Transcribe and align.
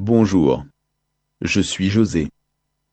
Bonjour. 0.00 0.64
Je 1.42 1.60
suis 1.60 1.90
José. 1.90 2.28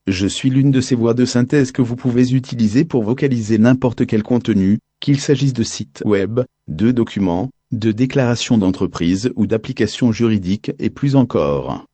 Je 0.08 0.26
suis 0.26 0.50
l'une 0.50 0.72
de 0.72 0.82
ces 0.82 0.96
voix 0.96 1.14
de 1.14 1.24
synthèse 1.24 1.72
que 1.72 1.84
vous 1.84 1.96
pouvez 1.96 2.34
utiliser 2.34 2.84
pour 2.84 3.04
vocaliser 3.04 3.60
n'importe 3.60 4.08
quel 4.08 4.24
contenu, 4.24 4.80
qu'il 5.00 5.20
s'agisse 5.20 5.54
de 5.54 5.62
sites 5.62 6.02
web, 6.04 6.40
de 6.68 6.90
documents, 6.90 7.52
de 7.72 7.92
déclarations 7.92 8.58
d'entreprise 8.58 9.32
ou 9.36 9.46
d'applications 9.46 10.12
juridiques 10.12 10.72
et 10.80 10.90
plus 10.90 11.16
encore. 11.16 11.86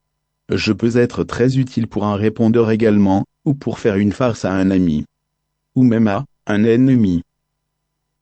Je 0.49 0.71
peux 0.71 0.95
être 0.95 1.25
très 1.25 1.57
utile 1.57 1.87
pour 1.87 2.05
un 2.05 2.15
répondeur 2.15 2.71
également, 2.71 3.25
ou 3.43 3.53
pour 3.53 3.79
faire 3.79 3.97
une 3.97 4.13
farce 4.13 4.45
à 4.45 4.53
un 4.53 4.71
ami. 4.71 5.03
Ou 5.75 5.83
même 5.83 6.07
à 6.07 6.23
un 6.47 6.63
ennemi. 6.63 7.21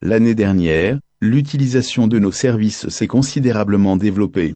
L'année 0.02 0.34
dernière, 0.34 0.98
l'utilisation 1.20 2.08
de 2.08 2.18
nos 2.18 2.32
services 2.32 2.88
s'est 2.88 3.06
considérablement 3.06 3.96
développée. 3.96 4.54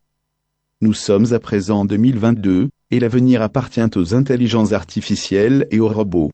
Nous 0.80 0.92
sommes 0.92 1.32
à 1.32 1.38
présent 1.38 1.80
en 1.80 1.84
2022, 1.84 2.68
et 2.90 3.00
l'avenir 3.00 3.42
appartient 3.42 3.80
aux 3.96 4.14
intelligences 4.14 4.72
artificielles 4.72 5.66
et 5.70 5.80
aux 5.80 5.88
robots. 5.88 6.30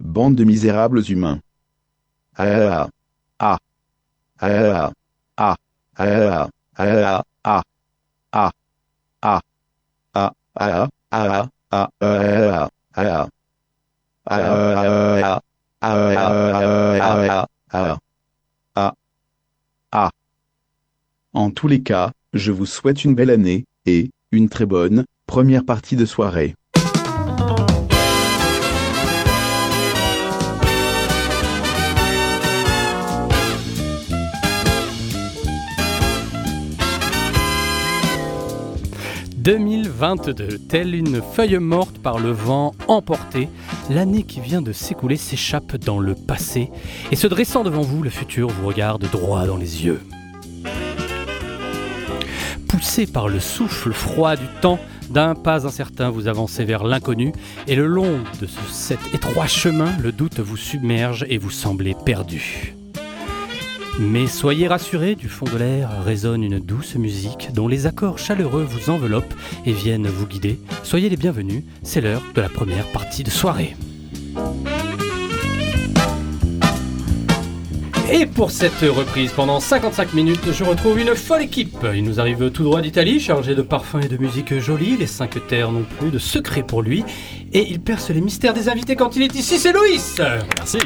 Bande 0.00 0.34
de 0.34 0.44
misérables 0.44 1.02
humains. 1.10 1.40
Ah 2.36 2.88
ah 3.38 3.58
ah 4.40 4.92
ah 5.36 5.56
ah 5.96 5.96
ah 5.96 6.48
ah 6.76 7.22
ah 7.44 7.62
ah 8.34 8.50
ah 9.22 9.40
ah 10.12 10.30
ah 10.60 11.48
ah 11.70 11.88
ah 18.74 18.94
ah 19.92 20.10
En 21.34 21.50
tous 21.50 21.68
les 21.68 21.82
cas, 21.82 22.12
je 22.32 22.50
vous 22.50 22.66
souhaite 22.66 23.04
une 23.04 23.14
belle 23.14 23.30
année, 23.30 23.64
et, 23.86 24.10
une 24.30 24.48
très 24.48 24.66
bonne, 24.66 25.04
première 25.26 25.64
partie 25.64 25.96
de 25.96 26.06
soirée. 26.06 26.54
«2022, 39.42 40.58
telle 40.68 40.94
une 40.94 41.20
feuille 41.20 41.58
morte 41.58 41.98
par 41.98 42.20
le 42.20 42.30
vent 42.30 42.72
emporté, 42.86 43.48
l'année 43.90 44.22
qui 44.22 44.40
vient 44.40 44.62
de 44.62 44.72
s'écouler 44.72 45.16
s'échappe 45.16 45.76
dans 45.76 45.98
le 45.98 46.14
passé, 46.14 46.70
et 47.10 47.16
se 47.16 47.26
dressant 47.26 47.64
devant 47.64 47.82
vous, 47.82 48.04
le 48.04 48.10
futur 48.10 48.48
vous 48.48 48.68
regarde 48.68 49.04
droit 49.10 49.44
dans 49.46 49.56
les 49.56 49.84
yeux 49.84 50.00
poussé 52.72 53.06
par 53.06 53.28
le 53.28 53.38
souffle 53.38 53.92
froid 53.92 54.34
du 54.34 54.46
temps, 54.62 54.78
d'un 55.10 55.34
pas 55.34 55.66
incertain 55.66 56.08
vous 56.08 56.26
avancez 56.26 56.64
vers 56.64 56.84
l'inconnu, 56.84 57.32
et 57.68 57.76
le 57.76 57.86
long 57.86 58.20
de 58.40 58.48
cet 58.70 58.98
étroit 59.12 59.46
chemin, 59.46 59.92
le 60.02 60.10
doute 60.10 60.40
vous 60.40 60.56
submerge 60.56 61.26
et 61.28 61.36
vous 61.36 61.50
semblez 61.50 61.94
perdu. 62.06 62.74
Mais 64.00 64.26
soyez 64.26 64.68
rassurés, 64.68 65.16
du 65.16 65.28
fond 65.28 65.44
de 65.44 65.58
l'air 65.58 66.02
résonne 66.02 66.42
une 66.42 66.60
douce 66.60 66.94
musique 66.94 67.50
dont 67.52 67.68
les 67.68 67.86
accords 67.86 68.18
chaleureux 68.18 68.64
vous 68.64 68.88
enveloppent 68.88 69.34
et 69.66 69.72
viennent 69.72 70.06
vous 70.06 70.26
guider. 70.26 70.58
Soyez 70.82 71.10
les 71.10 71.18
bienvenus, 71.18 71.64
c'est 71.82 72.00
l'heure 72.00 72.22
de 72.34 72.40
la 72.40 72.48
première 72.48 72.86
partie 72.86 73.22
de 73.22 73.30
soirée. 73.30 73.76
Et 78.14 78.26
pour 78.26 78.50
cette 78.50 78.78
reprise, 78.82 79.32
pendant 79.32 79.58
55 79.58 80.12
minutes, 80.12 80.52
je 80.52 80.64
retrouve 80.64 81.00
une 81.00 81.14
folle 81.14 81.40
équipe. 81.40 81.78
Il 81.94 82.04
nous 82.04 82.20
arrive 82.20 82.50
tout 82.50 82.62
droit 82.62 82.82
d'Italie, 82.82 83.18
chargé 83.18 83.54
de 83.54 83.62
parfums 83.62 84.00
et 84.04 84.08
de 84.08 84.18
musique 84.18 84.58
jolie. 84.58 84.98
Les 84.98 85.06
cinq 85.06 85.46
terres 85.46 85.72
n'ont 85.72 85.86
plus 85.98 86.10
de 86.10 86.18
secret 86.18 86.62
pour 86.62 86.82
lui. 86.82 87.06
Et 87.54 87.66
il 87.70 87.80
perce 87.80 88.10
les 88.10 88.20
mystères 88.20 88.52
des 88.52 88.68
invités 88.68 88.96
quand 88.96 89.16
il 89.16 89.22
est 89.22 89.34
ici, 89.34 89.58
c'est 89.58 89.72
Loïs 89.72 90.20
Merci. 90.58 90.78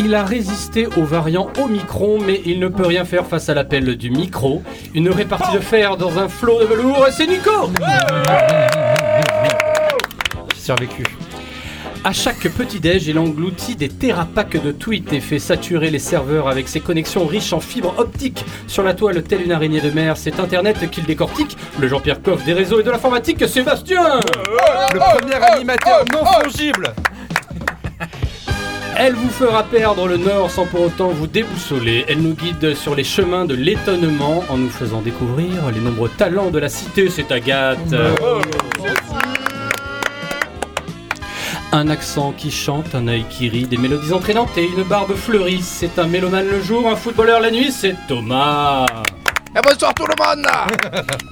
Il 0.00 0.16
a 0.16 0.24
résisté 0.24 0.88
aux 0.88 1.04
variants 1.04 1.48
Omicron, 1.56 2.18
mais 2.20 2.42
il 2.44 2.58
ne 2.58 2.66
peut 2.66 2.86
rien 2.86 3.04
faire 3.04 3.24
face 3.24 3.48
à 3.48 3.54
l'appel 3.54 3.96
du 3.96 4.10
micro. 4.10 4.64
Une 4.94 5.10
répartie 5.10 5.54
de 5.54 5.60
fer 5.60 5.96
dans 5.96 6.18
un 6.18 6.28
flot 6.28 6.58
de 6.60 6.64
velours, 6.66 7.06
c'est 7.12 7.28
Nico 7.28 7.70
J'ai 10.56 10.60
survécu. 10.60 11.04
À 12.06 12.12
chaque 12.12 12.46
petit-déj, 12.46 13.08
il 13.08 13.18
engloutit 13.18 13.74
des 13.74 13.88
terrapacks 13.88 14.62
de 14.62 14.70
tweets 14.70 15.12
et 15.12 15.18
fait 15.18 15.40
saturer 15.40 15.90
les 15.90 15.98
serveurs 15.98 16.46
avec 16.46 16.68
ses 16.68 16.78
connexions 16.78 17.26
riches 17.26 17.52
en 17.52 17.58
fibres 17.58 17.94
optiques. 17.98 18.44
Sur 18.68 18.84
la 18.84 18.94
toile, 18.94 19.24
telle 19.24 19.42
une 19.42 19.50
araignée 19.50 19.80
de 19.80 19.90
mer, 19.90 20.16
c'est 20.16 20.38
Internet 20.38 20.88
qu'il 20.88 21.02
décortique. 21.02 21.56
Le 21.80 21.88
Jean-Pierre 21.88 22.22
Coff 22.22 22.44
des 22.44 22.52
réseaux 22.52 22.78
et 22.78 22.84
de 22.84 22.92
l'informatique, 22.92 23.48
Sébastien 23.48 24.20
Le 24.94 24.98
premier 25.00 25.34
animateur 25.34 26.04
non 26.12 26.24
fongible 26.24 26.94
Elle 28.96 29.14
vous 29.14 29.30
fera 29.30 29.64
perdre 29.64 30.06
le 30.06 30.16
nord 30.16 30.48
sans 30.48 30.66
pour 30.66 30.82
autant 30.82 31.08
vous 31.08 31.26
déboussoler. 31.26 32.04
Elle 32.06 32.22
nous 32.22 32.34
guide 32.34 32.76
sur 32.76 32.94
les 32.94 33.02
chemins 33.02 33.46
de 33.46 33.56
l'étonnement 33.56 34.44
en 34.48 34.58
nous 34.58 34.70
faisant 34.70 35.00
découvrir 35.00 35.72
les 35.74 35.80
nombreux 35.80 36.10
talents 36.16 36.50
de 36.50 36.60
la 36.60 36.68
cité. 36.68 37.08
C'est 37.10 37.32
Agathe. 37.32 37.96
Un 41.72 41.88
accent 41.88 42.32
qui 42.36 42.50
chante, 42.50 42.94
un 42.94 43.08
œil 43.08 43.24
qui 43.28 43.48
rit, 43.48 43.66
des 43.66 43.76
mélodies 43.76 44.12
entraînantes 44.12 44.56
et 44.56 44.64
une 44.64 44.84
barbe 44.84 45.14
fleurie. 45.14 45.60
C'est 45.62 45.98
un 45.98 46.06
mélomane 46.06 46.46
le 46.48 46.62
jour, 46.62 46.88
un 46.88 46.96
footballeur 46.96 47.40
la 47.40 47.50
nuit, 47.50 47.72
c'est 47.72 47.96
Thomas. 48.08 48.86
Et 49.56 49.60
bonsoir 49.62 49.94
tout 49.94 50.06
le 50.06 50.14
monde 50.22 50.46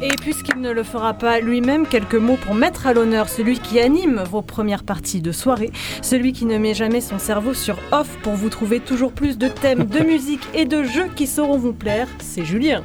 Et 0.01 0.17
puisqu'il 0.17 0.61
ne 0.61 0.71
le 0.71 0.83
fera 0.83 1.13
pas 1.13 1.41
lui-même, 1.41 1.87
quelques 1.87 2.15
mots 2.15 2.39
pour 2.43 2.55
mettre 2.55 2.87
à 2.87 2.95
l'honneur 2.95 3.29
celui 3.29 3.59
qui 3.59 3.79
anime 3.79 4.25
vos 4.31 4.41
premières 4.41 4.83
parties 4.83 5.21
de 5.21 5.31
soirée, 5.31 5.71
celui 6.01 6.33
qui 6.33 6.47
ne 6.47 6.57
met 6.57 6.73
jamais 6.73 7.03
son 7.03 7.19
cerveau 7.19 7.53
sur 7.53 7.77
off 7.93 8.09
pour 8.23 8.33
vous 8.33 8.49
trouver 8.49 8.81
toujours 8.81 9.13
plus 9.13 9.37
de 9.37 9.49
thèmes, 9.49 9.85
de 9.85 9.99
musique 10.05 10.47
et 10.55 10.65
de 10.65 10.83
jeux 10.85 11.11
qui 11.15 11.27
sauront 11.27 11.59
vous 11.59 11.75
plaire, 11.75 12.09
c'est 12.19 12.45
Julien. 12.45 12.83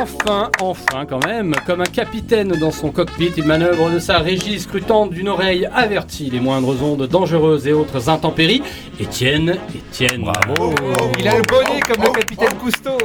Enfin, 0.00 0.50
enfin 0.60 1.04
quand 1.06 1.24
même, 1.26 1.54
comme 1.66 1.80
un 1.80 1.84
capitaine 1.84 2.48
dans 2.48 2.70
son 2.70 2.90
cockpit, 2.90 3.32
il 3.36 3.44
manœuvre 3.44 3.90
de 3.90 3.98
sa 3.98 4.18
régie 4.18 4.58
scrutant 4.58 5.06
d'une 5.06 5.28
oreille 5.28 5.68
avertie 5.74 6.30
les 6.30 6.40
moindres 6.40 6.82
ondes 6.82 7.06
dangereuses 7.06 7.66
et 7.66 7.72
autres 7.72 8.08
intempéries. 8.08 8.62
Étienne, 8.98 9.56
Étienne. 9.74 10.22
Bravo 10.22 10.74
Il 11.18 11.28
a 11.28 11.36
le 11.36 11.42
bonnet 11.42 11.80
comme 11.80 12.02
le 12.02 12.10
capitaine 12.10 12.54
Cousteau 12.54 12.98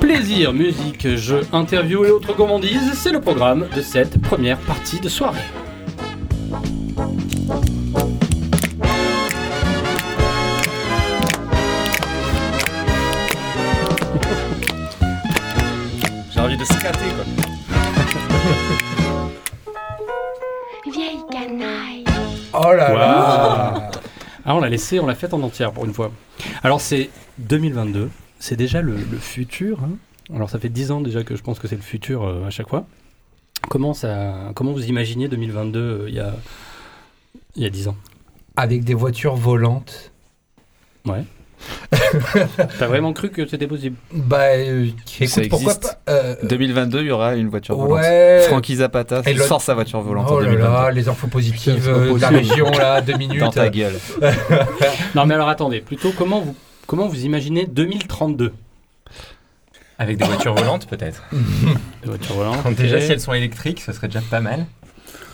Plaisir, 0.00 0.52
musique, 0.52 1.16
jeux, 1.16 1.42
interviews 1.52 2.04
et 2.04 2.10
autres 2.10 2.34
gourmandises, 2.34 2.92
c'est 2.94 3.12
le 3.12 3.20
programme 3.20 3.66
de 3.74 3.80
cette 3.80 4.20
première 4.20 4.58
partie 4.58 5.00
de 5.00 5.08
soirée. 5.08 5.38
Envie 16.48 16.56
de 16.56 16.64
scatter 16.64 17.04
quoi. 17.14 17.24
Vieille 20.92 21.18
canaille. 21.30 22.04
Oh 22.54 22.72
là 22.72 22.94
là 22.94 23.90
Ah, 24.46 24.54
on 24.56 24.60
l'a 24.60 24.68
laissé, 24.70 24.98
on 24.98 25.06
l'a 25.06 25.14
fait 25.14 25.34
en 25.34 25.42
entière 25.42 25.72
pour 25.72 25.84
une 25.84 25.92
fois. 25.92 26.10
Alors 26.62 26.80
c'est 26.80 27.10
2022, 27.38 28.10
c'est 28.38 28.56
déjà 28.56 28.80
le, 28.80 28.94
le 28.96 29.18
futur. 29.18 29.80
hein. 29.84 29.90
Alors 30.34 30.48
ça 30.48 30.58
fait 30.58 30.70
10 30.70 30.90
ans 30.90 31.00
déjà 31.02 31.22
que 31.22 31.36
je 31.36 31.42
pense 31.42 31.58
que 31.58 31.68
c'est 31.68 31.76
le 31.76 31.82
futur 31.82 32.24
euh, 32.24 32.46
à 32.46 32.50
chaque 32.50 32.68
fois. 32.68 32.86
Comment, 33.68 33.92
ça, 33.92 34.52
comment 34.54 34.72
vous 34.72 34.86
imaginez 34.86 35.28
2022 35.28 35.78
euh, 35.80 36.04
il 36.08 36.14
y, 36.14 36.20
a, 36.20 36.32
il 37.56 37.62
y 37.62 37.66
a 37.66 37.70
10 37.70 37.88
ans? 37.88 37.96
Avec 38.56 38.84
des 38.84 38.94
voitures 38.94 39.36
volantes. 39.36 40.12
Ouais. 41.04 41.24
T'as 42.78 42.86
vraiment 42.86 43.12
cru 43.12 43.30
que 43.30 43.46
c'était 43.46 43.66
possible 43.66 43.96
Bah, 44.12 44.38
euh, 44.56 44.86
écoute, 45.20 45.28
Ça 45.28 45.40
pourquoi 45.48 45.72
existe. 45.74 45.98
pas 46.06 46.12
euh, 46.12 46.34
2022, 46.44 47.00
il 47.00 47.06
y 47.06 47.10
aura 47.10 47.34
une 47.36 47.48
voiture 47.48 47.76
volante. 47.76 48.00
Ouais. 48.00 48.44
Francky 48.48 48.76
Zapata 48.76 49.22
Et 49.26 49.34
le- 49.34 49.42
sort 49.42 49.60
sa 49.60 49.74
voiture 49.74 50.00
volante 50.00 50.26
Oh 50.30 50.34
en 50.34 50.40
là 50.40 50.44
2022. 50.46 50.72
là, 50.72 50.90
les 50.90 51.08
infos 51.08 51.26
positives 51.26 51.88
euh, 51.88 52.14
de 52.14 52.20
la 52.20 52.28
région, 52.28 52.70
là, 52.70 53.00
deux 53.00 53.16
minutes. 53.16 53.40
Dans 53.40 53.50
ta 53.50 53.68
gueule. 53.68 53.94
Non 55.14 55.26
mais 55.26 55.34
alors 55.34 55.48
attendez, 55.48 55.80
plutôt 55.80 56.12
comment 56.16 56.40
vous, 56.40 56.54
comment 56.86 57.08
vous 57.08 57.24
imaginez 57.24 57.66
2032 57.66 58.52
Avec 59.98 60.16
des 60.18 60.24
voitures 60.24 60.54
volantes, 60.54 60.86
peut-être. 60.86 61.24
Les 61.32 62.08
voitures 62.08 62.34
volantes, 62.36 62.66
Déjà, 62.76 63.00
si 63.00 63.12
elles 63.12 63.20
sont 63.20 63.32
électriques, 63.32 63.80
ce 63.80 63.92
serait 63.92 64.08
déjà 64.08 64.20
pas 64.30 64.40
mal. 64.40 64.66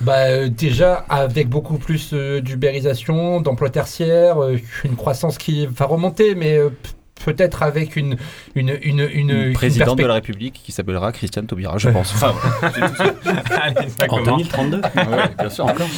Bah, 0.04 0.26
euh, 0.26 0.48
déjà, 0.48 1.04
avec 1.08 1.48
beaucoup 1.48 1.78
plus 1.78 2.10
euh, 2.12 2.40
d'ubérisation, 2.40 3.40
d'emplois 3.40 3.70
tertiaires, 3.70 4.42
euh, 4.42 4.58
une 4.84 4.96
croissance 4.96 5.38
qui 5.38 5.66
va 5.66 5.86
remonter, 5.86 6.34
mais 6.34 6.58
euh, 6.58 6.68
peut-être 7.24 7.62
avec 7.62 7.96
une, 7.96 8.16
une, 8.54 8.76
une, 8.82 9.00
une, 9.00 9.30
une 9.30 9.52
Président 9.54 9.96
de 9.96 10.04
la 10.04 10.14
République 10.14 10.60
qui 10.62 10.72
s'appellera 10.72 11.10
Christiane 11.12 11.46
Taubira, 11.46 11.78
je 11.78 11.88
pense. 11.88 12.12
Enfin, 12.14 12.34
Allez, 13.62 13.88
ça 13.88 14.04
En 14.04 14.18
commence. 14.18 14.48
2032 14.48 14.76
ouais, 14.76 14.82
bien 15.38 15.48
sûr, 15.50 15.64
encore. 15.64 15.88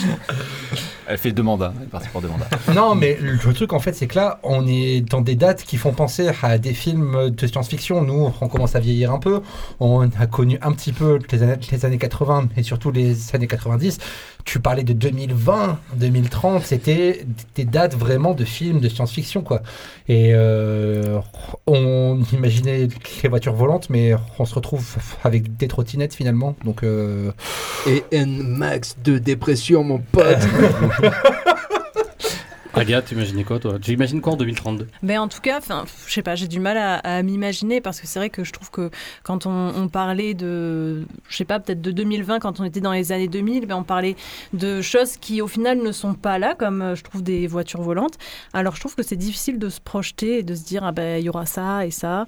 Elle 1.08 1.18
fait 1.18 1.32
deux 1.32 1.42
mandats. 1.42 1.72
Elle 1.76 1.84
est 1.84 1.90
partie 1.90 2.08
pour 2.08 2.20
deux 2.20 2.28
mandats. 2.28 2.48
Non, 2.74 2.94
mais 2.94 3.16
le 3.20 3.52
truc 3.52 3.72
en 3.72 3.78
fait, 3.78 3.94
c'est 3.94 4.06
que 4.06 4.16
là, 4.16 4.40
on 4.42 4.66
est 4.66 5.00
dans 5.00 5.20
des 5.20 5.34
dates 5.34 5.62
qui 5.62 5.76
font 5.76 5.92
penser 5.92 6.30
à 6.42 6.58
des 6.58 6.74
films 6.74 7.30
de 7.30 7.46
science-fiction. 7.46 8.02
Nous, 8.02 8.32
on 8.40 8.48
commence 8.48 8.74
à 8.74 8.80
vieillir 8.80 9.12
un 9.12 9.18
peu. 9.18 9.40
On 9.80 10.08
a 10.18 10.26
connu 10.26 10.58
un 10.62 10.72
petit 10.72 10.92
peu 10.92 11.18
les 11.30 11.42
années, 11.42 11.56
les 11.70 11.84
années 11.84 11.98
80 11.98 12.48
et 12.56 12.62
surtout 12.62 12.90
les 12.90 13.34
années 13.34 13.46
90. 13.46 13.98
Tu 14.46 14.60
parlais 14.60 14.84
de 14.84 14.92
2020, 14.92 15.78
2030, 15.96 16.62
c'était 16.62 17.26
des 17.56 17.64
dates 17.64 17.94
vraiment 17.94 18.32
de 18.32 18.44
films 18.44 18.80
de 18.80 18.88
science-fiction, 18.88 19.42
quoi. 19.42 19.60
Et 20.08 20.30
euh, 20.32 21.18
on 21.66 22.20
imaginait 22.32 22.88
les 23.22 23.28
voitures 23.28 23.54
volantes, 23.54 23.90
mais 23.90 24.14
on 24.38 24.44
se 24.44 24.54
retrouve 24.54 24.86
avec 25.24 25.56
des 25.56 25.66
trottinettes 25.66 26.14
finalement. 26.14 26.54
Donc, 26.64 26.84
euh, 26.84 27.32
Et 27.86 28.04
un 28.16 28.26
max 28.26 28.96
de 29.04 29.18
dépression, 29.18 29.82
mon 29.82 29.98
pote. 29.98 30.38
Agathe, 32.76 33.06
tu 33.06 33.14
imaginais 33.14 33.42
quoi 33.42 33.58
toi? 33.58 33.78
Tu 33.80 33.92
imagines 33.92 34.20
quoi 34.20 34.34
en 34.34 34.36
2032 34.36 34.86
Mais 35.02 35.16
en 35.16 35.28
tout 35.28 35.40
cas, 35.40 35.60
je 36.06 36.12
sais 36.12 36.22
pas, 36.22 36.34
j'ai 36.34 36.46
du 36.46 36.60
mal 36.60 36.76
à, 36.76 36.96
à 36.96 37.22
m'imaginer 37.22 37.80
parce 37.80 38.00
que 38.00 38.06
c'est 38.06 38.18
vrai 38.18 38.28
que 38.28 38.44
je 38.44 38.52
trouve 38.52 38.70
que 38.70 38.90
quand 39.22 39.46
on, 39.46 39.72
on 39.74 39.88
parlait 39.88 40.34
de, 40.34 41.06
je 41.28 41.36
sais 41.36 41.46
pas, 41.46 41.58
peut-être 41.58 41.80
de 41.80 41.90
2020, 41.90 42.38
quand 42.38 42.60
on 42.60 42.64
était 42.64 42.80
dans 42.80 42.92
les 42.92 43.12
années 43.12 43.28
2000, 43.28 43.66
ben 43.66 43.76
on 43.76 43.82
parlait 43.82 44.14
de 44.52 44.82
choses 44.82 45.16
qui 45.16 45.40
au 45.40 45.48
final 45.48 45.78
ne 45.78 45.90
sont 45.90 46.12
pas 46.12 46.38
là, 46.38 46.54
comme 46.54 46.82
euh, 46.82 46.94
je 46.94 47.02
trouve 47.02 47.22
des 47.22 47.46
voitures 47.46 47.80
volantes. 47.80 48.18
Alors 48.52 48.74
je 48.74 48.80
trouve 48.80 48.94
que 48.94 49.02
c'est 49.02 49.16
difficile 49.16 49.58
de 49.58 49.70
se 49.70 49.80
projeter 49.80 50.38
et 50.38 50.42
de 50.42 50.54
se 50.54 50.64
dire, 50.64 50.84
ah 50.84 50.92
ben 50.92 51.18
il 51.18 51.24
y 51.24 51.28
aura 51.30 51.46
ça 51.46 51.86
et 51.86 51.90
ça. 51.90 52.26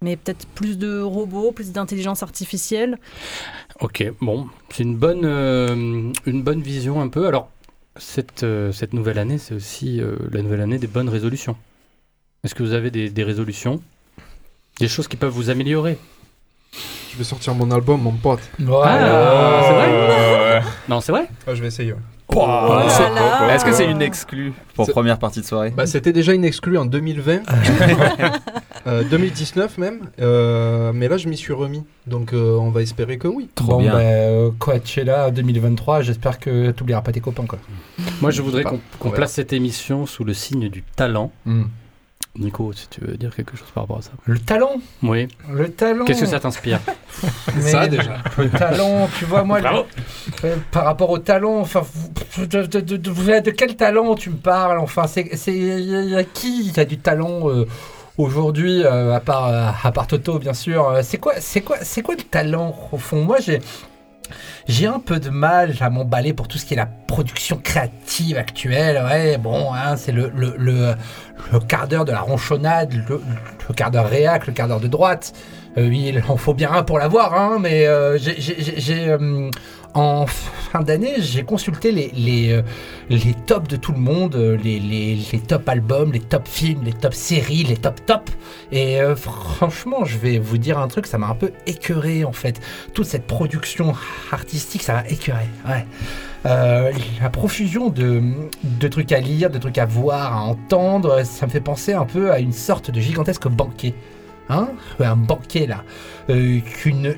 Mais 0.00 0.16
peut-être 0.16 0.46
plus 0.46 0.78
de 0.78 1.00
robots, 1.00 1.52
plus 1.52 1.70
d'intelligence 1.70 2.22
artificielle. 2.22 2.98
Ok, 3.80 4.04
bon, 4.20 4.48
c'est 4.70 4.82
une 4.82 4.96
bonne, 4.96 5.24
euh, 5.24 6.10
une 6.26 6.42
bonne 6.42 6.62
vision 6.62 7.00
un 7.00 7.08
peu. 7.08 7.26
Alors, 7.28 7.50
cette, 7.96 8.42
euh, 8.42 8.72
cette 8.72 8.92
nouvelle 8.92 9.18
année, 9.18 9.38
c'est 9.38 9.54
aussi 9.54 10.00
euh, 10.00 10.16
la 10.30 10.42
nouvelle 10.42 10.60
année 10.60 10.78
des 10.78 10.86
bonnes 10.86 11.08
résolutions. 11.08 11.56
Est-ce 12.44 12.54
que 12.54 12.62
vous 12.62 12.72
avez 12.72 12.90
des, 12.90 13.10
des 13.10 13.24
résolutions? 13.24 13.80
Des 14.80 14.88
choses 14.88 15.08
qui 15.08 15.16
peuvent 15.16 15.32
vous 15.32 15.50
améliorer? 15.50 15.98
Je 17.12 17.18
vais 17.18 17.24
sortir 17.24 17.54
mon 17.54 17.70
album, 17.70 18.00
mon 18.00 18.12
pote. 18.12 18.40
Ah, 18.68 19.60
c'est 19.62 19.72
vrai? 19.74 20.62
Non, 20.88 21.00
c'est 21.00 21.12
vrai? 21.12 21.28
Ah, 21.46 21.54
je 21.54 21.60
vais 21.60 21.68
essayer. 21.68 21.92
ouais. 21.92 21.98
Oh 22.34 22.46
là. 22.46 23.54
Est-ce 23.54 23.64
que 23.64 23.72
c'est 23.72 23.90
une 23.90 24.02
exclue 24.02 24.52
pour 24.74 24.86
C'est- 24.86 24.92
première 24.92 25.18
partie 25.18 25.40
de 25.40 25.44
soirée 25.46 25.72
Bah, 25.76 25.86
c'était 25.86 26.12
déjà 26.12 26.32
une 26.32 26.44
exclue 26.44 26.78
en 26.78 26.86
2020, 26.86 27.40
Euh, 28.88 29.04
2019 29.08 29.78
même, 29.78 30.00
Euh, 30.20 30.90
mais 30.92 31.06
là 31.06 31.16
je 31.16 31.28
m'y 31.28 31.36
suis 31.36 31.52
remis, 31.52 31.84
donc 32.08 32.32
euh, 32.32 32.56
on 32.58 32.70
va 32.70 32.82
espérer 32.82 33.16
que 33.16 33.28
oui. 33.28 33.48
Trop 33.54 33.68
bon, 33.74 33.78
bien. 33.80 33.92
bah, 33.92 33.98
euh, 34.00 34.50
Coachella 34.58 35.30
2023, 35.30 36.02
j'espère 36.02 36.40
que 36.40 36.72
tu 36.72 36.80
n'oublieras 36.82 37.02
pas 37.02 37.12
tes 37.12 37.20
copains, 37.20 37.46
quoi. 37.46 37.60
Moi, 38.20 38.32
je 38.32 38.42
voudrais 38.42 38.64
qu'on 38.98 39.10
place 39.10 39.34
cette 39.34 39.52
émission 39.52 40.04
sous 40.06 40.24
le 40.24 40.34
signe 40.34 40.68
du 40.68 40.82
talent. 40.96 41.30
Nico, 42.38 42.72
si 42.72 42.88
tu 42.88 43.02
veux 43.02 43.16
dire 43.18 43.34
quelque 43.36 43.56
chose 43.58 43.68
par 43.74 43.82
rapport 43.84 43.98
à 43.98 44.02
ça. 44.02 44.10
Le 44.24 44.38
talent, 44.38 44.76
Oui. 45.02 45.28
le 45.50 45.70
talent. 45.70 46.06
Qu'est-ce 46.06 46.20
que 46.22 46.26
ça 46.26 46.40
t'inspire 46.40 46.80
Ça, 47.60 47.86
déjà. 47.86 48.18
Le 48.38 48.48
talent, 48.48 49.06
tu 49.18 49.26
vois, 49.26 49.44
moi, 49.44 49.58
le- 49.58 49.62
Bravo. 49.64 49.84
euh, 50.44 50.56
par 50.70 50.84
rapport 50.86 51.10
au 51.10 51.18
talent, 51.18 51.58
enfin, 51.60 51.82
de, 52.38 52.46
de- 52.46 52.80
de- 52.80 52.96
de- 52.96 53.40
de 53.40 53.50
quel 53.50 53.76
talent 53.76 54.14
tu 54.14 54.30
me 54.30 54.36
parles? 54.36 54.78
Enfin, 54.78 55.06
c'est, 55.06 55.36
c'est, 55.36 55.52
y 55.54 56.16
a 56.16 56.24
qui 56.24 56.72
qui 56.72 56.80
a 56.80 56.86
du 56.86 56.96
talent 56.96 57.50
euh, 57.50 57.66
aujourd'hui, 58.16 58.82
euh, 58.82 59.14
à 59.14 59.20
part, 59.20 59.48
euh, 59.48 59.68
à 59.84 59.92
part 59.92 60.06
Toto, 60.06 60.38
bien 60.38 60.54
sûr? 60.54 60.88
Euh, 60.88 61.00
C'est 61.02 61.18
quoi, 61.18 61.34
c'est 61.38 61.60
quoi, 61.60 61.76
c'est 61.82 62.00
quoi 62.00 62.14
le 62.14 62.22
talent 62.22 62.74
au 62.92 62.96
fond? 62.96 63.24
Moi, 63.24 63.36
j'ai, 63.40 63.60
j'ai 64.68 64.86
un 64.86 64.98
peu 65.00 65.18
de 65.18 65.30
mal 65.30 65.74
à 65.80 65.90
m'emballer 65.90 66.32
pour 66.32 66.48
tout 66.48 66.58
ce 66.58 66.64
qui 66.66 66.74
est 66.74 66.76
la 66.76 66.86
production 66.86 67.56
créative 67.62 68.36
actuelle. 68.38 69.02
Ouais, 69.04 69.38
bon, 69.38 69.72
hein, 69.74 69.96
c'est 69.96 70.12
le, 70.12 70.30
le, 70.34 70.54
le, 70.58 70.94
quart 71.68 71.88
d'heure 71.88 72.04
de 72.04 72.12
la 72.12 72.20
ronchonnade, 72.20 72.92
le, 73.08 73.20
quart 73.74 73.90
d'heure 73.90 74.08
réac, 74.08 74.46
le 74.46 74.52
quart 74.52 74.68
d'heure 74.68 74.80
de 74.80 74.88
droite. 74.88 75.32
Euh, 75.78 75.88
oui, 75.88 76.12
il 76.14 76.22
en 76.28 76.36
faut 76.36 76.54
bien 76.54 76.70
un 76.72 76.82
pour 76.82 76.98
l'avoir, 76.98 77.34
hein, 77.34 77.58
mais 77.60 77.86
euh, 77.86 78.18
j'ai- 78.18 79.16
en 79.94 80.26
fin 80.26 80.80
d'année, 80.80 81.16
j'ai 81.18 81.42
consulté 81.42 81.92
les, 81.92 82.52
euh, 82.52 83.32
tops 83.46 83.68
de 83.68 83.76
tout 83.76 83.92
le 83.92 83.98
monde, 83.98 84.34
euh, 84.36 84.56
les, 84.56 84.80
les, 84.80 85.38
top 85.40 85.68
albums, 85.68 86.12
les 86.12 86.20
top 86.20 86.48
films, 86.48 86.82
les 86.84 86.92
top 86.92 87.14
séries, 87.14 87.64
les 87.64 87.76
top 87.76 88.04
top. 88.06 88.30
Et 88.70 89.00
euh, 89.00 89.14
franchement, 89.16 90.04
je 90.04 90.16
vais 90.16 90.38
vous 90.38 90.58
dire 90.58 90.78
un 90.78 90.88
truc, 90.88 91.06
ça 91.06 91.18
m'a 91.18 91.28
un 91.28 91.34
peu 91.34 91.52
écœuré 91.66 92.24
en 92.24 92.32
fait. 92.32 92.60
Toute 92.94 93.06
cette 93.06 93.26
production 93.26 93.94
artistique, 94.30 94.82
ça 94.82 94.94
m'a 94.94 95.08
écœuré. 95.08 95.46
Ouais. 95.66 95.84
La 96.44 97.30
profusion 97.30 97.88
de, 97.88 98.20
de 98.64 98.88
trucs 98.88 99.12
à 99.12 99.20
lire, 99.20 99.50
de 99.50 99.58
trucs 99.58 99.78
à 99.78 99.86
voir, 99.86 100.36
à 100.36 100.40
entendre, 100.40 101.22
ça 101.24 101.46
me 101.46 101.50
fait 101.52 101.60
penser 101.60 101.92
un 101.92 102.04
peu 102.04 102.32
à 102.32 102.40
une 102.40 102.52
sorte 102.52 102.90
de 102.90 103.00
gigantesque 103.00 103.46
banquet. 103.46 103.94
Hein 104.48 104.68
Un 105.00 105.16
banquet 105.16 105.66
là. 105.66 105.84
Euh, 106.30 106.60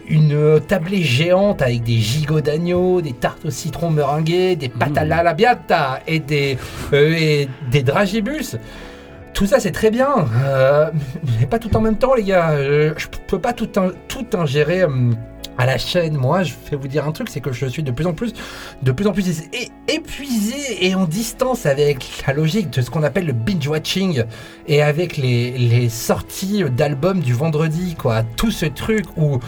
une 0.08 0.60
tablée 0.66 1.02
géante 1.02 1.62
avec 1.62 1.82
des 1.82 1.96
gigots 1.98 2.40
d'agneau, 2.40 3.00
des 3.00 3.12
tartes 3.12 3.44
au 3.44 3.50
citron 3.50 3.90
meringuées, 3.90 4.56
des 4.56 4.68
pâtes 4.68 4.96
à 4.96 5.04
Mmh. 5.04 5.08
la 5.08 5.22
labiata 5.22 6.00
et 6.06 6.20
des, 6.20 6.56
euh, 6.92 7.14
et 7.18 7.48
des 7.70 7.82
dragibus. 7.82 8.56
Tout 9.32 9.46
ça 9.46 9.58
c'est 9.58 9.72
très 9.72 9.90
bien, 9.90 10.26
euh, 10.44 10.90
mais 11.40 11.46
pas 11.46 11.58
tout 11.58 11.74
en 11.76 11.80
même 11.80 11.96
temps 11.96 12.14
les 12.14 12.22
gars. 12.22 12.50
Euh, 12.52 12.94
je 12.96 13.08
peux 13.26 13.40
pas 13.40 13.52
tout, 13.52 13.68
tout 14.06 14.26
ingérer 14.34 14.84
hum, 14.84 15.16
à 15.58 15.66
la 15.66 15.78
chaîne. 15.78 16.16
Moi, 16.16 16.42
je 16.42 16.54
vais 16.70 16.76
vous 16.76 16.88
dire 16.88 17.06
un 17.06 17.12
truc, 17.12 17.28
c'est 17.28 17.40
que 17.40 17.52
je 17.52 17.66
suis 17.66 17.82
de 17.82 17.90
plus 17.90 18.06
en 18.06 18.12
plus, 18.12 18.32
de 18.82 18.92
plus 18.92 19.06
en 19.06 19.12
plus 19.12 19.42
épuisé 19.88 20.86
et 20.86 20.94
en 20.94 21.04
distance 21.04 21.66
avec 21.66 22.24
la 22.26 22.32
logique 22.32 22.70
de 22.70 22.82
ce 22.82 22.90
qu'on 22.90 23.02
appelle 23.02 23.26
le 23.26 23.32
binge 23.32 23.66
watching 23.66 24.24
et 24.66 24.82
avec 24.82 25.16
les, 25.16 25.88
sorties 25.88 26.64
d'albums 26.64 27.20
du 27.20 27.34
vendredi, 27.34 27.94
quoi. 27.94 28.22
Tout 28.22 28.50
ce 28.50 28.66
truc 28.66 29.04
où 29.16 29.38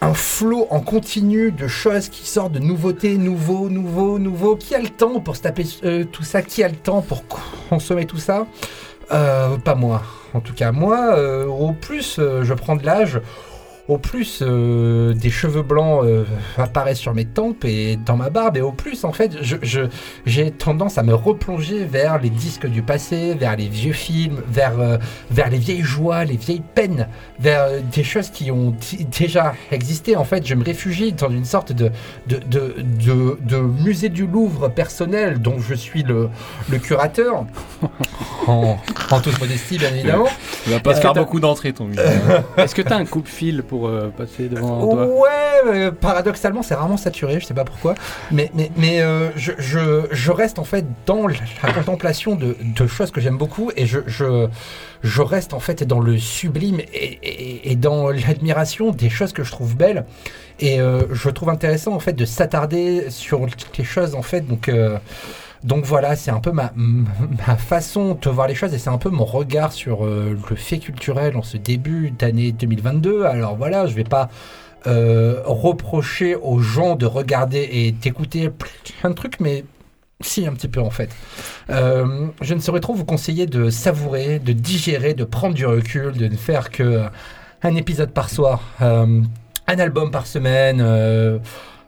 un, 0.00 0.14
flot 0.14 0.66
en 0.70 0.80
continu 0.80 1.52
de 1.52 1.68
choses 1.68 2.08
qui 2.08 2.26
sortent, 2.26 2.52
de 2.52 2.58
nouveautés, 2.58 3.16
nouveaux, 3.16 3.68
nouveaux, 3.68 4.18
nouveaux. 4.18 4.56
Qui 4.56 4.74
a 4.74 4.80
le 4.80 4.88
temps 4.88 5.20
pour 5.20 5.36
se 5.36 5.42
taper 5.42 5.64
euh, 5.84 6.04
tout 6.04 6.24
ça? 6.24 6.42
Qui 6.42 6.62
a 6.64 6.68
le 6.68 6.74
temps 6.74 7.02
pour 7.02 7.24
consommer 7.68 8.06
tout 8.06 8.18
ça? 8.18 8.46
Euh, 9.12 9.56
Pas 9.58 9.74
moi. 9.74 10.02
En 10.34 10.40
tout 10.40 10.54
cas, 10.54 10.72
moi, 10.72 11.16
euh, 11.16 11.46
au 11.46 11.72
plus 11.72 12.18
je 12.18 12.54
prends 12.54 12.76
de 12.76 12.84
l'âge, 12.84 13.20
au 13.88 13.98
plus 13.98 14.38
euh, 14.42 15.12
des 15.12 15.28
cheveux 15.30 15.62
blancs 15.62 16.04
euh, 16.04 16.24
apparaissent 16.56 17.00
sur 17.00 17.14
mes 17.14 17.24
tempes 17.24 17.64
et 17.64 17.96
dans 17.96 18.16
ma 18.16 18.30
barbe, 18.30 18.56
et 18.56 18.60
au 18.60 18.70
plus, 18.70 19.04
en 19.04 19.12
fait, 19.12 19.32
je- 19.42 19.56
je- 19.62 19.88
j'ai 20.24 20.52
tendance 20.52 20.98
à 20.98 21.02
me 21.02 21.12
replonger 21.14 21.84
vers 21.84 22.18
les 22.20 22.30
disques 22.30 22.66
du 22.66 22.80
passé, 22.82 23.34
vers 23.34 23.56
les 23.56 23.68
vieux 23.68 23.92
films, 23.92 24.40
vers, 24.48 24.78
euh, 24.78 24.98
vers 25.32 25.50
les 25.50 25.58
vieilles 25.58 25.82
joies, 25.82 26.24
les 26.24 26.36
vieilles 26.36 26.62
peines, 26.74 27.08
vers 27.40 27.62
euh, 27.64 27.80
des 27.92 28.04
choses 28.04 28.30
qui 28.30 28.52
ont 28.52 28.72
déjà 29.18 29.54
existé. 29.72 30.16
En 30.16 30.24
fait, 30.24 30.46
je 30.46 30.54
me 30.54 30.64
réfugie 30.64 31.12
dans 31.12 31.30
une 31.30 31.44
sorte 31.44 31.72
de, 31.72 31.90
de, 32.28 32.36
de, 32.38 32.74
de- 32.78 33.38
de 33.42 33.56
musée 33.56 34.08
du 34.10 34.26
Louvre 34.28 34.68
personnel 34.68 35.40
dont 35.40 35.58
je 35.58 35.74
suis 35.74 36.04
le, 36.04 36.28
le 36.70 36.78
curateur, 36.78 37.46
en, 38.46 38.78
en 39.10 39.20
toute 39.20 39.40
modestie, 39.40 39.76
bien 39.78 39.92
évidemment. 39.92 40.28
Il 40.66 40.72
va 40.72 40.78
pas 40.80 40.94
se 40.94 41.00
faire 41.00 41.14
beaucoup 41.14 41.40
d'entrées, 41.40 41.72
ton 41.72 41.84
musée. 41.86 42.02
Est-ce 42.56 42.74
que 42.76 42.82
tu 42.82 42.92
as 42.92 42.96
un 42.96 43.04
coupe-fil 43.06 43.64
euh, 43.86 44.08
passer 44.08 44.48
devant 44.48 45.06
Ouais, 45.06 45.28
euh, 45.66 45.90
paradoxalement, 45.90 46.62
c'est 46.62 46.74
rarement 46.74 46.96
saturé, 46.96 47.40
je 47.40 47.46
sais 47.46 47.54
pas 47.54 47.64
pourquoi. 47.64 47.94
Mais, 48.30 48.50
mais, 48.54 48.70
mais 48.76 49.00
euh, 49.00 49.30
je, 49.36 50.30
reste 50.30 50.58
en 50.58 50.64
fait 50.64 50.84
dans 51.06 51.26
la, 51.26 51.36
la 51.62 51.72
contemplation 51.72 52.36
de, 52.36 52.86
choses 52.86 53.10
que 53.10 53.20
j'aime 53.20 53.38
beaucoup 53.38 53.70
et 53.76 53.86
je, 53.86 55.22
reste 55.22 55.54
en 55.54 55.60
fait 55.60 55.84
dans 55.84 56.00
le 56.00 56.18
sublime 56.18 56.80
et, 56.92 57.76
dans 57.76 58.10
l'admiration 58.10 58.90
des 58.90 59.10
choses 59.10 59.32
que 59.32 59.44
je 59.44 59.50
trouve 59.50 59.76
belles. 59.76 60.04
Et 60.60 60.78
je 60.78 61.30
trouve 61.30 61.48
intéressant 61.48 61.92
en 61.92 61.98
fait 61.98 62.12
de 62.12 62.24
s'attarder 62.24 63.10
sur 63.10 63.46
les 63.78 63.84
choses 63.84 64.14
en 64.14 64.22
fait. 64.22 64.42
Donc. 64.46 64.70
Donc 65.64 65.84
voilà, 65.84 66.16
c'est 66.16 66.30
un 66.30 66.40
peu 66.40 66.52
ma, 66.52 66.70
façon 67.56 68.18
de 68.20 68.30
voir 68.30 68.48
les 68.48 68.54
choses 68.54 68.74
et 68.74 68.78
c'est 68.78 68.90
un 68.90 68.98
peu 68.98 69.10
mon 69.10 69.24
regard 69.24 69.72
sur 69.72 70.04
euh, 70.04 70.36
le 70.48 70.56
fait 70.56 70.78
culturel 70.78 71.36
en 71.36 71.42
ce 71.42 71.56
début 71.56 72.10
d'année 72.10 72.52
2022. 72.52 73.24
Alors 73.24 73.56
voilà, 73.56 73.86
je 73.86 73.94
vais 73.94 74.04
pas 74.04 74.28
euh, 74.86 75.40
reprocher 75.44 76.34
aux 76.34 76.58
gens 76.58 76.96
de 76.96 77.06
regarder 77.06 77.68
et 77.70 77.92
d'écouter 77.92 78.50
plein 79.00 79.10
de 79.10 79.14
trucs, 79.14 79.38
mais 79.38 79.64
si 80.20 80.46
un 80.46 80.52
petit 80.52 80.68
peu 80.68 80.80
en 80.80 80.90
fait. 80.90 81.10
Euh, 81.70 82.26
je 82.40 82.54
ne 82.54 82.60
saurais 82.60 82.80
trop 82.80 82.94
vous 82.94 83.04
conseiller 83.04 83.46
de 83.46 83.70
savourer, 83.70 84.38
de 84.38 84.52
digérer, 84.52 85.14
de 85.14 85.24
prendre 85.24 85.54
du 85.54 85.66
recul, 85.66 86.12
de 86.12 86.26
ne 86.26 86.36
faire 86.36 86.70
que 86.70 87.04
un 87.64 87.76
épisode 87.76 88.10
par 88.10 88.28
soir, 88.28 88.60
un 88.80 89.78
album 89.78 90.10
par 90.10 90.26
semaine. 90.26 90.84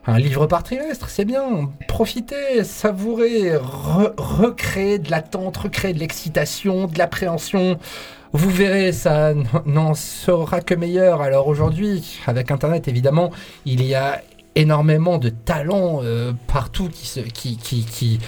Un 0.07 0.19
livre 0.19 0.45
par 0.45 0.63
trimestre, 0.63 1.09
c'est 1.09 1.25
bien. 1.25 1.71
Profitez, 1.87 2.63
savourez, 2.63 3.53
re- 3.55 4.13
recréer 4.17 4.99
de 4.99 5.09
l'attente, 5.09 5.57
recréer 5.57 5.93
de 5.93 5.99
l'excitation, 5.99 6.87
de 6.87 6.97
l'appréhension. 6.97 7.79
Vous 8.31 8.49
verrez, 8.49 8.91
ça 8.91 9.33
n'en 9.65 9.93
sera 9.93 10.61
que 10.61 10.75
meilleur. 10.75 11.21
Alors 11.21 11.47
aujourd'hui, 11.47 12.19
avec 12.27 12.51
Internet, 12.51 12.87
évidemment, 12.87 13.31
il 13.65 13.83
y 13.83 13.95
a 13.95 14.21
énormément 14.55 15.17
de 15.17 15.29
talents 15.29 16.01
euh, 16.03 16.31
partout 16.47 16.89
qui, 16.89 18.19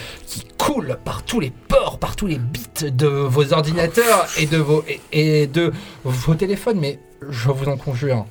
coulent 0.58 0.98
par 1.04 1.22
tous 1.22 1.40
les 1.40 1.52
ports, 1.68 1.98
par 1.98 2.16
tous 2.16 2.26
les 2.26 2.38
bits 2.38 2.90
de 2.90 3.06
vos 3.06 3.52
ordinateurs 3.52 4.26
et 4.38 4.46
de 4.46 4.58
vos, 4.58 4.84
et 5.12 5.46
de 5.46 5.72
vos 6.04 6.34
téléphones. 6.34 6.78
Mais 6.80 6.98
je 7.28 7.50
vous 7.50 7.68
en 7.68 7.76
conjure, 7.76 8.26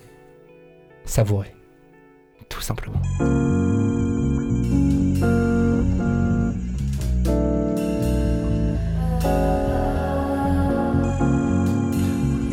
savourez. 1.06 1.57
Tout 2.50 2.62
simplement. 2.62 3.02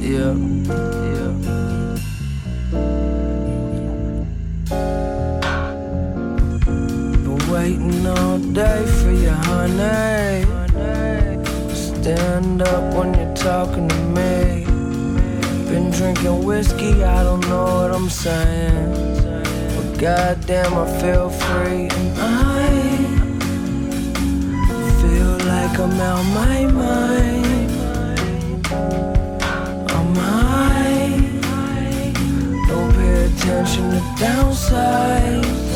Yeah. 0.00 0.34
Been 7.22 7.50
waiting 7.50 8.06
all 8.06 8.38
day 8.38 8.84
for 8.86 9.10
you, 9.10 9.30
honey. 9.30 10.44
Stand 11.72 12.62
up 12.62 12.94
when 12.94 13.14
you're 13.14 13.34
talking 13.34 13.88
to 13.88 14.02
me. 14.18 14.64
Been 15.70 15.90
drinking 15.90 16.44
whiskey, 16.44 17.02
I 17.02 17.24
don't 17.24 17.40
know 17.48 17.64
what 17.64 17.94
I'm 17.94 18.10
saying. 18.10 19.13
Goddamn, 20.04 20.74
I 20.74 21.00
feel 21.00 21.30
free. 21.30 21.88
I 21.90 22.68
feel 25.00 25.32
like 25.48 25.78
I'm 25.78 25.98
out 25.98 26.24
my 26.34 26.66
mind. 26.66 27.86
I'm 29.90 30.14
high. 30.14 31.08
Don't 32.68 32.92
pay 32.92 33.14
attention 33.24 33.84
to 33.92 34.00
downsides. 34.20 35.73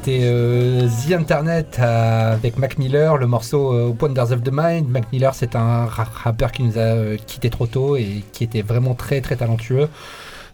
C'était 0.00 0.20
euh, 0.22 0.86
The 1.08 1.12
Internet 1.12 1.78
euh, 1.80 2.32
avec 2.34 2.56
Mac 2.56 2.78
Miller, 2.78 3.16
le 3.16 3.26
morceau 3.26 3.72
euh, 3.74 3.92
Wonders 4.00 4.30
of 4.30 4.42
the 4.44 4.50
Mind. 4.52 4.88
Mac 4.88 5.10
Miller, 5.12 5.34
c'est 5.34 5.56
un 5.56 5.86
ra- 5.86 6.04
rappeur 6.04 6.52
qui 6.52 6.62
nous 6.62 6.78
a 6.78 6.82
euh, 6.82 7.16
quitté 7.26 7.50
trop 7.50 7.66
tôt 7.66 7.96
et 7.96 8.22
qui 8.32 8.44
était 8.44 8.62
vraiment 8.62 8.94
très 8.94 9.20
très 9.20 9.34
talentueux. 9.34 9.88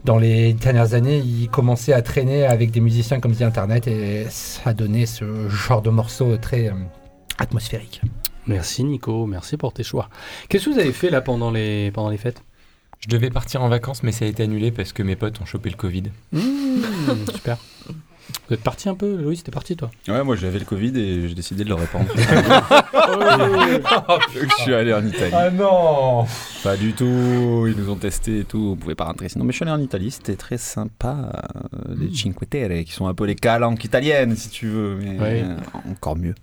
Dans 0.04 0.16
les 0.16 0.54
dernières 0.54 0.94
années, 0.94 1.18
il 1.18 1.48
commençait 1.50 1.92
à 1.92 2.00
traîner 2.00 2.46
avec 2.46 2.70
des 2.70 2.80
musiciens 2.80 3.20
comme 3.20 3.34
The 3.36 3.42
Internet 3.42 3.86
et 3.86 4.24
ça 4.30 4.70
a 4.70 4.72
donné 4.72 5.04
ce 5.04 5.48
genre 5.50 5.82
de 5.82 5.90
morceau 5.90 6.34
très 6.38 6.68
euh, 6.68 6.72
atmosphérique. 7.38 8.00
Merci 8.46 8.82
Nico, 8.82 9.26
merci 9.26 9.58
pour 9.58 9.74
tes 9.74 9.82
choix. 9.84 10.08
Qu'est-ce 10.48 10.64
que 10.64 10.70
vous 10.70 10.78
avez 10.78 10.92
fait 10.92 11.10
là 11.10 11.20
pendant 11.20 11.50
les, 11.50 11.90
pendant 11.92 12.08
les 12.08 12.18
fêtes? 12.18 12.42
Je 13.00 13.08
devais 13.10 13.28
partir 13.28 13.62
en 13.62 13.68
vacances, 13.68 14.02
mais 14.02 14.12
ça 14.12 14.24
a 14.24 14.28
été 14.28 14.42
annulé 14.42 14.70
parce 14.70 14.94
que 14.94 15.02
mes 15.02 15.16
potes 15.16 15.38
ont 15.42 15.44
chopé 15.44 15.68
le 15.68 15.76
Covid. 15.76 16.04
Mmh, 16.32 16.40
Super. 17.30 17.58
Vous 18.48 18.54
êtes 18.54 18.62
parti 18.62 18.88
un 18.88 18.94
peu 18.94 19.16
Louis, 19.16 19.38
t'es 19.42 19.50
parti 19.52 19.76
toi 19.76 19.90
Ouais, 20.08 20.22
moi 20.24 20.36
j'avais 20.36 20.58
le 20.58 20.64
Covid 20.64 20.92
et 20.98 21.28
j'ai 21.28 21.34
décidé 21.34 21.64
de 21.64 21.68
le 21.68 21.74
répandre. 21.74 22.06
je 24.34 24.62
suis 24.62 24.74
allé 24.74 24.92
en 24.92 25.04
Italie. 25.04 25.32
Ah 25.34 25.50
non 25.50 26.26
Pas 26.62 26.76
du 26.76 26.92
tout, 26.92 27.66
ils 27.66 27.74
nous 27.76 27.90
ont 27.90 27.96
testé 27.96 28.40
et 28.40 28.44
tout, 28.44 28.70
on 28.72 28.76
pouvait 28.76 28.94
pas 28.94 29.04
rentrer 29.04 29.28
sinon. 29.28 29.44
Mais 29.44 29.52
je 29.52 29.56
suis 29.56 29.62
allé 29.64 29.72
en 29.72 29.80
Italie, 29.80 30.10
c'était 30.10 30.36
très 30.36 30.58
sympa. 30.58 31.32
euh, 31.88 31.94
Les 31.98 32.14
Cinque 32.14 32.48
Terre, 32.48 32.84
qui 32.84 32.92
sont 32.92 33.06
un 33.06 33.14
peu 33.14 33.24
les 33.24 33.34
calanques 33.34 33.84
italiennes, 33.84 34.36
si 34.36 34.48
tu 34.50 34.68
veux, 34.68 34.96
mais 34.96 35.18
Ouais. 35.18 35.42
euh, 35.44 35.56
encore 35.90 36.16
mieux. 36.16 36.34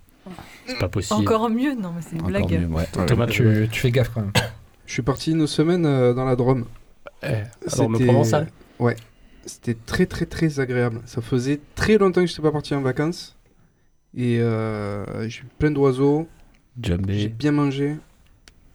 C'est 0.68 0.80
pas 0.80 0.88
possible. 0.90 1.20
Encore 1.20 1.50
mieux 1.50 1.74
Non, 1.74 1.92
mais 1.96 2.02
c'est 2.02 2.16
une 2.16 2.22
blague. 2.24 2.50
mieux, 2.52 2.68
ouais. 2.68 2.88
Thomas, 3.08 3.28
tu, 3.28 3.68
tu 3.72 3.80
fais 3.80 3.92
gaffe 3.92 4.12
quand 4.14 4.22
même. 4.22 4.32
Je 4.86 4.94
suis 4.94 5.02
parti 5.02 5.32
une 5.32 5.48
semaine 5.48 5.86
euh, 5.86 6.14
dans 6.14 6.26
la 6.26 6.36
Drôme. 6.36 6.66
Eh, 7.24 7.28
alors 7.28 7.46
C'était- 7.92 8.06
provençal 8.06 8.48
Ouais. 8.80 8.96
C'était 9.46 9.76
très 9.86 10.06
très 10.06 10.26
très 10.26 10.60
agréable. 10.60 11.02
Ça 11.06 11.22
faisait 11.22 11.60
très 11.76 11.98
longtemps 11.98 12.22
que 12.22 12.28
je 12.28 12.34
n'étais 12.34 12.42
pas 12.44 12.52
parti 12.52 12.74
en 12.76 12.82
vacances. 12.82 13.36
Et 14.16 14.40
euh, 14.40 15.28
j'ai 15.30 15.42
eu 15.42 15.46
plein 15.58 15.72
d'oiseaux. 15.72 16.28
J'ai 16.84 17.28
bien 17.30 17.52
mangé. 17.52 17.96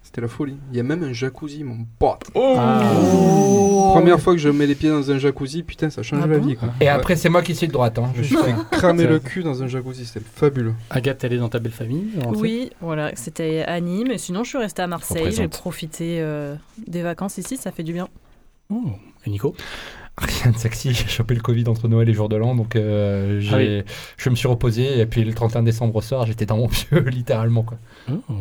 C'était 0.02 0.20
la 0.20 0.28
folie. 0.28 0.56
Il 0.70 0.76
y 0.76 0.80
a 0.80 0.82
même 0.84 1.02
un 1.02 1.12
jacuzzi, 1.12 1.64
mon 1.64 1.84
pote. 1.98 2.22
Ah. 2.34 2.80
Première 3.92 4.20
fois 4.20 4.34
que 4.34 4.38
je 4.38 4.48
mets 4.48 4.66
les 4.66 4.74
pieds 4.74 4.88
dans 4.90 5.10
un 5.10 5.18
jacuzzi, 5.18 5.62
putain, 5.62 5.90
ça 5.90 6.02
change 6.02 6.20
Ah 6.22 6.26
la 6.26 6.38
bon 6.38 6.46
vie. 6.46 6.56
Quoi. 6.56 6.68
Et 6.80 6.84
Ouais. 6.84 6.88
après, 6.90 7.16
c'est 7.16 7.28
moi 7.28 7.42
qui 7.42 7.54
suis 7.54 7.66
de 7.66 7.72
droite. 7.72 7.98
Hein. 7.98 8.12
je 8.14 8.20
me 8.20 8.24
suis 8.24 8.36
fait 8.36 8.54
cramer 8.70 9.06
le 9.06 9.18
cul 9.18 9.42
dans 9.42 9.62
un 9.62 9.66
jacuzzi, 9.66 10.06
c'était 10.06 10.24
fabuleux. 10.24 10.74
Agathe, 10.90 11.24
elle 11.24 11.32
est 11.32 11.38
dans 11.38 11.48
ta 11.48 11.58
belle 11.58 11.72
famille 11.72 12.06
Oui, 12.34 12.70
voilà, 12.80 13.10
c'était 13.16 13.62
à 13.64 13.80
Nîmes. 13.80 14.10
Et 14.12 14.18
sinon, 14.18 14.44
je 14.44 14.50
suis 14.50 14.58
restée 14.58 14.82
à 14.82 14.86
Marseille. 14.86 15.32
J'ai 15.32 15.48
profité 15.48 16.18
euh, 16.20 16.54
des 16.86 17.02
vacances 17.02 17.38
ici, 17.38 17.56
ça 17.56 17.72
fait 17.72 17.82
du 17.82 17.92
bien. 17.92 18.08
Oh. 18.70 18.84
Et 19.26 19.30
Nico? 19.30 19.54
Rien 20.18 20.52
de 20.52 20.56
sexy, 20.56 20.94
j'ai 20.94 21.06
chopé 21.08 21.34
le 21.34 21.40
Covid 21.42 21.68
entre 21.68 21.88
Noël 21.88 22.08
et 22.08 22.14
jour 22.14 22.28
de 22.30 22.36
l'an, 22.36 22.54
donc 22.54 22.74
euh, 22.74 23.38
j'ai- 23.40 23.54
Ah 23.54 23.56
oui. 23.58 23.82
je 24.16 24.30
me 24.30 24.34
suis 24.34 24.48
reposé, 24.48 25.00
et 25.00 25.06
puis 25.06 25.22
le 25.24 25.34
31 25.34 25.62
décembre 25.62 25.94
au 25.96 26.00
soir, 26.00 26.24
j'étais 26.26 26.46
dans 26.46 26.56
mon 26.56 26.68
pieu, 26.68 27.00
littéralement. 27.00 27.62
Quoi. 27.64 27.78
Oh. 28.10 28.32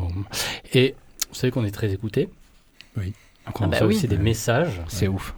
Et 0.73 0.95
vous 1.29 1.35
savez 1.35 1.51
qu'on 1.51 1.65
est 1.65 1.71
très 1.71 1.91
écoutés 1.93 2.29
Oui. 2.97 3.13
Ah 3.45 3.51
bah 3.67 3.77
oui. 3.81 3.87
aussi 3.95 4.07
des 4.07 4.17
messages. 4.17 4.81
C'est 4.87 5.07
ouf. 5.07 5.35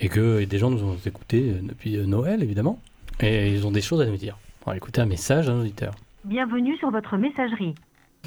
Et 0.00 0.08
que 0.08 0.44
des 0.44 0.58
gens 0.58 0.70
nous 0.70 0.82
ont 0.82 0.96
écoutés 1.06 1.50
euh, 1.50 1.60
depuis 1.62 1.96
euh, 1.96 2.06
Noël, 2.06 2.42
évidemment. 2.42 2.78
Et 3.20 3.52
ils 3.52 3.66
ont 3.66 3.70
des 3.70 3.80
choses 3.80 4.00
à 4.00 4.06
nous 4.06 4.16
dire. 4.16 4.36
On 4.66 4.70
va 4.72 4.76
écouter 4.76 5.00
un 5.00 5.06
message 5.06 5.46
d'un 5.46 5.60
auditeur. 5.60 5.94
Bienvenue 6.24 6.76
sur 6.78 6.90
votre 6.90 7.16
messagerie. 7.16 7.74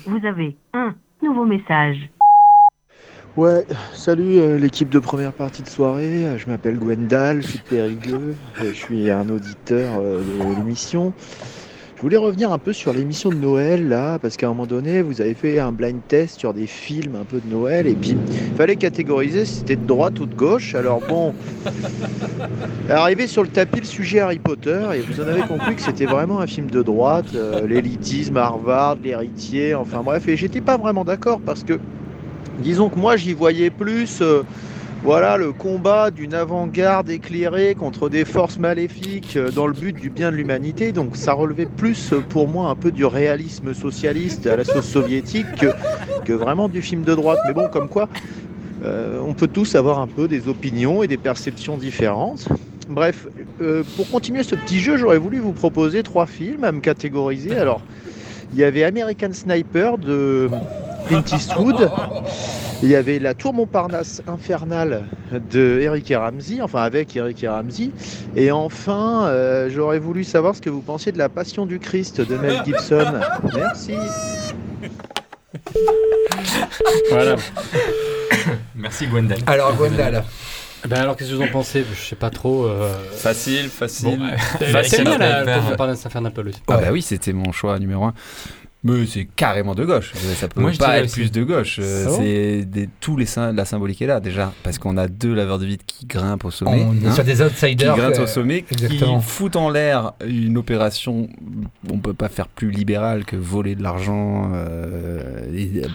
Vous 0.06 0.26
avez 0.26 0.56
un 0.74 0.96
nouveau 1.22 1.46
message. 1.46 1.98
Ouais, 3.38 3.66
salut 3.94 4.40
euh, 4.40 4.58
l'équipe 4.58 4.90
de 4.90 5.00
première 5.00 5.32
partie 5.32 5.64
de 5.64 5.70
soirée, 5.70 6.26
Euh, 6.26 6.38
je 6.38 6.48
m'appelle 6.48 6.78
Gwendal, 6.78 7.42
je 7.42 7.48
suis 7.48 7.60
Périgueux, 7.60 8.36
Euh, 8.62 8.72
je 8.74 8.78
suis 8.78 9.10
un 9.10 9.30
auditeur 9.30 10.02
de 10.02 10.56
l'émission. 10.58 11.14
Je 11.96 12.02
voulais 12.02 12.18
revenir 12.18 12.52
un 12.52 12.58
peu 12.58 12.74
sur 12.74 12.92
l'émission 12.92 13.30
de 13.30 13.36
Noël 13.36 13.88
là, 13.88 14.20
parce 14.20 14.36
qu'à 14.36 14.48
un 14.48 14.50
moment 14.50 14.66
donné, 14.66 15.02
vous 15.02 15.22
avez 15.22 15.34
fait 15.34 15.60
un 15.60 15.72
blind 15.72 16.02
test 16.10 16.40
sur 16.40 16.54
des 16.54 16.68
films 16.68 17.16
un 17.16 17.24
peu 17.24 17.40
de 17.40 17.48
Noël, 17.50 17.88
et 17.88 17.94
puis 17.96 18.18
il 18.50 18.56
fallait 18.58 18.76
catégoriser 18.76 19.46
si 19.46 19.60
c'était 19.60 19.76
de 19.78 19.86
droite 19.86 20.20
ou 20.20 20.26
de 20.26 20.36
gauche. 20.36 20.76
Alors 20.76 21.00
bon, 21.08 21.34
arrivé 22.90 23.28
sur 23.28 23.44
le 23.44 23.50
tapis 23.50 23.80
le 23.80 23.86
sujet 23.86 24.20
Harry 24.20 24.40
Potter, 24.40 24.82
et 24.96 25.00
vous 25.00 25.22
en 25.22 25.28
avez 25.28 25.44
conclu 25.44 25.76
que 25.76 25.82
c'était 25.82 26.08
vraiment 26.08 26.42
un 26.42 26.48
film 26.48 26.70
de 26.70 26.82
droite, 26.82 27.34
l'élitisme, 27.66 28.36
Harvard, 28.36 28.98
l'héritier, 29.02 29.74
enfin 29.76 30.02
bref, 30.04 30.28
et 30.28 30.36
j'étais 30.36 30.62
pas 30.62 30.78
vraiment 30.78 31.06
d'accord 31.06 31.40
parce 31.46 31.64
que 31.64 31.80
Disons 32.62 32.90
que 32.90 33.00
moi 33.00 33.18
j'y 33.18 33.34
voyais 33.34 33.72
plus 33.72 34.22
euh, 34.22 34.44
voilà 35.04 35.38
le 35.38 35.52
combat 35.52 36.12
d'une 36.12 36.36
avant-garde 36.36 37.10
éclairée 37.10 37.74
contre 37.74 38.08
des 38.08 38.24
forces 38.24 38.60
maléfiques 38.60 39.36
euh, 39.36 39.50
dans 39.50 39.66
le 39.66 39.74
but 39.74 40.00
du 40.00 40.12
bien 40.12 40.32
de 40.32 40.36
l'humanité. 40.36 40.92
Donc 40.92 41.16
ça 41.16 41.34
relevait 41.34 41.66
plus 41.66 42.14
euh, 42.14 42.20
pour 42.20 42.48
moi 42.48 42.70
un 42.70 42.76
peu 42.76 42.92
du 42.92 43.04
réalisme 43.04 43.74
socialiste 43.74 44.46
à 44.46 44.58
la 44.58 44.64
sauce 44.64 44.86
soviétique 44.88 45.48
que, 46.24 46.34
vraiment 46.34 46.70
du 46.70 46.84
film 46.84 47.02
de 47.02 47.16
droite. 47.16 47.40
Mais 47.48 47.54
bon, 47.54 47.68
comme 47.68 47.90
quoi, 47.90 48.08
on 48.84 49.34
peut 49.34 49.48
tous 49.48 49.76
avoir 49.76 50.00
un 50.00 50.08
peu 50.08 50.28
des 50.28 50.48
opinions 50.48 51.04
et 51.04 51.08
des 51.08 51.18
perceptions 51.18 51.78
différentes. 51.78 52.48
Bref, 52.88 53.28
pour 53.98 54.10
continuer 54.10 54.44
ce 54.44 54.56
petit 54.56 54.80
jeu, 54.80 54.98
j'aurais 54.98 55.18
voulu 55.18 55.40
vous 55.40 55.52
proposer 55.52 56.04
trois 56.04 56.26
films 56.26 56.64
à 56.64 56.72
me 56.72 56.80
catégoriser. 56.80 57.58
Alors, 57.58 57.82
il 58.54 58.60
y 58.60 58.64
avait 58.64 58.84
American 58.84 59.34
Sniper 59.34 59.98
de 59.98 60.50
Clint 61.08 61.24
Eastwood. 61.32 61.90
Il 62.84 62.90
y 62.90 62.96
avait 62.96 63.20
La 63.20 63.34
Tour 63.34 63.54
Montparnasse 63.54 64.22
infernale 64.28 65.04
de 65.52 65.80
Eric 65.82 66.10
et 66.12 66.16
Ramsey, 66.16 66.62
enfin 66.62 66.82
avec 66.82 67.16
Eric 67.16 67.44
et 67.44 67.48
Ramsey. 67.48 67.92
Et 68.36 68.52
enfin, 68.52 69.26
euh, 69.28 69.70
j'aurais 69.70 70.00
voulu 70.00 70.24
savoir 70.24 70.56
ce 70.56 70.62
que 70.62 70.70
vous 70.70 70.82
pensiez 70.82 71.12
de 71.12 71.18
La 71.18 71.30
Passion 71.30 71.66
du 71.66 71.80
Christ 71.80 72.22
de 72.22 72.38
Mel 72.38 72.62
Gibson. 72.66 73.20
Merci. 73.56 73.94
Voilà. 77.10 77.36
Merci 78.76 79.08
Gwendal. 79.08 79.38
Alors, 79.48 79.76
Gwendal. 79.76 80.24
Ben 80.88 81.00
alors, 81.02 81.16
qu'est-ce 81.16 81.30
que 81.30 81.36
vous 81.36 81.44
en 81.44 81.48
pensez? 81.48 81.86
Je 81.94 82.00
sais 82.10 82.16
pas 82.16 82.32
trop. 82.32 82.66
euh, 82.66 82.92
Facile, 83.16 83.70
facile. 83.70 84.18
Bon, 84.18 84.66
facile. 84.72 85.04
Bien 85.04 85.18
la 85.20 85.36
Sniper. 85.44 85.56
Tour 85.60 85.70
Montparnasse 85.70 86.06
infernale, 86.08 86.34
Paul, 86.34 86.48
aussi 86.48 86.60
Ah 86.68 86.78
bah 86.78 86.88
oui, 86.92 87.04
c'était 87.04 87.34
mon 87.34 87.52
choix 87.52 87.78
numéro 87.78 88.06
un. 88.06 88.14
Mais 88.84 89.06
c'est 89.06 89.26
carrément 89.26 89.76
de 89.76 89.86
gauche. 89.86 90.12
Ça 90.16 90.48
peut 90.48 90.60
Moi, 90.60 90.72
pas 90.80 90.98
être 90.98 91.12
plus 91.12 91.32
de 91.32 91.44
gauche. 91.44 91.78
Euh, 91.80 92.08
c'est 92.18 92.66
des, 92.66 92.90
tous 93.00 93.16
les 93.16 93.26
la 93.54 93.64
symbolique 93.64 94.02
est 94.02 94.08
là 94.08 94.20
déjà, 94.20 94.54
parce 94.64 94.80
qu'on 94.80 94.98
a 94.98 95.08
deux 95.08 95.36
laveurs 95.36 95.60
de 95.60 95.68
vide 95.68 95.82
qui 95.86 96.08
grimpent 96.08 96.46
au 96.46 96.50
sommet, 96.52 96.84
On 96.90 97.08
hein, 97.08 97.12
sur 97.14 97.24
des 97.24 97.36
qui 97.36 97.42
outsiders. 97.44 97.96
grimpent 97.96 98.18
euh, 98.18 98.24
au 98.24 98.28
sommet, 98.28 98.66
exactement. 98.72 99.20
qui 99.20 99.26
foutent 99.28 99.56
en 99.56 99.70
l'air 99.70 100.14
une 100.26 100.58
opération. 100.58 101.30
On 101.92 102.00
peut 102.00 102.16
pas 102.16 102.28
faire 102.30 102.48
plus 102.48 102.72
libérale 102.72 103.24
que 103.24 103.36
voler 103.36 103.76
de 103.76 103.84
l'argent 103.84 104.50
euh, 104.56 105.22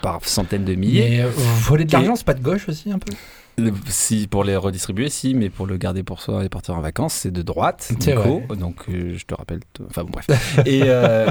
par 0.02 0.24
centaines 0.24 0.64
de 0.64 0.74
milliers. 0.74 1.08
Mais 1.10 1.20
euh, 1.22 1.30
voler 1.62 1.84
de 1.86 1.92
l'argent, 1.92 2.14
c'est 2.14 2.24
pas 2.26 2.34
de 2.34 2.42
gauche 2.42 2.68
aussi 2.68 2.92
un 2.92 2.98
peu? 3.00 3.12
Le- 3.58 3.72
Si 3.88 4.26
pour 4.28 4.44
les 4.44 4.54
redistribuer, 4.54 5.08
si, 5.08 5.34
mais 5.34 5.48
pour 5.50 5.66
le 5.66 5.76
garder 5.76 6.02
pour 6.02 6.20
soi 6.20 6.44
et 6.44 6.48
partir 6.48 6.74
en 6.76 6.80
vacances, 6.82 7.14
c'est 7.14 7.30
de 7.32 7.42
droite. 7.42 7.90
Nico. 7.98 8.42
Donc 8.54 8.76
euh, 8.88 9.14
je 9.16 9.24
te 9.24 9.34
rappelle. 9.34 9.60
Enfin 9.88 10.04
bon 10.04 10.10
bref. 10.12 10.58
et 10.66 10.82
euh, 10.84 11.26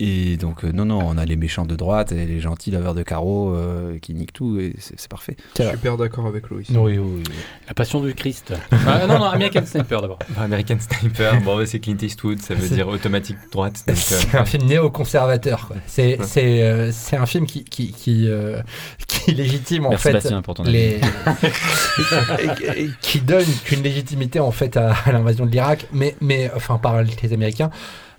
et 0.00 0.36
donc 0.36 0.64
euh, 0.64 0.70
non 0.72 0.84
non, 0.84 1.00
on 1.04 1.18
a 1.18 1.24
les 1.24 1.36
méchants 1.36 1.66
de 1.66 1.74
droite 1.74 2.12
et 2.12 2.24
les 2.26 2.40
gentils 2.40 2.70
laveurs 2.70 2.94
de 2.94 3.02
carreaux 3.02 3.52
euh, 3.54 3.98
qui 3.98 4.14
niquent 4.14 4.32
tout 4.32 4.58
et 4.60 4.74
c'est 4.78 4.98
c'est 4.98 5.10
parfait. 5.10 5.36
Super 5.56 5.96
d'accord 5.96 6.26
avec 6.26 6.48
Loïs. 6.50 6.68
Oui, 6.70 6.98
oui, 6.98 7.00
oui. 7.16 7.22
La 7.66 7.74
passion 7.74 8.00
du 8.00 8.14
Christ. 8.14 8.52
Ah, 8.86 9.06
non, 9.06 9.18
non, 9.18 9.24
American 9.24 9.64
Sniper 9.66 10.00
d'abord. 10.00 10.18
Bah, 10.30 10.42
American 10.42 10.76
Sniper, 10.80 11.40
bon, 11.42 11.64
c'est 11.66 11.78
Clint 11.80 11.96
Eastwood, 12.00 12.38
ça 12.40 12.54
veut 12.54 12.66
C'est- 12.66 12.74
dire 12.74 12.88
automatique 12.88 13.36
droite. 13.52 13.82
donc, 13.86 13.96
euh, 13.96 14.00
C'est 14.00 14.36
un 14.38 14.44
film 14.44 14.64
néoconservateur. 14.66 15.66
quoi. 15.68 15.76
C'est 15.86 16.18
Ouais. 16.18 16.26
c'est 16.26 16.62
euh, 16.62 16.90
c'est 16.92 17.16
un 17.16 17.26
film 17.26 17.46
qui 17.46 17.64
qui 17.64 17.92
qui, 17.92 18.28
euh, 18.28 18.60
qui 19.06 19.32
légitime 19.34 19.86
en 19.86 19.90
Merci 19.90 20.02
fait 20.04 20.12
Bastien 20.14 20.42
pour 20.42 20.54
ton 20.54 20.64
avis. 20.64 20.72
les 20.72 21.00
qui 23.00 23.20
donne 23.20 23.46
une 23.72 23.82
légitimité 23.82 24.40
en 24.40 24.50
fait 24.52 24.76
à, 24.76 24.92
à 25.04 25.12
l'invasion 25.12 25.46
de 25.46 25.50
l'Irak, 25.50 25.86
mais 25.92 26.14
mais 26.20 26.50
enfin 26.54 26.78
par 26.78 27.02
les 27.02 27.32
Américains. 27.32 27.70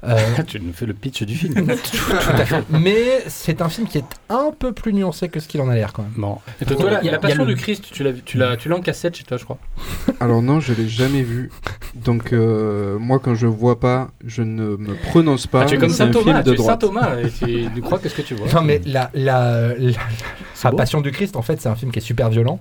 Euh, 0.03 0.17
tu 0.47 0.59
nous 0.61 0.71
fais 0.73 0.85
le 0.85 0.93
pitch 0.93 1.23
du 1.23 1.35
film. 1.35 1.53
tout 1.65 2.13
à 2.13 2.45
fait. 2.45 2.63
Mais 2.69 3.23
c'est 3.27 3.61
un 3.61 3.69
film 3.69 3.87
qui 3.87 3.97
est 3.97 4.03
un 4.29 4.51
peu 4.57 4.71
plus 4.71 4.93
nuancé 4.93 5.27
que 5.29 5.39
ce 5.39 5.47
qu'il 5.47 5.59
en 5.61 5.69
a 5.69 5.75
l'air 5.75 5.91
quand 5.93 6.03
même. 6.03 6.13
Bon. 6.15 6.37
Et 6.61 6.65
toi, 6.65 6.75
toi, 6.77 6.91
la, 6.91 6.99
Il 7.01 7.05
y 7.05 7.09
a- 7.09 7.11
la 7.11 7.11
il 7.11 7.11
y 7.11 7.15
a 7.15 7.19
passion 7.19 7.45
le- 7.45 7.53
du 7.53 7.59
Christ, 7.61 7.85
tu 7.91 8.03
l'as, 8.03 8.13
tu 8.13 8.37
l'as, 8.37 8.55
tu 8.57 8.69
l'as 8.69 8.77
en 8.77 8.81
cassette 8.81 9.17
chez 9.17 9.23
toi, 9.23 9.37
je 9.37 9.43
crois. 9.43 9.57
Alors 10.19 10.41
non, 10.41 10.59
je 10.59 10.73
l'ai 10.73 10.87
jamais 10.87 11.21
vu. 11.21 11.51
Donc 11.95 12.31
euh, 12.33 12.97
moi, 12.99 13.19
quand 13.19 13.35
je 13.35 13.47
vois 13.47 13.79
pas, 13.79 14.11
je 14.25 14.41
ne 14.43 14.77
me 14.77 14.95
prononce 15.09 15.47
pas. 15.47 15.63
Ah, 15.63 15.65
tu 15.65 15.75
es 15.75 15.77
comme 15.77 15.89
Saint 15.89 16.09
Thomas, 16.11 16.43
tu 16.43 16.51
es 16.53 16.57
Saint. 16.57 16.77
Thomas 16.77 17.15
et 17.17 17.29
tu, 17.29 17.67
tu 17.73 17.81
crois 17.81 17.99
que 17.99 18.07
ce 18.07 18.15
que 18.15 18.21
tu 18.21 18.35
vois. 18.35 18.47
Non 18.53 18.61
mais 18.61 18.79
la 18.85 19.09
la, 19.13 19.73
la. 19.77 20.71
Passion 20.71 21.01
du 21.01 21.11
Christ 21.11 21.35
en 21.35 21.41
fait 21.41 21.59
c'est 21.61 21.69
un 21.69 21.75
film 21.75 21.91
qui 21.91 21.99
est 21.99 22.01
super 22.01 22.29
violent, 22.29 22.59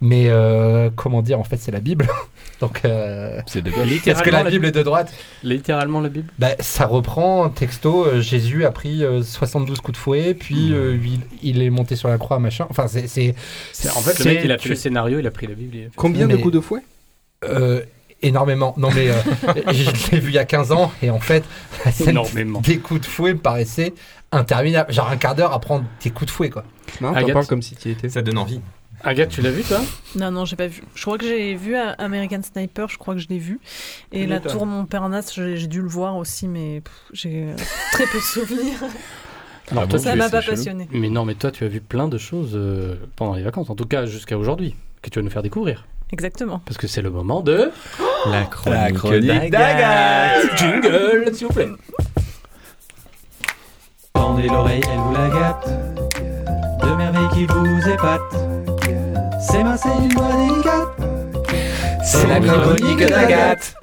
mais 0.00 0.24
euh, 0.28 0.88
comment 0.96 1.20
dire 1.22 1.38
en 1.38 1.44
fait 1.44 1.56
c'est 1.56 1.70
la 1.72 1.80
Bible. 1.80 2.08
Donc 2.60 2.82
euh, 2.84 3.40
C'est 3.46 3.62
de 3.62 3.70
est-ce 3.70 4.22
que 4.22 4.30
la 4.30 4.44
Bible 4.44 4.66
est 4.66 4.72
de 4.72 4.82
droite 4.82 5.12
Littéralement 5.42 6.00
la 6.00 6.08
Bible. 6.10 6.30
Bah, 6.38 6.48
ça 6.80 6.86
reprend 6.86 7.48
texto. 7.50 8.06
euh, 8.06 8.20
Jésus 8.22 8.64
a 8.64 8.70
pris 8.70 9.04
euh, 9.04 9.22
72 9.22 9.80
coups 9.80 9.98
de 9.98 10.00
fouet, 10.02 10.32
puis 10.34 10.72
euh, 10.72 10.96
il, 11.04 11.20
il 11.42 11.62
est 11.62 11.68
monté 11.68 11.94
sur 11.94 12.08
la 12.08 12.16
croix, 12.16 12.38
machin. 12.38 12.66
Enfin, 12.70 12.86
c'est. 12.88 13.34
En 13.94 14.00
fait, 14.00 14.18
le 14.18 14.24
mec, 14.24 14.40
il 14.44 14.50
a 14.52 14.56
fait 14.58 14.68
le 14.70 14.74
scénario, 14.74 15.18
il 15.18 15.26
a 15.26 15.30
pris 15.30 15.46
la 15.46 15.54
Bible. 15.54 15.76
il 15.76 15.80
a 15.80 15.84
fait- 15.84 15.92
Combien 15.96 16.26
de 16.26 16.36
Mais- 16.36 16.40
coups 16.40 16.54
de 16.54 16.60
fouet? 16.60 16.80
Euh, 17.44 17.82
énormément. 18.22 18.72
Non, 18.78 18.88
mais 18.94 19.10
euh, 19.10 19.14
je 19.72 20.10
l'ai 20.12 20.20
vu 20.20 20.30
il 20.30 20.34
y 20.34 20.38
a 20.38 20.44
15 20.46 20.72
ans, 20.72 20.90
et 21.02 21.10
en 21.10 21.20
fait, 21.20 21.44
la 21.84 21.92
scène 21.92 22.08
Énormément. 22.10 22.60
des 22.62 22.78
coups 22.78 23.00
de 23.02 23.06
fouet 23.06 23.34
me 23.34 23.38
paraissait 23.40 23.92
interminable. 24.32 24.92
Genre 24.92 25.08
un 25.10 25.16
quart 25.18 25.34
d'heure 25.34 25.52
à 25.52 25.60
prendre 25.60 25.84
des 26.02 26.10
coups 26.10 26.26
de 26.26 26.30
fouet, 26.34 26.48
quoi. 26.50 26.64
Non, 27.02 27.12
t'en 27.12 27.26
parles 27.32 27.46
comme 27.46 27.62
si 27.62 27.76
tu 27.76 27.88
y 27.88 27.92
étais. 27.92 28.08
Ça 28.08 28.22
donne 28.22 28.38
envie. 28.38 28.60
Agathe, 29.02 29.30
tu 29.30 29.40
l'as 29.40 29.50
vu, 29.50 29.62
toi? 29.62 29.80
Non, 30.16 30.30
non, 30.30 30.44
j'ai 30.44 30.56
pas 30.56 30.66
vu. 30.66 30.82
Je 30.94 31.02
crois 31.02 31.16
que 31.16 31.24
j'ai 31.26 31.54
vu 31.54 31.74
euh, 31.74 31.92
American 31.98 32.40
Sniper, 32.42 32.88
je 32.88 32.98
crois 32.98 33.14
que 33.14 33.20
je 33.20 33.28
l'ai 33.28 33.38
vu. 33.38 33.58
Et 34.12 34.26
La. 34.26 34.40
Tour 34.40 34.66
Montparnasse, 34.66 35.34
j'ai 35.34 35.56
j'ai 35.56 35.66
dû 35.68 35.80
le 35.80 35.88
voir 35.88 36.16
aussi, 36.16 36.48
mais 36.48 36.82
j'ai 37.12 37.44
euh, 37.44 37.54
très 37.92 38.04
peu 38.04 38.18
de 38.18 38.22
souvenirs. 38.22 38.78
Alors, 39.70 39.84
Ah 39.84 39.86
toi, 39.86 39.98
bon, 39.98 40.04
Ça 40.04 40.16
m'a 40.16 40.28
pas 40.28 40.42
passionné. 40.42 40.88
Mais 40.92 41.08
non, 41.08 41.24
mais 41.24 41.34
toi, 41.34 41.50
tu 41.50 41.64
as 41.64 41.68
vu 41.68 41.80
plein 41.80 42.08
de 42.08 42.18
choses 42.18 42.52
euh, 42.54 42.96
pendant 43.16 43.34
les 43.34 43.42
vacances, 43.42 43.70
en 43.70 43.74
tout 43.76 43.86
cas 43.86 44.04
jusqu'à 44.06 44.36
aujourd'hui, 44.36 44.74
que 45.00 45.08
tu 45.10 45.18
vas 45.18 45.22
nous 45.22 45.30
faire 45.30 45.42
découvrir. 45.42 45.86
Exactement. 46.12 46.60
Parce 46.66 46.76
que 46.76 46.86
c'est 46.86 47.02
le 47.02 47.10
moment 47.10 47.40
de. 47.40 47.70
La 48.26 48.50
La 48.66 48.92
chronique 48.92 49.50
d'Agathe. 49.50 50.58
Jingle, 50.58 51.30
s'il 51.32 51.46
vous 51.46 51.52
plaît. 51.52 51.68
Tendez 54.12 54.48
l'oreille, 54.48 54.82
elle 54.92 54.98
vous 54.98 55.14
la 55.14 55.28
gâte. 55.28 55.68
De 56.82 56.94
merveilles 56.96 57.28
qui 57.32 57.46
vous 57.46 57.88
épatent. 57.88 58.49
C'est 59.40 59.62
ma 59.64 59.76
c'est 59.76 59.88
une 59.88 60.12
voix 60.12 60.28
délicate. 60.36 60.88
C'est 62.04 62.26
la 62.26 62.40
chronique 62.40 62.98
d'Agathe. 63.08 63.74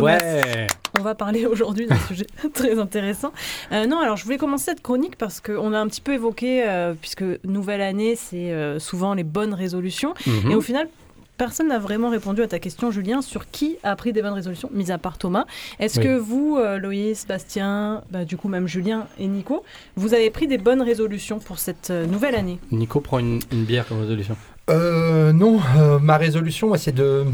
Ouais. 0.00 0.66
On 0.98 1.02
va 1.02 1.14
parler 1.14 1.46
aujourd'hui 1.46 1.86
d'un 1.86 1.98
sujet 2.08 2.26
très 2.54 2.78
intéressant. 2.78 3.32
Euh, 3.72 3.86
non, 3.86 3.98
alors 4.00 4.16
je 4.16 4.24
voulais 4.24 4.38
commencer 4.38 4.66
cette 4.66 4.82
chronique 4.82 5.16
parce 5.16 5.40
qu'on 5.40 5.72
a 5.72 5.78
un 5.78 5.86
petit 5.88 6.00
peu 6.00 6.14
évoqué, 6.14 6.64
euh, 6.66 6.94
puisque 7.00 7.24
nouvelle 7.44 7.80
année, 7.82 8.16
c'est 8.16 8.52
euh, 8.52 8.78
souvent 8.78 9.14
les 9.14 9.24
bonnes 9.24 9.54
résolutions. 9.54 10.14
Mhm. 10.26 10.50
Et 10.50 10.54
au 10.54 10.60
final, 10.60 10.88
personne 11.36 11.68
n'a 11.68 11.78
vraiment 11.78 12.10
répondu 12.10 12.42
à 12.42 12.48
ta 12.48 12.58
question, 12.58 12.90
Julien, 12.90 13.22
sur 13.22 13.50
qui 13.50 13.76
a 13.82 13.94
pris 13.96 14.12
des 14.12 14.20
bonnes 14.22 14.34
résolutions, 14.34 14.68
mis 14.72 14.90
à 14.90 14.98
part 14.98 15.16
Thomas. 15.16 15.44
Est-ce 15.78 15.98
Oui. 16.00 16.06
que 16.06 16.16
vous, 16.18 16.56
euh, 16.58 16.78
Loïs, 16.78 17.26
Bastien, 17.26 18.02
bah, 18.10 18.24
du 18.24 18.36
coup 18.36 18.48
même 18.48 18.66
Julien 18.66 19.06
et 19.18 19.26
Nico, 19.26 19.64
vous 19.96 20.12
avez 20.14 20.30
pris 20.30 20.46
des 20.48 20.58
bonnes 20.58 20.82
résolutions 20.82 21.38
pour 21.38 21.58
cette 21.58 21.90
euh, 21.90 22.06
nouvelle 22.06 22.34
année? 22.34 22.58
Nico 22.72 23.00
prend 23.00 23.18
une, 23.20 23.38
une 23.52 23.64
bière 23.64 23.86
comme 23.86 24.00
résolution. 24.00 24.36
Euh, 24.70 25.32
non, 25.32 25.60
euh, 25.76 25.98
ma 25.98 26.16
résolution, 26.16 26.72
c'est 26.76 26.92
de 26.92 27.24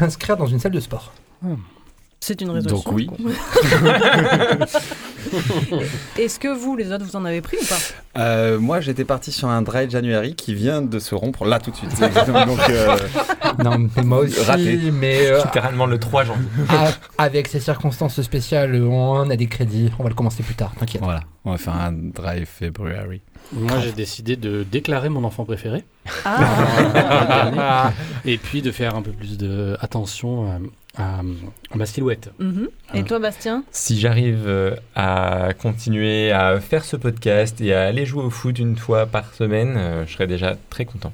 m'inscrire 0.00 0.36
dans 0.36 0.46
une 0.46 0.58
salle 0.58 0.72
de 0.72 0.80
sport. 0.80 1.12
C'est 2.22 2.40
une 2.42 2.50
résolution. 2.50 2.76
Donc 2.90 2.92
oui. 2.94 3.08
Est-ce 6.18 6.38
que 6.38 6.48
vous, 6.48 6.76
les 6.76 6.92
autres, 6.92 7.04
vous 7.04 7.16
en 7.16 7.24
avez 7.24 7.40
pris 7.40 7.56
ou 7.60 7.64
pas? 7.66 7.78
Euh, 8.20 8.58
moi, 8.58 8.80
j'étais 8.80 9.04
parti 9.06 9.32
sur 9.32 9.48
un 9.48 9.62
dry 9.62 9.88
January 9.88 10.34
qui 10.34 10.52
vient 10.54 10.82
de 10.82 10.98
se 10.98 11.14
rompre 11.14 11.46
là 11.46 11.58
tout 11.60 11.70
de 11.70 11.76
suite. 11.76 11.90
Donc, 12.00 12.58
euh, 12.68 12.96
Non, 13.64 13.88
mais 13.96 14.02
moi 14.02 14.18
aussi, 14.18 14.38
Raté. 14.42 14.90
mais 14.92 15.28
euh, 15.30 15.42
Littéralement 15.44 15.86
le 15.86 15.98
3 15.98 16.24
janvier. 16.24 16.44
a- 16.68 16.90
avec 17.22 17.48
ces 17.48 17.60
circonstances 17.60 18.20
spéciales, 18.20 18.74
on 18.82 19.30
a 19.30 19.36
des 19.36 19.46
crédits. 19.46 19.90
On 19.98 20.02
va 20.02 20.10
le 20.10 20.14
commencer 20.14 20.42
plus 20.42 20.54
tard, 20.54 20.72
t'inquiète. 20.78 21.00
voilà, 21.02 21.20
on 21.46 21.52
va 21.52 21.58
faire 21.58 21.74
un 21.74 21.92
dry 21.92 22.44
February. 22.44 23.22
Moi, 23.52 23.80
j'ai 23.80 23.92
décidé 23.92 24.36
de 24.36 24.62
déclarer 24.70 25.08
mon 25.08 25.24
enfant 25.24 25.44
préféré. 25.46 25.84
Ah 26.24 27.92
Et 28.24 28.36
puis 28.38 28.60
de 28.62 28.70
faire 28.72 28.94
un 28.94 29.02
peu 29.02 29.12
plus 29.12 29.38
de 29.38 29.76
attention 29.80 30.60
à, 30.96 31.20
ma 31.74 31.86
silhouette. 31.86 32.30
Mhm. 32.38 32.68
Et 32.94 33.04
toi, 33.04 33.18
Bastien 33.18 33.64
Si 33.70 33.98
j'arrive 33.98 34.44
euh, 34.46 34.74
à 34.94 35.50
continuer 35.58 36.32
à 36.32 36.60
faire 36.60 36.84
ce 36.84 36.96
podcast 36.96 37.60
et 37.60 37.74
à 37.74 37.82
aller 37.84 38.06
jouer 38.06 38.24
au 38.24 38.30
foot 38.30 38.58
une 38.58 38.76
fois 38.76 39.06
par 39.06 39.34
semaine, 39.34 39.74
euh, 39.76 40.06
je 40.06 40.12
serais 40.12 40.26
déjà 40.26 40.56
très 40.68 40.84
content. 40.84 41.12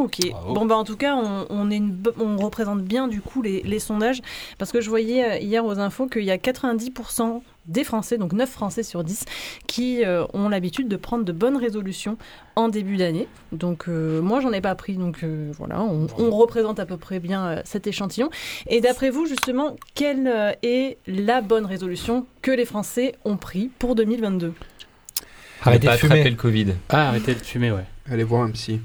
Ok. 0.00 0.20
Bon 0.54 0.64
bah 0.64 0.76
en 0.76 0.84
tout 0.84 0.96
cas, 0.96 1.16
on, 1.16 1.46
on 1.50 1.72
est 1.72 1.76
une 1.76 1.90
bo- 1.90 2.12
on 2.20 2.36
représente 2.36 2.82
bien 2.82 3.08
du 3.08 3.20
coup 3.20 3.42
les, 3.42 3.62
les 3.62 3.80
sondages 3.80 4.22
parce 4.56 4.70
que 4.70 4.80
je 4.80 4.88
voyais 4.88 5.24
euh, 5.24 5.38
hier 5.38 5.64
aux 5.64 5.80
infos 5.80 6.06
qu'il 6.06 6.22
y 6.22 6.30
a 6.30 6.36
90% 6.36 7.40
des 7.66 7.82
Français, 7.82 8.16
donc 8.16 8.32
9 8.32 8.48
Français 8.48 8.84
sur 8.84 9.02
10, 9.02 9.24
qui 9.66 10.04
euh, 10.04 10.24
ont 10.34 10.48
l'habitude 10.50 10.86
de 10.86 10.94
prendre 10.94 11.24
de 11.24 11.32
bonnes 11.32 11.56
résolutions 11.56 12.16
en 12.54 12.68
début 12.68 12.96
d'année. 12.96 13.26
Donc 13.50 13.86
euh, 13.88 14.22
moi 14.22 14.38
j'en 14.40 14.52
ai 14.52 14.60
pas 14.60 14.76
pris, 14.76 14.94
donc 14.94 15.24
euh, 15.24 15.50
voilà, 15.58 15.82
on, 15.82 16.06
on 16.16 16.30
représente 16.30 16.78
à 16.78 16.86
peu 16.86 16.96
près 16.96 17.18
bien 17.18 17.44
euh, 17.48 17.60
cet 17.64 17.88
échantillon. 17.88 18.30
Et 18.68 18.80
d'après 18.80 19.10
vous 19.10 19.26
justement, 19.26 19.74
quelle 19.96 20.56
est 20.62 20.98
la 21.08 21.40
bonne 21.40 21.66
résolution 21.66 22.24
que 22.40 22.52
les 22.52 22.66
Français 22.66 23.16
ont 23.24 23.36
pris 23.36 23.68
pour 23.80 23.96
2022 23.96 24.52
Arrêtez 25.64 25.88
de 25.88 25.92
fumer. 25.94 26.30
le 26.30 26.36
Covid. 26.36 26.66
Ah, 26.88 27.08
arrêtez 27.08 27.34
de 27.34 27.40
fumer, 27.40 27.72
ouais. 27.72 27.82
Allez 28.10 28.24
voir 28.24 28.42
un 28.42 28.50
psy. 28.52 28.80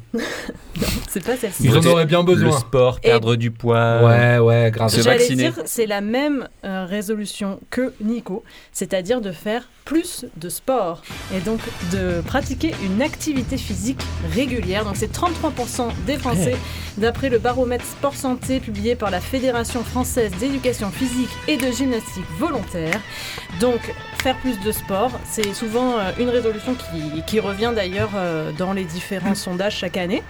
C'est 1.07 1.23
pas 1.23 1.37
celle-ci. 1.37 1.63
Ils 1.65 1.77
en 1.77 1.85
auraient 1.85 2.05
bien 2.05 2.19
Le 2.19 2.25
besoin. 2.25 2.51
sport, 2.59 2.97
Et- 3.03 3.07
perdre 3.07 3.35
du 3.35 3.51
poids. 3.51 4.01
Ouais, 4.03 4.39
ouais, 4.39 4.71
grave. 4.71 4.89
Se 4.89 5.01
J'allais 5.01 5.17
vacciner. 5.19 5.43
dire, 5.51 5.53
c'est 5.65 5.85
la 5.85 6.01
même 6.01 6.47
euh, 6.65 6.85
résolution 6.89 7.59
que 7.69 7.93
Nico, 8.01 8.43
c'est-à-dire 8.71 9.21
de 9.21 9.31
faire 9.31 9.69
plus 9.85 10.25
de 10.37 10.47
sport 10.49 11.01
et 11.35 11.39
donc 11.41 11.59
de 11.91 12.21
pratiquer 12.21 12.73
une 12.85 13.01
activité 13.01 13.57
physique 13.57 13.99
régulière. 14.33 14.85
Donc 14.85 14.95
c'est 14.97 15.11
33% 15.13 15.89
des 16.07 16.17
Français, 16.17 16.55
d'après 16.97 17.29
le 17.29 17.37
baromètre 17.37 17.85
sport 17.85 18.15
santé 18.15 18.59
publié 18.59 18.95
par 18.95 19.11
la 19.11 19.19
Fédération 19.21 19.83
française 19.83 20.31
d'éducation 20.39 20.89
physique 20.89 21.29
et 21.47 21.57
de 21.57 21.69
gymnastique 21.71 22.23
volontaire. 22.39 22.99
Donc 23.59 23.93
faire 24.23 24.37
plus 24.37 24.59
de 24.61 24.71
sport, 24.71 25.11
c'est 25.29 25.53
souvent 25.53 25.97
euh, 25.99 26.11
une 26.17 26.29
résolution 26.29 26.75
qui, 26.75 27.21
qui 27.27 27.39
revient 27.41 27.73
d'ailleurs 27.75 28.11
euh, 28.15 28.51
dans 28.57 28.73
les 28.73 28.85
différents 28.85 29.12
sondages 29.35 29.77
chaque 29.77 29.97
année. 29.97 30.23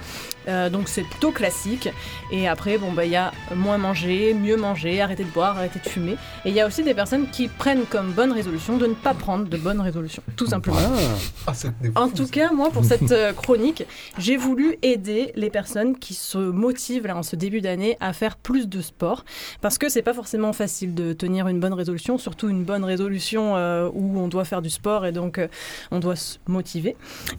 Euh, 0.47 0.69
donc 0.69 0.89
c'est 0.89 1.03
plutôt 1.03 1.31
classique. 1.31 1.89
Et 2.31 2.47
après, 2.47 2.77
bon, 2.77 2.91
bah, 2.91 3.05
il 3.05 3.11
y 3.11 3.15
a 3.15 3.31
moins 3.55 3.77
manger, 3.77 4.33
mieux 4.33 4.57
manger, 4.57 5.01
arrêter 5.01 5.23
de 5.23 5.29
boire, 5.29 5.57
arrêter 5.57 5.79
de 5.79 5.87
fumer. 5.87 6.13
Et 6.45 6.49
il 6.49 6.53
y 6.53 6.61
a 6.61 6.67
aussi 6.67 6.83
des 6.83 6.93
personnes 6.93 7.29
qui 7.29 7.47
prennent 7.47 7.85
comme 7.85 8.11
bonne 8.11 8.31
résolution 8.31 8.77
de 8.77 8.87
ne 8.87 8.93
pas 8.93 9.13
prendre 9.13 9.45
de 9.45 9.57
bonnes 9.57 9.81
résolutions, 9.81 10.23
tout 10.35 10.47
simplement. 10.47 10.79
En 11.95 12.09
tout 12.09 12.27
cas, 12.27 12.51
moi, 12.51 12.69
pour 12.71 12.85
cette 12.85 13.11
euh, 13.11 13.33
chronique, 13.33 13.85
j'ai 14.17 14.37
voulu 14.37 14.77
aider 14.81 15.31
les 15.35 15.49
personnes 15.49 15.97
qui 15.97 16.13
se 16.13 16.37
motivent 16.37 17.07
là 17.07 17.17
en 17.17 17.23
ce 17.23 17.35
début 17.35 17.61
d'année 17.61 17.97
à 17.99 18.13
faire 18.13 18.37
plus 18.37 18.67
de 18.67 18.81
sport, 18.81 19.25
parce 19.61 19.77
que 19.77 19.89
c'est 19.89 20.01
pas 20.01 20.13
forcément 20.13 20.53
facile 20.53 20.93
de 20.93 21.13
tenir 21.13 21.47
une 21.47 21.59
bonne 21.59 21.73
résolution, 21.73 22.17
surtout 22.17 22.49
une 22.49 22.63
bonne 22.63 22.83
résolution 22.83 23.55
euh, 23.55 23.89
où 23.93 24.19
on 24.19 24.27
doit 24.27 24.45
faire 24.45 24.61
du 24.61 24.69
sport 24.69 25.05
et 25.05 25.11
donc 25.11 25.37
euh, 25.37 25.47
on 25.91 25.99
doit 25.99 26.15
se 26.15 26.37
motiver. 26.47 26.95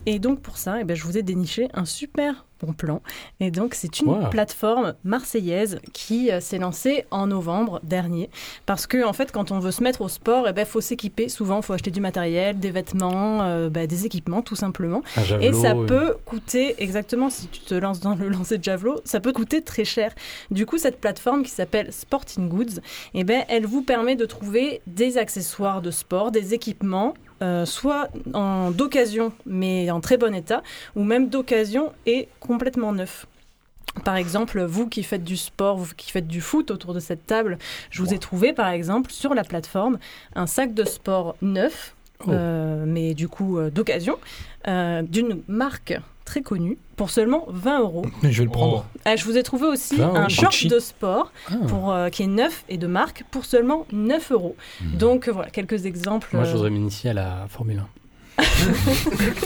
Et 0.06 0.18
donc 0.18 0.40
pour 0.40 0.58
ça, 0.58 0.80
eh 0.80 0.84
ben, 0.84 0.96
je 0.96 1.04
vous 1.04 1.18
ai 1.18 1.22
déniché 1.22 1.68
un 1.74 1.84
super 1.84 2.44
Bon 2.62 2.72
plan. 2.72 3.02
Et 3.40 3.50
donc, 3.50 3.74
c'est 3.74 4.00
une 4.00 4.08
Wow. 4.08 4.30
plateforme 4.30 4.94
marseillaise 5.02 5.80
qui 5.92 6.30
euh, 6.30 6.40
s'est 6.40 6.58
lancée 6.58 7.04
en 7.10 7.26
novembre 7.26 7.80
dernier. 7.82 8.30
Parce 8.64 8.86
que, 8.86 9.04
en 9.04 9.12
fait, 9.12 9.32
quand 9.32 9.50
on 9.50 9.58
veut 9.58 9.70
se 9.72 9.82
mettre 9.82 10.00
au 10.02 10.08
sport, 10.08 10.46
il 10.56 10.64
faut 10.64 10.80
s'équiper. 10.80 11.28
Souvent, 11.28 11.58
il 11.58 11.62
faut 11.62 11.72
acheter 11.72 11.90
du 11.90 12.00
matériel, 12.00 12.58
des 12.58 12.70
vêtements, 12.70 13.42
euh, 13.42 13.68
bah, 13.70 13.86
des 13.86 14.06
équipements, 14.06 14.40
tout 14.42 14.56
simplement. 14.56 15.02
Javelot, 15.16 15.40
Et 15.42 15.52
ça 15.52 15.74
peut 15.74 16.16
coûter, 16.24 16.74
exactement, 16.78 17.28
si 17.28 17.48
tu 17.48 17.60
te 17.60 17.74
lances 17.74 18.00
dans 18.00 18.14
le 18.14 18.28
lancer 18.28 18.58
de 18.58 18.64
javelot, 18.64 19.00
ça 19.04 19.20
peut 19.20 19.32
coûter 19.32 19.60
très 19.62 19.84
cher. 19.84 20.14
Du 20.50 20.64
coup, 20.64 20.78
cette 20.78 21.00
plateforme 21.00 21.42
qui 21.42 21.50
s'appelle 21.50 21.92
Sporting 21.92 22.48
Goods, 22.48 22.80
eh 23.14 23.24
ben, 23.24 23.44
elle 23.48 23.66
vous 23.66 23.82
permet 23.82 24.16
de 24.16 24.26
trouver 24.26 24.80
des 24.86 25.18
accessoires 25.18 25.82
de 25.82 25.90
sport, 25.90 26.30
des 26.30 26.54
équipements, 26.54 27.14
euh, 27.42 27.66
soit 27.66 28.08
en 28.32 28.70
d'occasion, 28.70 29.32
mais 29.46 29.90
en 29.90 30.00
très 30.00 30.16
bon 30.16 30.34
état, 30.34 30.62
ou 30.96 31.04
même 31.04 31.28
d'occasion 31.28 31.92
et 32.06 32.28
complètement 32.40 32.92
neuf. 32.92 33.26
Par 34.04 34.16
exemple, 34.16 34.62
vous 34.62 34.88
qui 34.88 35.04
faites 35.04 35.22
du 35.22 35.36
sport, 35.36 35.76
vous 35.76 35.94
qui 35.96 36.10
faites 36.10 36.26
du 36.26 36.40
foot 36.40 36.70
autour 36.70 36.94
de 36.94 37.00
cette 37.00 37.26
table, 37.26 37.58
je 37.90 38.02
vous 38.02 38.12
ai 38.12 38.18
trouvé 38.18 38.52
par 38.52 38.68
exemple 38.68 39.10
sur 39.12 39.34
la 39.34 39.44
plateforme 39.44 39.98
un 40.34 40.46
sac 40.46 40.74
de 40.74 40.84
sport 40.84 41.36
neuf, 41.42 41.94
Oh. 42.26 42.30
euh, 42.30 42.84
mais 42.86 43.12
du 43.12 43.28
coup 43.28 43.58
euh, 43.58 43.70
d'occasion, 43.70 44.18
d'une 44.66 45.42
marque 45.48 45.98
très 46.34 46.42
connue 46.42 46.78
pour 46.96 47.10
seulement 47.10 47.46
20 47.48 47.80
euros. 47.80 48.04
Je 48.24 48.28
vais 48.38 48.44
le 48.44 48.50
prendre. 48.50 48.84
Euh, 49.06 49.16
je 49.16 49.24
vous 49.24 49.36
ai 49.36 49.44
trouvé 49.44 49.66
aussi 49.68 49.94
20 49.96 50.06
euros. 50.08 50.16
un 50.16 50.28
short 50.28 50.52
Gucci. 50.52 50.66
de 50.68 50.80
sport 50.80 51.30
Ah. 51.48 51.54
pour, 51.68 51.92
euh, 51.92 52.08
qui 52.08 52.24
est 52.24 52.26
neuf 52.26 52.64
et 52.68 52.76
de 52.76 52.88
marque 52.88 53.22
pour 53.30 53.44
seulement 53.44 53.86
9 53.92 54.32
euros. 54.32 54.56
Donc 54.98 55.28
euh, 55.28 55.32
voilà, 55.32 55.50
quelques 55.50 55.86
exemples. 55.86 56.30
Moi, 56.32 56.42
je 56.44 56.50
euh, 56.50 56.52
voudrais 56.54 56.70
m'initier 56.70 57.10
à 57.10 57.14
la 57.14 57.46
Formule 57.48 57.78
1. 57.78 57.86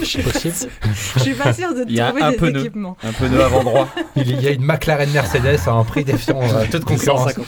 je 0.00 0.04
suis 0.06 0.22
pas 0.22 0.30
Possible 0.30 0.54
sûre- 0.54 0.68
je 1.14 1.20
suis 1.20 1.34
pas 1.34 1.52
sûre 1.52 1.74
de 1.74 1.84
Il 1.88 1.94
y 1.94 2.00
a 2.00 2.06
trouver 2.08 2.22
un 2.22 2.30
des 2.30 2.36
pneu. 2.38 2.60
équipements. 2.60 2.96
Un 3.02 3.12
pneu 3.12 3.42
avant 3.42 3.62
droit. 3.62 3.86
Il 4.16 4.40
y 4.40 4.48
a 4.48 4.52
une 4.52 4.64
McLaren 4.64 5.10
Mercedes 5.10 5.58
à 5.66 5.72
un 5.72 5.84
prix 5.84 6.04
défiant 6.04 6.40
euh, 6.42 6.64
toute 6.70 6.86
concurrence. 6.86 7.34
150. 7.34 7.46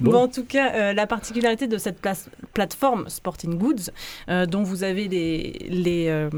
Bon. 0.00 0.10
Bon. 0.10 0.18
en 0.24 0.28
tout 0.28 0.44
cas, 0.44 0.72
euh, 0.74 0.92
la 0.92 1.06
particularité 1.06 1.68
de 1.68 1.78
cette 1.78 2.00
place- 2.00 2.28
plateforme 2.52 3.08
Sporting 3.08 3.54
Goods, 3.58 3.90
euh, 4.28 4.44
dont 4.44 4.64
vous 4.64 4.82
avez 4.82 5.06
les, 5.06 5.66
les, 5.70 6.08
euh, 6.08 6.28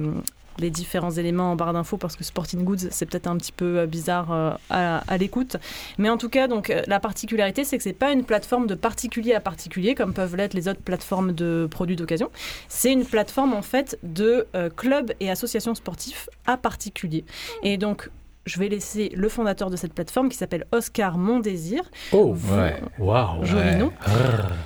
les 0.59 0.71
différents 0.71 1.11
éléments 1.11 1.53
en 1.53 1.57
barre 1.57 1.73
d'infos, 1.73 1.97
parce 1.97 2.17
que 2.17 2.25
Sporting 2.25 2.65
Goods, 2.65 2.89
c'est 2.91 3.07
peut-être 3.07 3.27
un 3.27 3.37
petit 3.37 3.53
peu 3.53 3.79
euh, 3.79 3.87
bizarre 3.87 4.33
euh, 4.33 4.51
à, 4.71 5.19
l'écoute. 5.19 5.57
Mais 5.99 6.11
en 6.11 6.19
tout 6.19 6.29
cas, 6.29 6.49
donc, 6.49 6.71
euh, 6.71 6.83
la 6.87 7.01
particularité, 7.01 7.65
c'est 7.65 7.77
que 7.77 7.83
c'est 7.83 7.93
pas 7.93 8.13
une 8.13 8.25
plateforme 8.25 8.67
de 8.67 8.75
particulier 8.75 9.35
à 9.35 9.41
particulier, 9.41 9.95
comme 9.95 10.13
peuvent 10.13 10.37
l'être 10.37 10.55
les 10.55 10.69
autres 10.69 10.81
plateformes 10.81 11.33
de 11.33 11.69
produits 11.71 11.97
d'occasion. 11.97 12.31
C'est 12.69 12.93
une 12.93 13.05
plateforme, 13.05 13.55
en 13.55 13.63
fait, 13.63 13.99
de 14.03 14.47
clubs 14.77 15.13
et 15.21 15.31
associations 15.31 15.75
sportifs 15.75 16.29
à 16.47 16.57
particulier. 16.57 17.25
Et 17.63 17.77
donc, 17.77 18.11
je 18.49 18.59
vais 18.59 18.69
laisser 18.69 19.11
le 19.15 19.29
fondateur 19.29 19.71
de 19.71 19.77
cette 19.77 19.93
plateforme, 19.95 20.29
qui 20.29 20.37
s'appelle 20.37 20.65
Oscar 20.73 21.19
Mondésir, 21.19 21.83
Oh, 22.13 22.35
Ouais. 22.53 22.81
waouh. 22.99 23.45
joli 23.45 23.77
nom, 23.77 23.93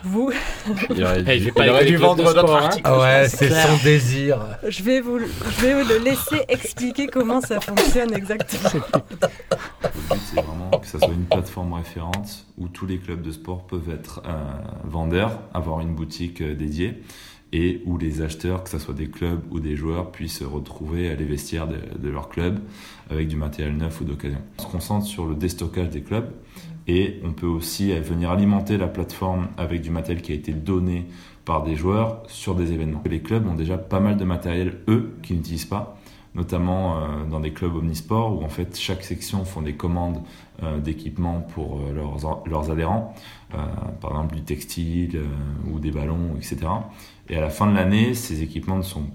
vous 0.04 0.32
Il 0.90 1.04
aurait 1.04 1.24
Eh, 1.26 1.38
dû, 1.40 1.52
il 1.56 1.68
aurait 1.68 1.84
dû 1.84 1.96
vendre 1.96 2.18
de 2.18 2.22
notre 2.22 2.38
sport, 2.40 2.56
hein. 2.56 2.64
article. 2.66 2.82
Ah 2.84 2.98
ouais, 3.00 3.28
C'est 3.28 3.50
son 3.50 3.82
désir. 3.84 4.38
Je 4.66 4.82
vais, 4.82 5.00
vous, 5.00 5.18
je 5.18 5.66
vais 5.66 5.84
le 5.84 5.98
laisser 5.98 6.42
expliquer 6.48 7.08
comment 7.08 7.40
ça 7.40 7.60
fonctionne 7.60 8.14
exactement. 8.14 8.70
Le 9.82 10.14
but, 10.14 10.20
c'est 10.34 10.40
vraiment 10.40 10.70
que 10.78 10.86
ça 10.86 10.98
soit 10.98 11.08
une 11.12 11.24
plateforme 11.24 11.72
référente 11.74 12.46
où 12.58 12.68
tous 12.68 12.86
les 12.86 12.98
clubs 12.98 13.20
de 13.22 13.30
sport 13.32 13.66
peuvent 13.66 13.90
être 13.92 14.22
euh, 14.26 14.30
vendeurs, 14.84 15.40
avoir 15.54 15.80
une 15.80 15.94
boutique 15.94 16.40
euh, 16.40 16.54
dédiée 16.54 17.02
et 17.52 17.82
où 17.84 17.98
les 17.98 18.22
acheteurs, 18.22 18.64
que 18.64 18.70
ce 18.70 18.78
soit 18.78 18.94
des 18.94 19.08
clubs 19.08 19.40
ou 19.50 19.60
des 19.60 19.76
joueurs, 19.76 20.10
puissent 20.10 20.38
se 20.38 20.44
retrouver 20.44 21.10
à 21.10 21.14
les 21.14 21.24
vestiaires 21.24 21.68
de, 21.68 21.76
de 21.98 22.08
leur 22.08 22.28
club 22.28 22.60
avec 23.10 23.28
du 23.28 23.36
matériel 23.36 23.76
neuf 23.76 24.00
ou 24.00 24.04
d'occasion. 24.04 24.38
On 24.58 24.62
se 24.62 24.68
concentre 24.68 25.06
sur 25.06 25.26
le 25.26 25.34
déstockage 25.34 25.90
des 25.90 26.02
clubs 26.02 26.30
et 26.88 27.20
on 27.24 27.32
peut 27.32 27.46
aussi 27.46 27.92
venir 27.92 28.30
alimenter 28.30 28.76
la 28.78 28.88
plateforme 28.88 29.48
avec 29.56 29.82
du 29.82 29.90
matériel 29.90 30.22
qui 30.22 30.32
a 30.32 30.34
été 30.34 30.52
donné 30.52 31.06
par 31.44 31.62
des 31.62 31.76
joueurs 31.76 32.22
sur 32.28 32.54
des 32.54 32.72
événements. 32.72 33.02
Les 33.08 33.20
clubs 33.20 33.46
ont 33.46 33.54
déjà 33.54 33.78
pas 33.78 34.00
mal 34.00 34.16
de 34.16 34.24
matériel, 34.24 34.78
eux, 34.88 35.12
qu'ils 35.22 35.36
n'utilisent 35.36 35.64
pas 35.64 35.98
notamment 36.34 36.96
euh, 36.96 37.24
dans 37.24 37.40
des 37.40 37.52
clubs 37.52 37.74
omnisports 37.74 38.38
où 38.38 38.44
en 38.44 38.48
fait 38.48 38.78
chaque 38.78 39.04
section 39.04 39.44
font 39.44 39.62
des 39.62 39.74
commandes 39.74 40.22
euh, 40.62 40.80
d'équipements 40.80 41.40
pour 41.40 41.80
euh, 41.80 41.92
leurs, 42.46 42.70
adhérents, 42.70 43.14
par 44.00 44.12
exemple 44.12 44.36
du 44.36 44.42
textile 44.42 45.20
ou 45.70 45.78
des 45.78 45.90
ballons, 45.90 46.36
etc. 46.36 46.58
Et 47.28 47.36
à 47.36 47.40
la 47.40 47.50
fin 47.50 47.66
de 47.66 47.74
l'année, 47.74 48.14
ces 48.14 48.42
équipements 48.42 48.78
ne 48.78 48.82
sont 48.82 49.06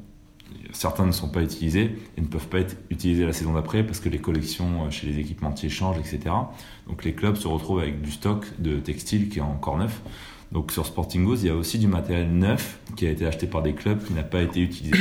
certains 0.71 1.05
ne 1.05 1.11
sont 1.11 1.29
pas 1.29 1.41
utilisés 1.41 1.97
et 2.17 2.21
ne 2.21 2.27
peuvent 2.27 2.47
pas 2.47 2.59
être 2.59 2.77
utilisés 2.89 3.25
la 3.25 3.33
saison 3.33 3.53
d'après 3.53 3.83
parce 3.83 3.99
que 3.99 4.09
les 4.09 4.19
collections 4.19 4.89
chez 4.91 5.07
les 5.07 5.19
équipementiers 5.19 5.69
changent, 5.69 5.97
etc. 5.97 6.35
Donc 6.87 7.03
les 7.03 7.13
clubs 7.13 7.35
se 7.35 7.47
retrouvent 7.47 7.79
avec 7.79 8.01
du 8.01 8.11
stock 8.11 8.45
de 8.59 8.77
textile 8.77 9.29
qui 9.29 9.39
est 9.39 9.41
encore 9.41 9.77
neuf. 9.77 10.01
Donc 10.51 10.71
sur 10.71 10.85
Sporting 10.85 11.25
Goods, 11.25 11.37
il 11.41 11.47
y 11.47 11.49
a 11.49 11.55
aussi 11.55 11.79
du 11.79 11.87
matériel 11.87 12.31
neuf 12.31 12.79
qui 12.95 13.07
a 13.07 13.09
été 13.09 13.25
acheté 13.25 13.47
par 13.47 13.63
des 13.63 13.73
clubs 13.73 14.03
qui 14.03 14.13
n'a 14.13 14.23
pas 14.23 14.41
été 14.41 14.61
utilisé. 14.61 14.97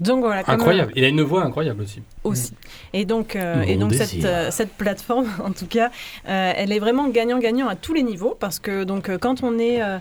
Donc 0.00 0.20
voilà, 0.20 0.42
comme, 0.44 0.54
Incroyable. 0.54 0.92
Il 0.94 1.04
a 1.04 1.08
une 1.08 1.22
voix 1.22 1.42
incroyable 1.44 1.82
aussi. 1.82 2.00
euh, 2.00 2.28
aussi. 2.30 2.52
Et 2.92 3.04
donc, 3.04 3.34
euh, 3.34 3.62
et 3.62 3.76
donc 3.76 3.90
désir. 3.90 4.06
cette, 4.06 4.24
euh, 4.24 4.50
cette 4.50 4.72
plateforme, 4.72 5.26
en 5.44 5.52
tout 5.52 5.66
cas, 5.66 5.90
euh, 6.28 6.52
elle 6.54 6.72
est 6.72 6.78
vraiment 6.78 7.08
gagnant-gagnant 7.08 7.68
à 7.68 7.76
tous 7.76 7.94
les 7.94 8.02
niveaux 8.02 8.36
parce 8.38 8.58
que 8.58 8.84
donc 8.84 9.08
euh, 9.08 9.16
quand 9.18 9.42
on 9.42 9.58
est 9.58 9.82
euh, 9.82 9.96
euh, 9.96 9.98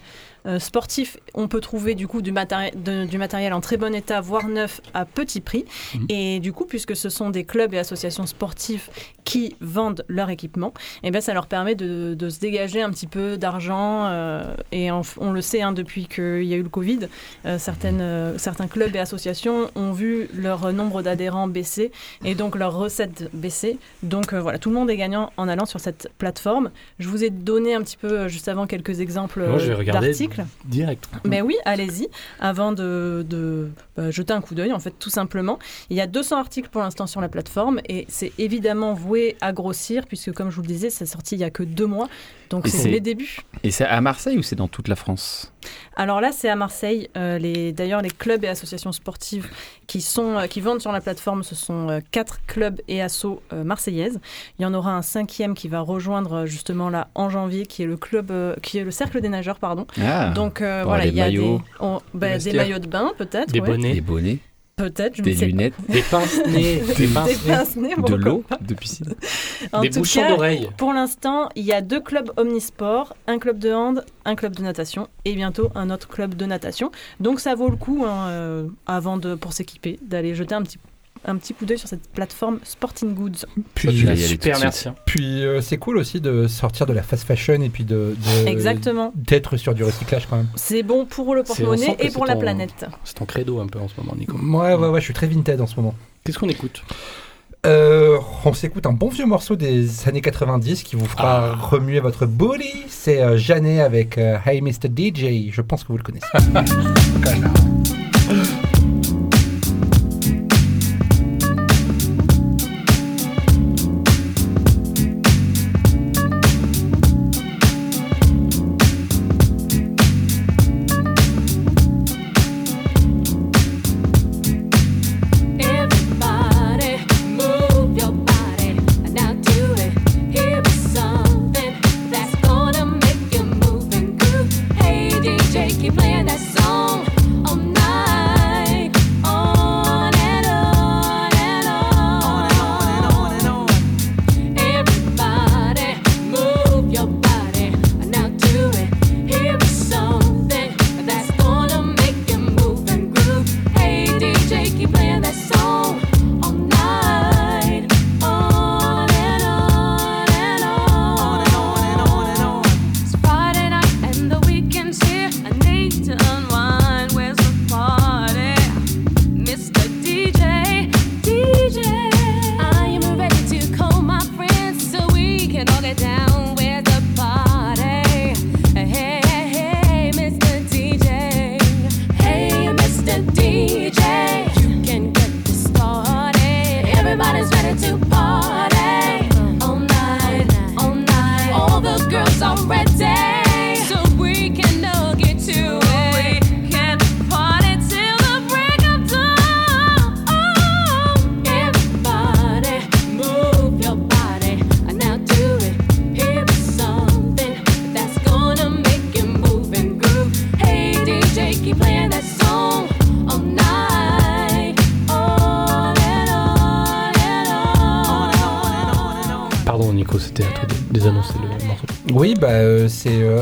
sportif, 0.59 1.17
on 1.33 1.47
peut 1.47 1.59
trouver 1.61 1.95
du 1.95 2.07
coup 2.07 2.21
du, 2.21 2.31
matéri- 2.31 2.71
de- 2.75 3.05
du 3.05 3.17
matériel 3.17 3.53
en 3.53 3.61
très 3.61 3.77
bon 3.77 3.93
état, 3.95 4.21
voire 4.21 4.47
neuf, 4.47 4.81
à 4.93 5.05
petit 5.05 5.41
prix. 5.41 5.65
Mhm. 5.95 6.05
Et 6.09 6.39
du 6.39 6.53
coup, 6.53 6.65
puisque 6.65 6.95
ce 6.95 7.09
sont 7.09 7.29
des 7.29 7.43
clubs 7.43 7.73
et 7.73 7.79
associations 7.79 8.25
sportives 8.25 8.89
qui 9.23 9.55
vendent 9.59 10.05
leur 10.07 10.29
équipement, 10.29 10.73
et 11.03 11.09
ben 11.11 11.19
ça 11.21 11.33
leur 11.33 11.47
permet 11.47 11.73
de, 11.75 12.13
de 12.13 12.29
se 12.29 12.39
dégager 12.39 12.81
un 12.81 12.91
petit 12.91 13.07
peu 13.07 13.37
d'argent. 13.37 14.05
euh, 14.05 14.55
et 14.71 14.91
on, 14.91 15.01
on 15.19 15.31
le 15.31 15.41
sait, 15.41 15.61
hein, 15.61 15.71
depuis 15.71 16.05
qu'il 16.07 16.43
y 16.43 16.53
a 16.53 16.57
eu 16.57 16.63
le 16.63 16.69
Covid, 16.69 16.99
euh, 17.45 17.57
certaines, 17.57 18.01
euh, 18.01 18.37
certains 18.37 18.67
clubs 18.67 18.95
et 18.95 18.99
associations 18.99 19.69
ont 19.75 19.91
vu 19.91 20.29
leur 20.35 20.71
nombre 20.73 21.01
d'adhérents 21.01 21.47
baisser 21.47 21.91
et 22.23 22.35
donc 22.35 22.55
leurs 22.55 22.75
recettes 22.77 23.29
baisser. 23.33 23.77
Donc 24.03 24.33
euh, 24.33 24.39
voilà, 24.41 24.59
tout 24.59 24.69
le 24.69 24.75
monde 24.75 24.89
est 24.89 24.97
gagnant 24.97 25.31
en 25.37 25.47
allant 25.47 25.65
sur 25.65 25.79
cette 25.79 26.09
plateforme. 26.19 26.69
Je 26.99 27.07
vous 27.09 27.23
ai 27.23 27.29
donné 27.31 27.73
un 27.73 27.81
petit 27.81 27.97
peu 27.97 28.11
euh, 28.11 28.27
juste 28.27 28.47
avant 28.47 28.67
quelques 28.67 28.99
exemples 28.99 29.45
Moi, 29.47 29.57
direct. 30.65 31.07
Mais 31.25 31.41
oui, 31.41 31.55
allez-y, 31.65 32.07
avant 32.39 32.71
de, 32.71 33.25
de, 33.29 33.69
bah, 33.95 34.11
jeter 34.11 34.33
un 34.33 34.41
coup 34.41 34.55
d'œil, 34.55 34.73
en 34.73 34.79
fait, 34.79 34.93
tout 34.99 35.09
simplement. 35.09 35.59
Il 35.89 35.97
y 35.97 36.01
a 36.01 36.07
200 36.07 36.37
articles 36.37 36.69
pour 36.69 36.81
l'instant 36.81 37.07
sur 37.07 37.21
la 37.21 37.29
plateforme 37.29 37.79
et 37.87 38.05
c'est 38.09 38.31
évidemment 38.37 38.93
voué 38.93 39.35
à 39.41 39.53
grossir, 39.53 40.05
puisque 40.07 40.31
comme 40.33 40.49
je 40.49 40.55
vous 40.57 40.61
le 40.63 40.67
disais, 40.67 40.89
c'est 40.89 41.05
sorti 41.05 41.35
il 41.35 41.39
y 41.39 41.43
a 41.43 41.49
que 41.49 41.63
deux 41.63 41.85
mois, 41.87 42.07
donc 42.49 42.67
c'est- 42.67 42.89
les 42.89 42.99
débuts. 42.99 43.37
Et 43.63 43.71
c'est 43.71 43.85
à 43.85 43.99
Marseille 44.01 44.37
ou 44.37 44.43
c'est 44.43 44.55
dans 44.55 44.67
toute 44.67 44.87
la 44.87 44.95
France? 44.95 45.51
Alors 45.97 46.19
là, 46.21 46.31
c'est 46.31 46.49
à 46.49 46.55
Marseille. 46.55 47.09
Euh, 47.15 47.37
les, 47.37 47.71
D'ailleurs, 47.71 48.01
les 48.01 48.09
clubs 48.09 48.43
et 48.43 48.47
associations 48.47 48.91
sportives 48.91 49.47
qui, 49.87 50.01
sont, 50.01 50.37
euh, 50.37 50.47
qui 50.47 50.59
vendent 50.61 50.81
sur 50.81 50.91
la 50.91 50.99
plateforme, 51.01 51.43
ce 51.43 51.55
sont 51.55 51.89
euh, 51.89 51.99
quatre 52.11 52.39
clubs 52.45 52.81
et 52.87 53.01
assos 53.01 53.41
euh, 53.53 53.63
marseillaises. 53.63 54.19
Il 54.59 54.63
y 54.63 54.65
en 54.65 54.73
aura 54.73 54.93
un 54.95 55.01
cinquième 55.01 55.53
qui 55.55 55.67
va 55.67 55.79
rejoindre 55.79 56.45
justement 56.45 56.89
là 56.89 57.07
en 57.15 57.29
janvier, 57.29 57.65
qui 57.65 57.83
est 57.83 57.85
le 57.87 57.97
club, 57.97 58.31
euh, 58.31 58.55
qui 58.61 58.77
est 58.77 58.83
le 58.83 58.91
cercle 58.91 59.21
des 59.21 59.29
nageurs, 59.29 59.59
pardon. 59.59 59.87
Ah, 60.01 60.31
Donc 60.31 60.61
euh, 60.61 60.83
voilà, 60.85 61.05
il 61.05 61.13
y 61.15 61.21
a 61.21 61.25
maillots. 61.25 61.57
des, 61.59 61.63
on- 61.79 62.01
bah, 62.13 62.37
des 62.37 62.53
maillots 62.53 62.79
de 62.79 62.87
bain 62.87 63.13
peut-être, 63.17 63.51
Des 63.53 63.61
ouais. 63.61 63.67
bonnets, 63.67 63.93
Des 63.93 64.01
bonnets, 64.01 64.39
peut-être, 64.75 65.15
je 65.15 65.21
des 65.21 65.31
ne 65.33 65.35
sais 65.35 65.45
lunettes, 65.45 65.73
des 65.87 66.01
pince-nez, 66.01 66.79
des 66.97 67.07
Des 67.07 67.07
pince-nez, 67.07 67.35
pince-nez, 67.47 67.95
de 67.95 68.15
l'eau, 68.15 68.43
de 68.61 68.73
piscine. 68.73 69.13
En 69.71 69.81
des 69.81 69.89
tout 69.89 69.99
bouchons 69.99 70.21
cas, 70.21 70.29
d'oreilles. 70.29 70.69
Pour 70.77 70.93
l'instant, 70.93 71.49
il 71.55 71.63
y 71.63 71.73
a 71.73 71.81
deux 71.81 72.01
clubs 72.01 72.31
omnisports, 72.37 73.15
un 73.27 73.39
club 73.39 73.57
de 73.59 73.71
hand, 73.71 74.05
un 74.25 74.35
club 74.35 74.55
de 74.55 74.63
natation 74.63 75.07
et 75.23 75.35
bientôt 75.35 75.69
un 75.75 75.89
autre 75.89 76.07
club 76.07 76.35
de 76.35 76.45
natation. 76.45 76.91
Donc 77.19 77.39
ça 77.39 77.55
vaut 77.55 77.69
le 77.69 77.77
coup, 77.77 78.05
hein, 78.05 78.27
euh, 78.27 78.67
avant 78.85 79.17
de, 79.17 79.35
pour 79.35 79.53
s'équiper, 79.53 79.99
d'aller 80.01 80.35
jeter 80.35 80.55
un 80.55 80.63
petit, 80.63 80.79
un 81.27 81.37
petit 81.37 81.53
coup 81.53 81.65
d'œil 81.65 81.77
sur 81.79 81.87
cette 81.89 82.07
plateforme 82.09 82.59
Sporting 82.63 83.13
Goods. 83.13 83.45
Puis, 83.73 83.87
tout 84.05 84.15
Super, 84.15 84.59
merci. 84.59 84.79
suite. 84.81 84.93
puis 85.05 85.43
euh, 85.43 85.61
c'est 85.61 85.77
cool 85.77 85.97
aussi 85.97 86.21
de 86.21 86.47
sortir 86.47 86.85
de 86.85 86.93
la 86.93 87.03
fast 87.03 87.23
fashion 87.25 87.61
et 87.61 87.69
puis 87.69 87.83
de, 87.83 88.15
de- 88.43 88.47
Exactement. 88.47 89.11
d'être 89.15 89.57
sur 89.57 89.73
du 89.73 89.83
recyclage 89.83 90.27
quand 90.29 90.37
même. 90.37 90.47
C'est 90.55 90.83
bon 90.83 91.05
pour 91.05 91.35
le 91.35 91.43
porte-monnaie 91.43 91.95
et 91.99 92.09
pour 92.09 92.25
la 92.25 92.33
ton- 92.35 92.39
planète. 92.39 92.85
C'est 93.03 93.15
ton 93.15 93.25
credo 93.25 93.59
un 93.59 93.67
peu 93.67 93.79
en 93.79 93.87
ce 93.87 93.93
moment, 93.97 94.15
Nico. 94.15 94.37
Ouais, 94.37 94.73
ouais, 94.75 94.87
ouais, 94.89 94.99
je 94.99 95.05
suis 95.05 95.13
très 95.13 95.27
vintage 95.27 95.59
en 95.61 95.67
ce 95.67 95.75
moment. 95.75 95.95
Qu'est-ce 96.23 96.39
qu'on 96.39 96.49
écoute? 96.49 96.83
Euh, 97.65 98.19
on 98.43 98.53
s'écoute 98.53 98.85
un 98.85 98.93
bon 98.93 99.09
vieux 99.09 99.25
morceau 99.25 99.55
des 99.55 100.07
années 100.07 100.21
90 100.21 100.83
qui 100.83 100.95
vous 100.95 101.05
fera 101.07 101.53
Ah. 101.53 101.55
remuer 101.55 101.99
votre 101.99 102.27
body. 102.27 102.83
C'est 102.89 103.21
euh, 103.23 103.37
Jeannet 103.37 103.81
avec 103.81 104.19
euh, 104.19 104.37
Hey 104.45 104.61
Mr. 104.61 104.87
DJ. 104.95 105.49
Je 105.51 105.61
pense 105.61 105.83
que 105.83 105.87
vous 105.87 105.97
le 105.97 106.03
connaissez. 106.03 106.27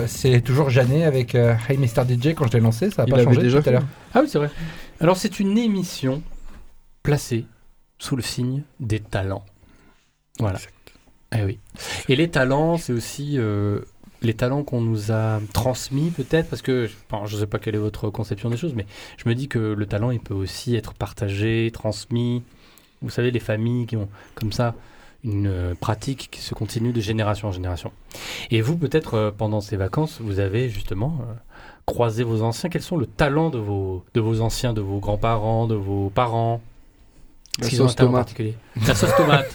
c'est 0.07 0.41
toujours 0.41 0.69
Janet 0.69 1.03
avec 1.03 1.35
euh, 1.35 1.55
Hey 1.67 1.77
Mr 1.77 2.03
DJ 2.07 2.33
quand 2.33 2.47
je 2.47 2.53
l'ai 2.53 2.59
lancé, 2.59 2.89
ça 2.89 3.03
a 3.03 3.05
Il 3.07 3.13
pas 3.13 3.23
changé 3.23 3.41
déjà 3.41 3.61
tout 3.61 3.69
à 3.69 3.71
l'heure. 3.73 3.87
Ah 4.13 4.21
oui, 4.21 4.29
c'est 4.29 4.37
vrai. 4.37 4.49
Alors, 4.99 5.17
c'est 5.17 5.39
une 5.39 5.57
émission 5.57 6.21
placée 7.01 7.45
sous 7.97 8.15
le 8.15 8.21
signe 8.21 8.63
des 8.79 8.99
talents. 8.99 9.45
Voilà. 10.39 10.59
Eh 11.35 11.43
oui. 11.43 11.59
Et 12.09 12.15
les 12.15 12.29
talents, 12.29 12.77
c'est 12.77 12.93
aussi 12.93 13.37
euh, 13.37 13.81
les 14.21 14.33
talents 14.33 14.63
qu'on 14.63 14.81
nous 14.81 15.11
a 15.11 15.39
transmis, 15.53 16.11
peut-être, 16.11 16.49
parce 16.49 16.61
que 16.61 16.87
je 16.87 17.35
ne 17.35 17.39
sais 17.39 17.47
pas 17.47 17.59
quelle 17.59 17.75
est 17.75 17.79
votre 17.79 18.09
conception 18.09 18.49
des 18.49 18.57
choses, 18.57 18.73
mais 18.75 18.85
je 19.17 19.27
me 19.27 19.35
dis 19.35 19.47
que 19.47 19.59
le 19.59 19.85
talent, 19.85 20.11
il 20.11 20.19
peut 20.19 20.33
aussi 20.33 20.75
être 20.75 20.93
partagé, 20.93 21.69
transmis. 21.73 22.43
Vous 23.01 23.09
savez, 23.09 23.31
les 23.31 23.39
familles 23.39 23.85
qui 23.85 23.97
ont 23.97 24.09
comme 24.35 24.53
ça 24.53 24.75
une 25.23 25.47
euh, 25.47 25.73
pratique 25.75 26.29
qui 26.31 26.41
se 26.41 26.53
continue 26.53 26.91
de 26.91 26.99
génération 27.01 27.47
en 27.47 27.51
génération. 27.51 27.91
Et 28.51 28.61
vous, 28.61 28.77
peut-être, 28.77 29.13
euh, 29.15 29.31
pendant 29.31 29.61
ces 29.61 29.77
vacances, 29.77 30.19
vous 30.21 30.39
avez 30.39 30.69
justement 30.69 31.19
euh, 31.21 31.33
croisé 31.85 32.23
vos 32.23 32.41
anciens. 32.41 32.69
Quels 32.69 32.81
sont 32.81 32.97
le 32.97 33.05
talent 33.05 33.49
de 33.49 33.57
vos, 33.57 34.03
de 34.13 34.19
vos 34.21 34.41
anciens, 34.41 34.73
de 34.73 34.81
vos 34.81 34.99
grands-parents, 34.99 35.67
de 35.67 35.75
vos 35.75 36.09
parents? 36.09 36.61
Est-ce 37.61 37.69
qu'ils 37.69 37.81
ont 37.83 37.85
un 37.85 37.93
talent 37.93 38.09
tomate. 38.09 38.21
particulier 38.25 38.57
La 38.87 38.95
sauce 38.95 39.15
tomate. 39.15 39.53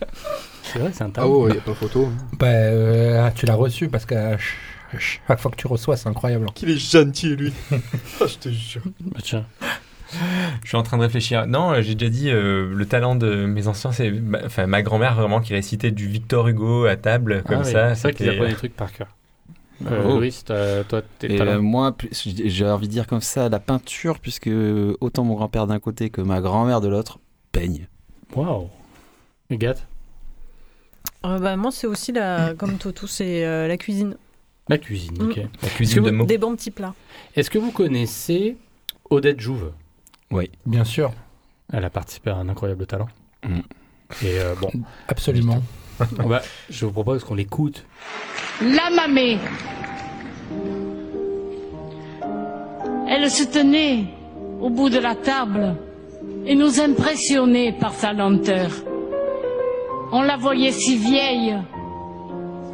c'est 0.62 0.78
vrai, 0.78 0.90
c'est 0.92 1.02
un 1.04 1.08
Ah 1.08 1.12
talent. 1.12 1.28
ouais, 1.38 1.50
il 1.50 1.52
n'y 1.54 1.58
a 1.58 1.62
pas 1.62 1.74
photo. 1.74 2.06
hein. 2.06 2.12
Bah, 2.38 2.46
euh, 2.48 3.30
tu 3.34 3.46
l'as 3.46 3.54
reçu 3.54 3.88
parce 3.88 4.04
que 4.04 4.14
euh, 4.14 4.36
ch- 4.36 5.20
chaque 5.26 5.40
fois 5.40 5.50
que 5.50 5.56
tu 5.56 5.66
reçois, 5.66 5.96
c'est 5.96 6.08
incroyable. 6.08 6.46
Qu'il 6.54 6.70
est 6.70 6.76
gentil, 6.78 7.34
lui. 7.36 7.52
Ah, 8.20 8.26
je 8.26 8.36
te 8.36 8.48
jure. 8.50 8.82
Bah, 9.00 9.20
tiens. 9.22 9.44
Je 10.62 10.68
suis 10.68 10.76
en 10.76 10.82
train 10.82 10.96
de 10.96 11.02
réfléchir. 11.02 11.46
Non, 11.46 11.72
euh, 11.72 11.82
j'ai 11.82 11.94
déjà 11.94 12.10
dit, 12.10 12.30
euh, 12.30 12.72
le 12.74 12.86
talent 12.86 13.14
de 13.16 13.46
mes 13.46 13.66
anciens, 13.68 13.92
c'est 13.92 14.10
ma- 14.10 14.44
enfin, 14.44 14.66
ma 14.66 14.82
grand-mère 14.82 15.14
vraiment 15.14 15.40
qui 15.40 15.52
récitait 15.54 15.90
du 15.90 16.06
Victor 16.08 16.48
Hugo 16.48 16.84
à 16.86 16.96
table, 16.96 17.42
comme 17.46 17.58
Ah 17.60 17.62
oui, 17.64 17.72
ça. 17.72 17.94
C'est 17.94 18.02
vrai 18.08 18.14
qu'ils 18.14 18.28
apprennent 18.30 18.48
des 18.50 18.54
trucs 18.56 18.76
par 18.76 18.92
cœur. 18.92 19.08
Euh, 19.86 20.02
Oh. 20.04 20.18
Louis, 20.18 20.42
toi, 20.46 21.00
tes 21.18 21.40
euh, 21.40 21.60
moi, 21.60 21.96
j'ai 22.22 22.66
envie 22.66 22.86
de 22.86 22.92
dire 22.92 23.06
comme 23.06 23.22
ça, 23.22 23.48
la 23.48 23.60
peinture, 23.60 24.18
puisque 24.18 24.50
autant 25.00 25.24
mon 25.24 25.34
grand-père 25.36 25.66
d'un 25.66 25.78
côté 25.78 26.10
que 26.10 26.20
ma 26.20 26.40
grand-mère 26.42 26.80
de 26.82 26.88
l'autre 26.88 27.18
peigne. 27.52 27.86
Waouh. 28.36 28.68
Et 29.48 29.56
Gat 29.56 29.76
Euh, 31.24 31.38
bah, 31.38 31.56
moi, 31.56 31.70
c'est 31.72 31.86
aussi 31.86 32.12
la, 32.12 32.52
comme 32.58 32.76
Toto, 32.76 33.06
c'est 33.06 33.44
euh, 33.44 33.68
la 33.68 33.76
cuisine. 33.76 34.16
La 34.68 34.78
cuisine, 34.78 35.16
ok. 35.20 35.36
Mm. 35.36 35.40
La 35.40 35.66
Est-ce 35.68 35.74
cuisine 35.74 36.02
de 36.02 36.10
vous- 36.10 36.16
mots. 36.16 36.24
Des 36.26 36.38
bons 36.38 36.54
petits 36.56 36.70
plats. 36.70 36.94
Est-ce 37.34 37.50
que 37.50 37.58
vous 37.58 37.72
connaissez 37.72 38.56
Odette 39.08 39.40
Jouve? 39.40 39.72
Oui. 40.30 40.50
Bien 40.66 40.84
sûr, 40.84 41.12
Elle 41.72 41.84
a 41.84 41.90
participé 41.90 42.30
à 42.30 42.36
un 42.36 42.48
incroyable 42.48 42.86
talent. 42.86 43.08
Mm. 43.44 43.60
Et 44.22 44.38
euh, 44.40 44.54
bon, 44.60 44.70
absolument. 45.08 45.62
va- 45.98 46.42
je 46.70 46.84
vous 46.86 46.92
propose 46.92 47.22
qu'on 47.24 47.34
l'écoute. 47.34 47.84
La 48.62 48.90
mamée. 48.90 49.38
Elle 53.08 53.30
se 53.30 53.44
tenait 53.44 54.04
au 54.60 54.70
bout 54.70 54.88
de 54.90 54.98
la 54.98 55.14
table 55.14 55.76
et 56.46 56.54
nous 56.54 56.80
impressionnait 56.80 57.72
par 57.72 57.92
sa 57.94 58.12
lenteur. 58.12 58.70
On 60.12 60.22
la 60.22 60.36
voyait 60.36 60.72
si 60.72 60.96
vieille, 60.96 61.56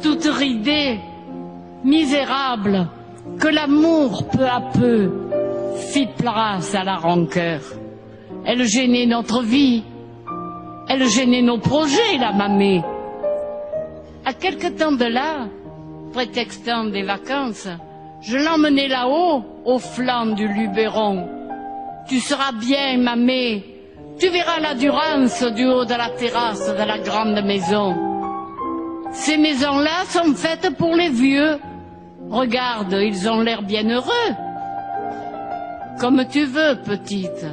toute 0.01 0.25
ridée, 0.25 0.99
misérable, 1.83 2.87
que 3.39 3.47
l'amour 3.47 4.27
peu 4.29 4.45
à 4.45 4.61
peu 4.61 5.11
fit 5.77 6.07
place 6.17 6.75
à 6.75 6.83
la 6.83 6.95
rancœur. 6.95 7.61
Elle 8.45 8.63
gênait 8.63 9.05
notre 9.05 9.41
vie, 9.41 9.83
elle 10.89 11.07
gênait 11.07 11.41
nos 11.41 11.57
projets, 11.57 12.17
la 12.19 12.31
mamée. 12.31 12.81
À 14.25 14.33
quelque 14.33 14.67
temps 14.67 14.91
de 14.91 15.05
là, 15.05 15.47
prétextant 16.13 16.85
des 16.85 17.03
vacances, 17.03 17.67
je 18.21 18.37
l'emmenai 18.37 18.87
là-haut, 18.87 19.43
au 19.65 19.79
flanc 19.79 20.25
du 20.27 20.47
Luberon. 20.47 21.27
Tu 22.07 22.19
seras 22.19 22.51
bien, 22.53 22.97
mamé. 22.97 23.63
Tu 24.19 24.29
verras 24.29 24.59
la 24.59 24.73
durance 24.73 25.43
du 25.43 25.65
haut 25.65 25.85
de 25.85 25.93
la 25.93 26.09
terrasse 26.09 26.67
de 26.73 26.83
la 26.83 26.99
grande 26.99 27.43
maison. 27.45 27.95
Ces 29.11 29.37
maisons-là 29.37 30.05
sont 30.09 30.33
faites 30.33 30.75
pour 30.77 30.95
les 30.95 31.09
vieux. 31.09 31.57
Regarde, 32.29 32.93
ils 32.93 33.29
ont 33.29 33.41
l'air 33.41 33.61
bien 33.61 33.87
heureux. 33.89 34.46
Comme 35.99 36.27
tu 36.31 36.45
veux, 36.45 36.75
petite. 36.83 37.45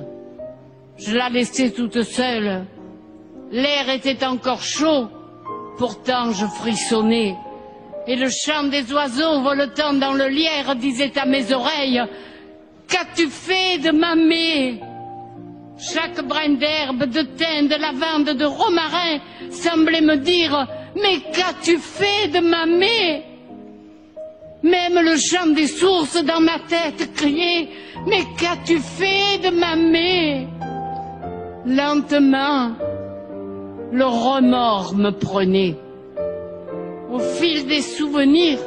Je 0.99 1.17
la 1.17 1.31
laissais 1.31 1.71
toute 1.71 2.03
seule. 2.03 2.67
L'air 3.51 3.89
était 3.89 4.25
encore 4.25 4.63
chaud. 4.63 5.09
Pourtant, 5.79 6.31
je 6.33 6.47
frissonnais. 6.47 7.35
Et 8.07 8.17
le 8.17 8.29
chant 8.29 8.65
des 8.65 8.93
oiseaux 8.93 9.41
voletant 9.41 9.95
dans 9.95 10.13
le 10.13 10.29
lierre 10.29 10.77
disait 10.77 11.19
à 11.19 11.25
mes 11.25 11.53
oreilles 11.53 12.03
Qu'as-tu 12.87 13.29
fait 13.29 13.79
de 13.79 13.91
mamé 13.91 14.81
Chaque 15.79 16.23
brin 16.27 16.51
d'herbe, 16.51 17.05
de 17.05 17.23
thym, 17.23 17.67
de 17.67 17.81
lavande, 17.81 18.37
de 18.37 18.45
romarin 18.45 19.21
semblait 19.51 20.03
me 20.03 20.17
dire 20.17 20.67
Mais 20.97 21.21
qu'as-tu 21.33 21.79
fait 21.79 22.29
de 22.29 22.41
mamé 22.41 23.25
Même 24.65 24.99
le 24.99 25.17
chant 25.19 25.49
des 25.49 25.67
sources 25.67 26.25
dans 26.25 26.41
ma 26.41 26.59
tête 26.59 27.13
criait 27.15 27.69
Mais 28.07 28.25
qu'as-tu 28.39 28.79
fait 28.79 29.39
de 29.45 29.51
mamé 29.51 30.49
Lentement, 31.67 32.73
le 33.93 34.05
remords 34.07 34.95
me 34.95 35.11
prenait. 35.11 35.77
Au 37.13 37.19
fil 37.19 37.67
des 37.67 37.83
souvenirs, 37.83 38.59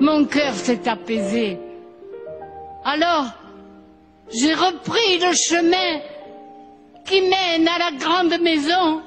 mon 0.00 0.24
cœur 0.24 0.54
s'est 0.54 0.88
apaisé. 0.88 1.58
Alors, 2.84 3.26
j'ai 4.32 4.54
repris 4.54 5.18
le 5.20 5.32
chemin 5.34 6.00
qui 7.06 7.20
mène 7.20 7.68
à 7.68 7.78
la 7.78 7.98
grande 7.98 8.42
maison, 8.42 9.02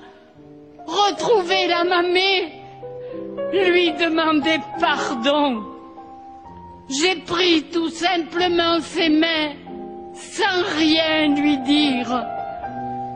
retrouver 0.85 1.67
la 1.67 1.83
mamée, 1.83 2.56
lui 3.51 3.91
demander 3.93 4.57
pardon. 4.79 5.63
J'ai 6.89 7.15
pris 7.21 7.63
tout 7.63 7.89
simplement 7.89 8.79
ses 8.79 9.09
mains, 9.09 9.53
sans 10.13 10.63
rien 10.77 11.35
lui 11.35 11.57
dire. 11.59 12.25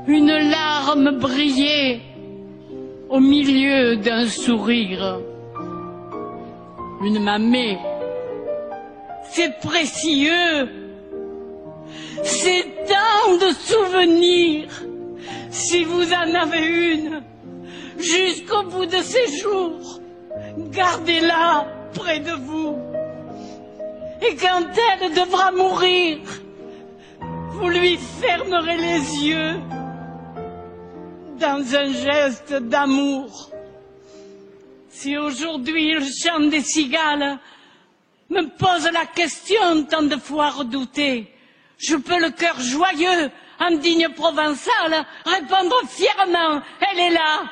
Une 0.08 0.36
larme 0.50 1.20
brillait 1.20 2.02
au 3.10 3.20
milieu 3.20 3.98
d'un 3.98 4.28
sourire. 4.28 5.20
Une 7.04 7.24
mamée, 7.24 7.78
c'est 9.32 9.60
précieux, 9.60 10.70
c'est 12.24 12.66
tant 12.88 13.38
de 13.38 13.54
souvenirs. 13.54 14.70
Si 15.50 15.84
vous 15.84 16.14
en 16.14 16.34
avez 16.34 16.94
une, 16.94 17.22
jusqu'au 17.98 18.64
bout 18.64 18.86
de 18.86 19.02
ces 19.02 19.38
jours, 19.38 20.01
gardez-la 20.58 21.66
près 21.94 22.20
de 22.20 22.32
vous. 22.32 22.78
Et 24.22 24.36
quand 24.36 24.66
elle 24.92 25.14
devra 25.14 25.52
mourir, 25.52 26.20
vous 27.50 27.70
lui 27.70 27.98
fermerez 27.98 28.78
les 28.78 29.26
yeux 29.26 29.60
dans 31.40 31.76
un 31.76 31.92
geste 31.92 32.54
d'amour. 32.54 33.50
Si 34.90 35.18
aujourd'hui 35.18 35.94
le 35.94 36.06
chant 36.06 36.40
des 36.40 36.62
cigales 36.62 37.40
me 38.30 38.44
pose 38.58 38.90
la 38.92 39.06
question 39.08 39.84
tant 39.90 40.04
de 40.04 40.18
fois 40.18 40.50
redoutée, 40.50 41.34
je 41.78 41.96
peux 41.96 42.20
le 42.20 42.30
cœur 42.30 42.60
joyeux, 42.60 43.32
en 43.60 43.72
digne 43.78 44.10
provençal, 44.10 45.06
répondre 45.26 45.76
fièrement, 45.88 46.62
elle 46.80 47.00
est 47.00 47.10
là, 47.10 47.44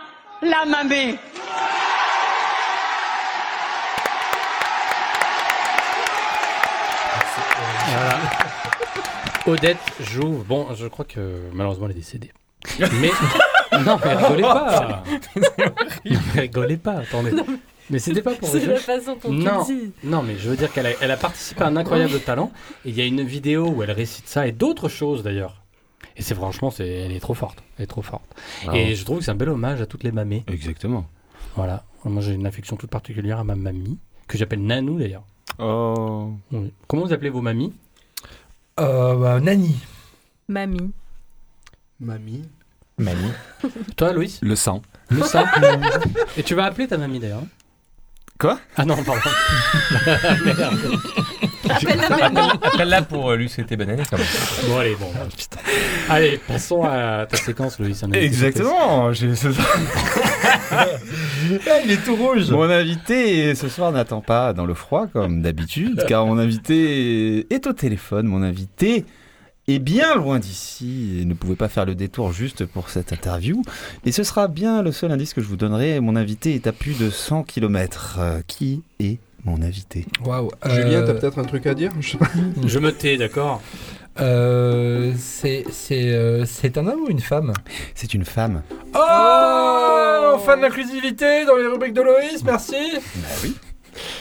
la 0.41 0.65
mamée. 0.65 1.17
Voilà. 7.91 8.19
Odette 9.47 9.77
Jouve. 10.01 10.45
Bon, 10.45 10.67
je 10.75 10.87
crois 10.87 11.05
que 11.05 11.41
malheureusement 11.53 11.85
elle 11.85 11.91
est 11.91 11.95
décédée. 11.95 12.31
Mais 12.79 13.09
non, 13.85 13.97
mais 14.03 14.15
rigolez 14.15 14.41
pas. 14.43 15.03
Mais 16.05 16.41
rigolez 16.41 16.77
pas, 16.77 16.97
attendez. 16.99 17.31
Mais 17.89 17.99
c'était 17.99 18.21
pas 18.21 18.35
pour 18.35 18.47
C'est 18.47 18.65
la 18.65 18.75
façon 18.75 19.13
dont 19.13 19.29
tu 19.29 19.35
non, 19.43 19.59
le 19.59 19.65
dis. 19.65 19.91
non, 20.03 20.21
mais 20.21 20.37
je 20.37 20.47
veux 20.49 20.55
dire 20.55 20.71
qu'elle 20.71 20.85
a, 20.85 20.91
elle 21.01 21.09
a 21.09 21.17
participé 21.17 21.63
à 21.63 21.67
un 21.67 21.75
incroyable 21.75 22.19
talent. 22.19 22.51
Et 22.85 22.89
il 22.89 22.95
y 22.95 23.01
a 23.01 23.05
une 23.05 23.23
vidéo 23.23 23.67
où 23.69 23.81
elle 23.81 23.91
récite 23.91 24.27
ça 24.27 24.45
et 24.45 24.51
d'autres 24.51 24.89
choses 24.89 25.23
d'ailleurs. 25.23 25.63
Et 26.15 26.21
c'est 26.21 26.35
franchement, 26.35 26.69
c'est, 26.69 26.87
elle 26.87 27.11
est 27.13 27.19
trop 27.19 27.33
forte. 27.33 27.63
Elle 27.77 27.85
est 27.85 27.87
trop 27.87 28.01
forte. 28.03 28.25
Bravo. 28.63 28.77
Et 28.77 28.93
je 28.93 29.05
trouve 29.05 29.19
que 29.19 29.23
c'est 29.23 29.31
un 29.31 29.35
bel 29.35 29.49
hommage 29.49 29.81
à 29.81 29.85
toutes 29.87 30.03
les 30.03 30.11
mamées. 30.11 30.43
Exactement. 30.47 31.05
Voilà. 31.55 31.83
Moi, 32.05 32.21
j'ai 32.21 32.33
une 32.33 32.45
affection 32.45 32.75
toute 32.75 32.89
particulière 32.91 33.39
à 33.39 33.43
ma 33.43 33.55
mamie, 33.55 33.97
que 34.27 34.37
j'appelle 34.37 34.61
Nanou 34.61 34.99
d'ailleurs. 34.99 35.23
Oh. 35.59 36.33
Oui. 36.51 36.73
Comment 36.87 37.05
vous 37.05 37.13
appelez 37.13 37.29
vos 37.29 37.41
mamies 37.41 37.73
Euh, 38.79 39.15
bah, 39.15 39.39
Nani. 39.39 39.75
Mamie. 40.47 40.91
Mamie. 41.99 42.43
Mamie. 42.97 43.31
Toi, 43.97 44.13
Louis 44.13 44.39
Le 44.41 44.55
sang. 44.55 44.81
Le 45.09 45.21
sang. 45.23 45.43
Et 46.37 46.43
tu 46.43 46.55
vas 46.55 46.65
appeler 46.65 46.87
ta 46.87 46.97
mamie 46.97 47.19
d'ailleurs. 47.19 47.43
Quoi? 48.39 48.57
Ah 48.77 48.85
non, 48.85 48.95
pardon. 49.03 49.21
Merde. 50.45 50.79
Appelle- 51.69 51.99
Appelle-la 52.63 53.01
pour 53.01 53.31
euh, 53.31 53.35
lui 53.35 53.49
souhaiter 53.49 53.75
bonne 53.75 53.89
année 53.89 54.03
quand 54.09 54.17
même. 54.17 54.25
Bon, 54.67 54.77
allez, 54.77 54.95
bon. 54.95 55.11
Allez, 56.07 56.37
passons 56.47 56.83
à 56.83 57.25
ta 57.25 57.35
séquence, 57.37 57.77
Louis. 57.79 57.91
été 57.91 58.23
Exactement, 58.23 59.11
j'ai. 59.11 59.33
Il 61.83 61.91
est 61.91 62.03
tout 62.05 62.15
rouge. 62.15 62.49
Mon 62.51 62.69
invité 62.69 63.55
ce 63.55 63.67
soir 63.69 63.91
n'attend 63.91 64.21
pas 64.21 64.53
dans 64.53 64.65
le 64.65 64.73
froid 64.73 65.07
comme 65.07 65.41
d'habitude, 65.41 66.03
car 66.07 66.25
mon 66.25 66.37
invité 66.37 67.51
est 67.53 67.67
au 67.67 67.73
téléphone. 67.73 68.27
Mon 68.27 68.43
invité 68.43 69.05
est 69.67 69.79
bien 69.79 70.15
loin 70.15 70.39
d'ici 70.39 71.19
et 71.21 71.25
ne 71.25 71.33
pouvait 71.33 71.55
pas 71.55 71.69
faire 71.69 71.85
le 71.85 71.95
détour 71.95 72.31
juste 72.31 72.65
pour 72.65 72.89
cette 72.89 73.13
interview. 73.13 73.61
Et 74.05 74.11
ce 74.11 74.23
sera 74.23 74.47
bien 74.47 74.81
le 74.81 74.91
seul 74.91 75.11
indice 75.11 75.33
que 75.33 75.41
je 75.41 75.47
vous 75.47 75.57
donnerai. 75.57 75.99
Mon 75.99 76.15
invité 76.15 76.55
est 76.55 76.67
à 76.67 76.71
plus 76.71 76.97
de 76.99 77.09
100 77.09 77.43
km. 77.43 78.19
qui 78.47 78.83
est 78.99 79.19
mon 79.45 79.61
invité? 79.61 80.05
Waouh. 80.25 80.49
Julien, 80.65 81.01
euh, 81.01 81.05
t'as 81.07 81.13
peut-être 81.13 81.39
un 81.39 81.43
truc 81.43 81.65
à 81.65 81.73
dire? 81.73 81.91
Je 82.65 82.79
me 82.79 82.91
tais, 82.91 83.17
d'accord 83.17 83.61
euh, 84.21 85.13
c'est 85.17 85.65
c'est 85.71 86.11
euh, 86.13 86.45
c'est 86.45 86.77
un 86.77 86.87
homme 86.87 87.01
ou 87.01 87.09
une 87.09 87.19
femme? 87.19 87.53
C'est 87.95 88.13
une 88.13 88.25
femme. 88.25 88.63
Oh 88.95 90.37
Fan 90.45 90.61
d'inclusivité 90.61 91.45
dans 91.45 91.55
les 91.55 91.67
rubriques 91.67 91.93
de 91.93 92.01
Loïs, 92.01 92.43
merci. 92.43 92.75
Bah 93.15 93.27
oui. 93.43 93.55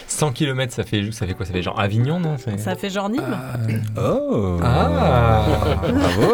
100 0.07 0.31
km, 0.33 0.73
ça 0.73 0.83
fait, 0.83 1.11
ça 1.11 1.25
fait 1.27 1.33
quoi? 1.33 1.45
Ça 1.45 1.53
fait 1.53 1.61
genre 1.61 1.79
Avignon, 1.79 2.19
non? 2.19 2.35
Ça 2.57 2.75
fait 2.75 2.89
genre 2.89 3.09
Nîmes 3.09 3.37
Oh 3.97 4.59
Ah 4.63 5.41
Bravo 5.81 6.33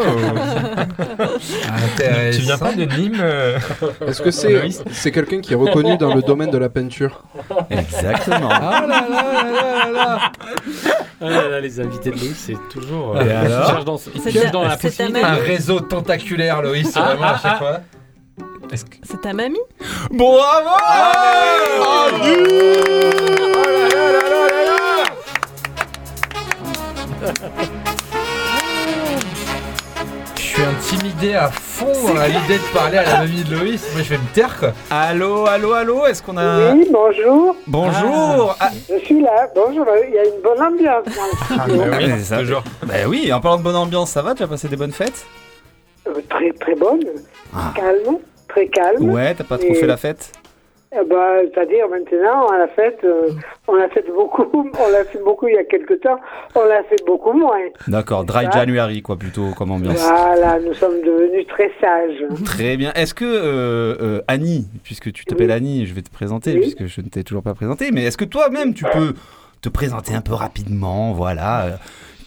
Intéressant. 1.94 2.38
Tu 2.40 2.46
viens 2.46 2.58
pas 2.58 2.74
de 2.74 2.86
Nîmes 2.86 3.20
euh, 3.20 3.58
Est-ce 4.08 4.22
que 4.22 4.32
c'est 4.32 4.70
c'est 4.92 5.12
quelqu'un 5.12 5.42
qui 5.42 5.54
est 5.54 5.56
reconnu 5.56 5.98
dans 5.98 6.14
le 6.14 6.22
domaine 6.22 6.52
de 6.52 6.58
la 6.58 6.70
peinture? 6.70 7.24
Exactement. 7.70 8.50
Ah 8.52 8.86
là 8.88 9.06
là 9.10 9.32
là 9.32 9.52
là 9.52 9.92
là 9.92 10.32
Ah 11.22 11.30
là 11.30 11.48
là, 11.50 11.60
les 11.62 11.80
invités 11.80 12.12
de 12.12 12.16
Louis, 12.16 12.34
c'est 12.36 12.58
toujours. 12.72 13.16
euh, 13.18 13.46
alors 13.46 13.70
cherchent 13.70 13.86
dans, 13.86 14.00
dans 14.52 14.64
la. 14.64 14.78
Un 15.28 15.36
réseau 15.36 15.80
tentaculaire, 15.80 16.62
Loïs, 16.62 16.92
Ah, 16.96 17.02
vraiment 17.02 17.24
à 17.24 17.36
ah, 17.36 17.40
chaque 17.42 17.52
ah. 17.56 17.58
fois. 17.58 17.80
Est-ce 18.72 18.86
que- 18.86 18.98
C'est 19.04 19.22
ta 19.22 19.34
mamie 19.34 19.60
Bravo 20.12 20.70
Oh 20.70 20.82
là 20.92 22.12
là 23.92 24.10
là 24.12 24.30
là 24.30 24.30
là 24.30 24.66
là 24.66 25.04
Je 30.38 30.42
suis 30.42 30.64
intimidé 30.64 31.34
à 31.34 31.50
fond 31.50 31.92
à 32.18 32.28
l'idée 32.28 32.58
de 32.58 32.74
parler 32.74 32.98
à 32.98 33.04
la 33.04 33.18
mamie 33.20 33.44
de 33.44 33.56
Loïs. 33.56 33.82
Moi, 33.94 34.04
je 34.04 34.10
vais 34.10 34.18
me 34.18 34.34
taire 34.34 34.58
quoi. 34.58 34.72
Allô, 34.90 35.46
allô, 35.46 35.74
allô 35.74 36.06
Est-ce 36.06 36.24
qu'on 36.24 36.38
a... 36.38 36.72
Oui, 36.74 36.88
bonjour. 36.92 37.56
Bonjour 37.68 38.56
Ah, 38.60 38.70
Je 38.90 38.98
suis 39.06 39.20
là. 39.22 39.50
Bonjour. 39.54 39.86
Il 40.08 40.14
y 40.14 40.18
a 40.20 40.24
une 40.26 40.42
bonne 40.42 40.62
ambiance 40.62 41.06
dans 41.06 41.12
le 41.12 41.66
studio. 41.68 41.92
bah 41.92 41.98
oui, 42.00 42.06
c'est 42.20 42.24
ça. 42.24 42.38
Bah 42.84 42.94
oui, 43.08 43.32
en 43.34 43.42
parlant 43.42 43.58
de 43.58 43.64
bonne 43.64 43.76
ambiance, 43.76 44.12
ça 44.12 44.22
va 44.22 44.34
Tu 44.34 44.44
as 44.44 44.48
passé 44.48 44.68
des 44.70 44.78
bonnes 44.78 44.92
fêtes? 44.94 45.26
Très 46.24 46.52
très 46.52 46.76
bonne. 46.76 47.02
Ah. 47.54 47.74
Calme. 47.76 48.18
Très 48.48 48.68
calme. 48.68 49.10
Ouais, 49.10 49.34
t'as 49.34 49.44
pas 49.44 49.58
trop 49.58 49.68
Et- 49.68 49.76
fait 49.76 49.88
la 49.88 49.98
fête 49.98 50.32
Eh 50.94 51.04
ben, 51.10 51.50
C'est-à-dire 51.54 51.90
maintenant, 51.90 52.48
à 52.48 52.58
la 52.60 52.68
fête, 52.70 53.00
euh, 53.04 53.30
on 53.68 53.76
l'a 53.76 53.90
fait 53.90 54.06
beaucoup. 54.14 54.46
On 54.54 54.92
l'a 54.92 55.04
fait 55.06 55.22
beaucoup 55.24 55.48
il 55.48 55.56
y 55.56 55.58
a 55.58 55.64
quelque 55.64 55.94
temps. 55.96 56.18
On 56.54 56.64
l'a 56.66 56.84
fait 56.84 57.04
beaucoup 57.06 57.34
moins. 57.34 57.60
D'accord, 57.88 58.24
dry 58.24 58.46
Ça. 58.46 58.52
January, 58.52 59.02
quoi, 59.02 59.18
plutôt, 59.18 59.52
comme 59.58 59.72
ambiance. 59.72 59.98
Voilà, 60.00 60.60
nous 60.60 60.74
sommes 60.74 61.02
devenus 61.02 61.48
très 61.48 61.72
sages. 61.82 62.24
Très 62.46 62.78
bien. 62.78 62.92
Est-ce 62.94 63.14
que 63.14 63.26
euh, 63.26 63.96
euh, 64.02 64.22
Annie, 64.28 64.68
puisque 64.84 65.12
tu 65.12 65.26
t'appelles 65.26 65.52
Annie, 65.52 65.86
je 65.86 65.94
vais 65.94 66.02
te 66.02 66.12
présenter, 66.12 66.54
Oui. 66.54 66.60
puisque 66.62 66.86
je 66.86 67.02
ne 67.02 67.08
t'ai 67.10 67.24
toujours 67.24 67.44
pas 67.44 67.56
présenté, 67.56 67.92
mais 67.92 68.04
est-ce 68.04 68.18
que 68.18 68.26
toi-même 68.26 68.74
tu 68.74 68.86
peux 68.86 69.14
te 69.62 69.70
présenter 69.70 70.14
un 70.14 70.22
peu 70.22 70.34
rapidement, 70.34 71.12
voilà, 71.14 71.66
euh, 71.66 71.70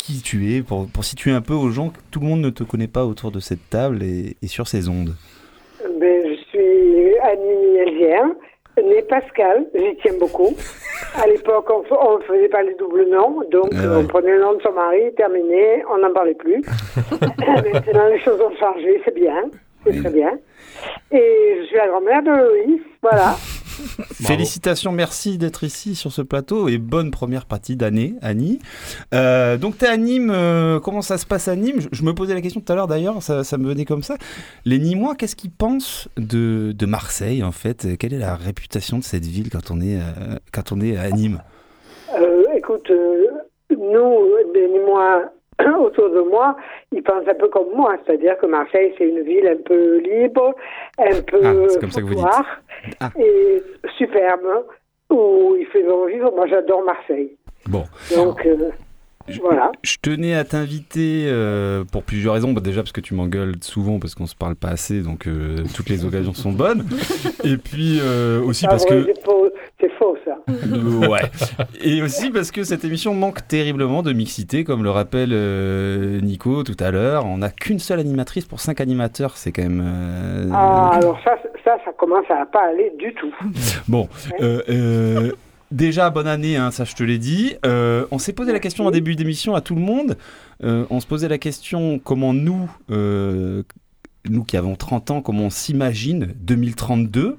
qui 0.08 0.22
tu 0.22 0.54
es, 0.54 0.62
pour, 0.62 0.86
pour 0.88 1.04
situer 1.04 1.32
un 1.32 1.42
peu 1.42 1.52
aux 1.52 1.68
gens 1.68 1.90
que 1.90 1.98
tout 2.10 2.20
le 2.20 2.26
monde 2.26 2.40
ne 2.40 2.48
te 2.48 2.64
connaît 2.64 2.88
pas 2.88 3.04
autour 3.04 3.30
de 3.30 3.40
cette 3.40 3.68
table 3.68 4.02
et, 4.02 4.36
et 4.42 4.46
sur 4.46 4.66
ces 4.66 4.88
ondes 4.88 5.14
Ben, 6.00 6.22
je 6.24 6.34
suis 6.48 7.18
Annie 7.22 7.76
Elvière, 7.76 8.24
née 8.82 9.02
Pascal, 9.02 9.66
j'y 9.74 9.96
tiens 10.00 10.14
beaucoup. 10.18 10.56
À 11.22 11.26
l'époque, 11.26 11.68
on 11.70 12.18
ne 12.18 12.22
faisait 12.22 12.48
pas 12.48 12.62
les 12.62 12.74
doubles 12.76 13.06
noms, 13.10 13.42
donc 13.50 13.70
Ah 13.74 13.82
ouais. 13.82 13.96
on 13.98 14.06
prenait 14.06 14.32
le 14.32 14.40
nom 14.40 14.54
de 14.54 14.62
son 14.62 14.72
mari, 14.72 15.12
terminé, 15.14 15.82
on 15.92 15.98
n'en 15.98 16.12
parlait 16.14 16.34
plus. 16.34 16.62
Maintenant, 17.10 18.08
les 18.08 18.20
choses 18.20 18.40
ont 18.40 18.56
changé, 18.58 19.02
c'est 19.04 19.14
bien, 19.14 19.44
c'est 19.84 20.00
très 20.00 20.10
bien. 20.10 20.38
Et 21.12 21.56
je 21.60 21.66
suis 21.66 21.76
la 21.76 21.88
grand-mère 21.88 22.22
de 22.22 22.30
Loïs, 22.30 22.80
voilà. 23.02 23.34
Félicitations, 24.12 24.92
merci 24.92 25.38
d'être 25.38 25.64
ici 25.64 25.94
sur 25.94 26.12
ce 26.12 26.22
plateau 26.22 26.68
et 26.68 26.78
bonne 26.78 27.10
première 27.10 27.46
partie 27.46 27.76
d'année, 27.76 28.14
Annie. 28.22 28.58
Euh, 29.14 29.56
donc, 29.56 29.78
tu 29.78 29.84
es 29.84 29.88
à 29.88 29.96
Nîmes, 29.96 30.30
euh, 30.34 30.80
comment 30.80 31.02
ça 31.02 31.18
se 31.18 31.26
passe 31.26 31.48
à 31.48 31.56
Nîmes 31.56 31.80
je, 31.80 31.88
je 31.92 32.02
me 32.02 32.12
posais 32.14 32.34
la 32.34 32.40
question 32.40 32.60
tout 32.60 32.72
à 32.72 32.76
l'heure 32.76 32.86
d'ailleurs, 32.88 33.22
ça, 33.22 33.44
ça 33.44 33.58
me 33.58 33.68
venait 33.68 33.84
comme 33.84 34.02
ça. 34.02 34.16
Les 34.64 34.78
Nîmois, 34.78 35.14
qu'est-ce 35.14 35.36
qu'ils 35.36 35.50
pensent 35.50 36.08
de, 36.16 36.72
de 36.76 36.86
Marseille 36.86 37.42
en 37.42 37.52
fait? 37.52 37.96
Quelle 37.98 38.14
est 38.14 38.18
la 38.18 38.36
réputation 38.36 38.98
de 38.98 39.04
cette 39.04 39.24
ville 39.26 39.50
quand 39.50 39.70
on 39.70 39.80
est, 39.80 39.96
euh, 39.96 40.36
quand 40.52 40.72
on 40.72 40.80
est 40.80 40.96
à 40.96 41.10
Nîmes 41.10 41.40
Euh, 42.18 42.42
écoute, 42.56 42.90
euh, 42.90 43.26
nous, 43.70 44.26
ben, 44.54 44.70
moi, 44.86 45.30
autour 45.80 46.10
de 46.10 46.20
moi, 46.30 46.56
ils 46.92 47.02
pensent 47.02 47.26
un 47.28 47.34
peu 47.34 47.48
comme 47.48 47.68
moi, 47.74 47.96
c'est-à-dire 48.06 48.36
que 48.38 48.46
Marseille, 48.46 48.92
c'est 48.98 49.08
une 49.08 49.22
ville 49.22 49.46
un 49.46 49.62
peu 49.64 49.98
libre, 49.98 50.54
un 50.98 51.20
peu 51.22 51.40
Ah, 51.44 51.52
c'est 51.68 51.80
comme 51.80 51.90
ça 51.90 52.00
que 52.00 52.06
vous 52.06 52.14
dites. 52.14 52.22
foutoir 52.24 52.44
Ah. 53.00 53.10
et 53.18 53.62
superbe, 53.96 54.64
où 55.10 55.56
il 55.58 55.66
fait 55.66 55.82
bon 55.82 56.06
vivre. 56.06 56.32
Moi, 56.34 56.46
j'adore 56.46 56.82
Marseille. 56.84 57.30
Bon. 57.68 57.84
Donc, 58.14 58.44
euh, 58.46 58.70
voilà. 59.42 59.72
Je 59.82 59.96
tenais 60.00 60.34
à 60.34 60.44
t'inviter 60.44 61.24
euh, 61.26 61.84
pour 61.92 62.02
plusieurs 62.02 62.34
raisons. 62.34 62.52
Bah, 62.52 62.60
déjà 62.62 62.82
parce 62.82 62.92
que 62.92 63.00
tu 63.00 63.14
m'engueules 63.14 63.54
souvent 63.60 63.98
parce 63.98 64.14
qu'on 64.14 64.26
se 64.26 64.36
parle 64.36 64.54
pas 64.54 64.68
assez, 64.68 65.00
donc 65.02 65.26
euh, 65.26 65.56
toutes 65.74 65.88
les 65.90 66.04
occasions 66.04 66.32
sont 66.34 66.52
bonnes. 66.52 66.84
Et 67.44 67.56
puis 67.56 68.00
aussi 68.46 68.64
Ah, 68.66 68.70
parce 68.70 68.84
ouais, 68.84 69.04
que 69.04 69.12
ça. 70.24 70.36
Ouais. 71.08 71.20
Et 71.80 72.02
aussi 72.02 72.30
parce 72.30 72.50
que 72.50 72.64
cette 72.64 72.84
émission 72.84 73.14
manque 73.14 73.46
terriblement 73.48 74.02
de 74.02 74.12
mixité, 74.12 74.64
comme 74.64 74.82
le 74.82 74.90
rappelle 74.90 75.30
euh, 75.32 76.20
Nico 76.20 76.62
tout 76.64 76.76
à 76.80 76.90
l'heure. 76.90 77.24
On 77.26 77.38
n'a 77.38 77.50
qu'une 77.50 77.78
seule 77.78 78.00
animatrice 78.00 78.44
pour 78.44 78.60
cinq 78.60 78.80
animateurs, 78.80 79.36
c'est 79.36 79.52
quand 79.52 79.62
même. 79.62 79.82
euh, 79.84 80.50
Ah, 80.52 80.90
alors 80.94 81.18
ça, 81.24 81.36
ça, 81.64 81.76
ça 81.84 81.92
commence 81.98 82.24
à 82.30 82.44
pas 82.46 82.68
aller 82.70 82.92
du 82.98 83.12
tout. 83.14 83.32
Bon, 83.88 84.08
euh, 84.40 85.32
déjà 85.70 86.10
bonne 86.10 86.26
année, 86.26 86.56
hein, 86.56 86.70
ça 86.70 86.84
je 86.84 86.94
te 86.94 87.02
l'ai 87.02 87.18
dit. 87.18 87.54
Euh, 87.64 88.04
on 88.10 88.18
s'est 88.18 88.32
posé 88.32 88.52
la 88.52 88.58
question 88.60 88.86
en 88.86 88.90
début 88.90 89.14
d'émission 89.16 89.54
à 89.54 89.60
tout 89.60 89.74
le 89.74 89.80
monde. 89.80 90.16
Euh, 90.64 90.84
on 90.90 91.00
se 91.00 91.06
posait 91.06 91.28
la 91.28 91.38
question 91.38 91.98
comment 91.98 92.34
nous, 92.34 92.70
euh, 92.90 93.62
nous 94.28 94.44
qui 94.44 94.56
avons 94.56 94.74
30 94.76 95.10
ans, 95.10 95.20
comment 95.22 95.44
on 95.44 95.50
s'imagine 95.50 96.34
2032. 96.40 97.36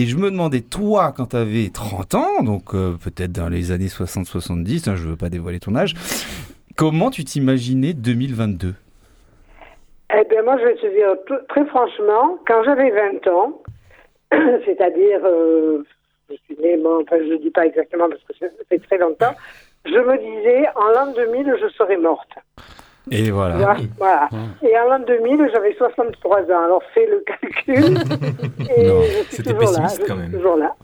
Et 0.00 0.06
je 0.06 0.16
me 0.16 0.30
demandais, 0.30 0.60
toi, 0.60 1.12
quand 1.12 1.30
tu 1.30 1.36
avais 1.36 1.70
30 1.74 2.14
ans, 2.14 2.42
donc 2.44 2.72
euh, 2.72 2.92
peut-être 3.02 3.32
dans 3.32 3.48
les 3.48 3.72
années 3.72 3.88
60-70, 3.88 4.88
hein, 4.88 4.94
je 4.94 5.08
veux 5.08 5.16
pas 5.16 5.28
dévoiler 5.28 5.58
ton 5.58 5.74
âge, 5.74 5.94
comment 6.76 7.10
tu 7.10 7.24
t'imaginais 7.24 7.94
2022 7.94 8.74
Eh 10.16 10.24
bien, 10.30 10.42
moi, 10.44 10.56
je 10.60 10.66
vais 10.66 10.76
te 10.76 10.86
dire 10.86 11.16
très 11.48 11.66
franchement, 11.66 12.38
quand 12.46 12.62
j'avais 12.62 12.92
20 12.92 13.26
ans, 13.26 13.60
c'est-à-dire, 14.64 15.18
euh, 15.24 15.82
je 16.30 16.36
suis 16.44 16.56
née, 16.62 16.80
enfin, 16.86 17.16
je 17.18 17.32
ne 17.32 17.38
dis 17.38 17.50
pas 17.50 17.66
exactement 17.66 18.08
parce 18.08 18.22
que 18.22 18.38
ça 18.38 18.46
fait 18.68 18.78
très 18.78 18.98
longtemps, 18.98 19.34
je 19.84 19.98
me 19.98 20.16
disais, 20.16 20.68
en 20.76 20.90
l'an 20.90 21.12
2000, 21.12 21.56
je 21.60 21.68
serais 21.70 21.96
morte. 21.96 22.30
Et 23.10 23.30
voilà. 23.30 23.56
Voilà. 23.56 23.76
voilà. 23.98 24.28
Et 24.62 24.78
en 24.78 24.88
l'an 24.90 25.04
2000, 25.06 25.50
j'avais 25.52 25.74
63 25.74 26.42
ans. 26.42 26.64
Alors, 26.64 26.82
fais 26.94 27.06
le 27.06 27.24
calcul. 27.26 27.98
Et 28.76 28.86
Non, 28.88 29.00
c'était 29.30 29.52
toujours 29.54 29.60
là. 29.72 29.80
pessimiste 29.80 30.04
quand 30.06 30.16
même. 30.16 30.32
toujours 30.32 30.56
là. 30.56 30.74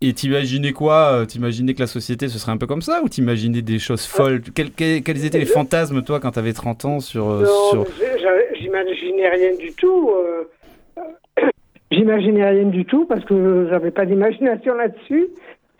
Et 0.00 0.12
t'imaginais 0.12 0.72
quoi 0.72 1.12
euh, 1.14 1.24
T'imaginais 1.24 1.72
que 1.72 1.80
la 1.80 1.86
société 1.86 2.28
ce 2.28 2.38
serait 2.38 2.52
un 2.52 2.58
peu 2.58 2.66
comme 2.66 2.82
ça 2.82 3.00
ou 3.02 3.08
t'imaginais 3.08 3.62
des 3.62 3.78
choses 3.78 4.04
folles? 4.04 4.42
Quels, 4.54 4.70
quels- 4.70 5.02
quels 5.02 5.24
étaient 5.24 5.38
les 5.38 5.46
fantasmes 5.46 6.02
toi 6.02 6.20
quand 6.20 6.32
t'avais 6.32 6.52
30 6.52 6.84
ans 6.84 7.00
sur, 7.00 7.30
euh, 7.30 7.44
Non, 7.44 7.70
sur... 7.70 7.86
j'imaginais 8.54 9.28
rien 9.30 9.54
du 9.56 9.72
tout. 9.72 10.10
euh, 10.10 10.44
J'imaginais 11.90 12.44
rien 12.50 12.64
du 12.64 12.84
tout 12.84 13.06
parce 13.06 13.24
que 13.24 13.66
j'avais 13.70 13.90
pas 13.92 14.04
d'imagination 14.04 14.74
là-dessus. 14.74 15.28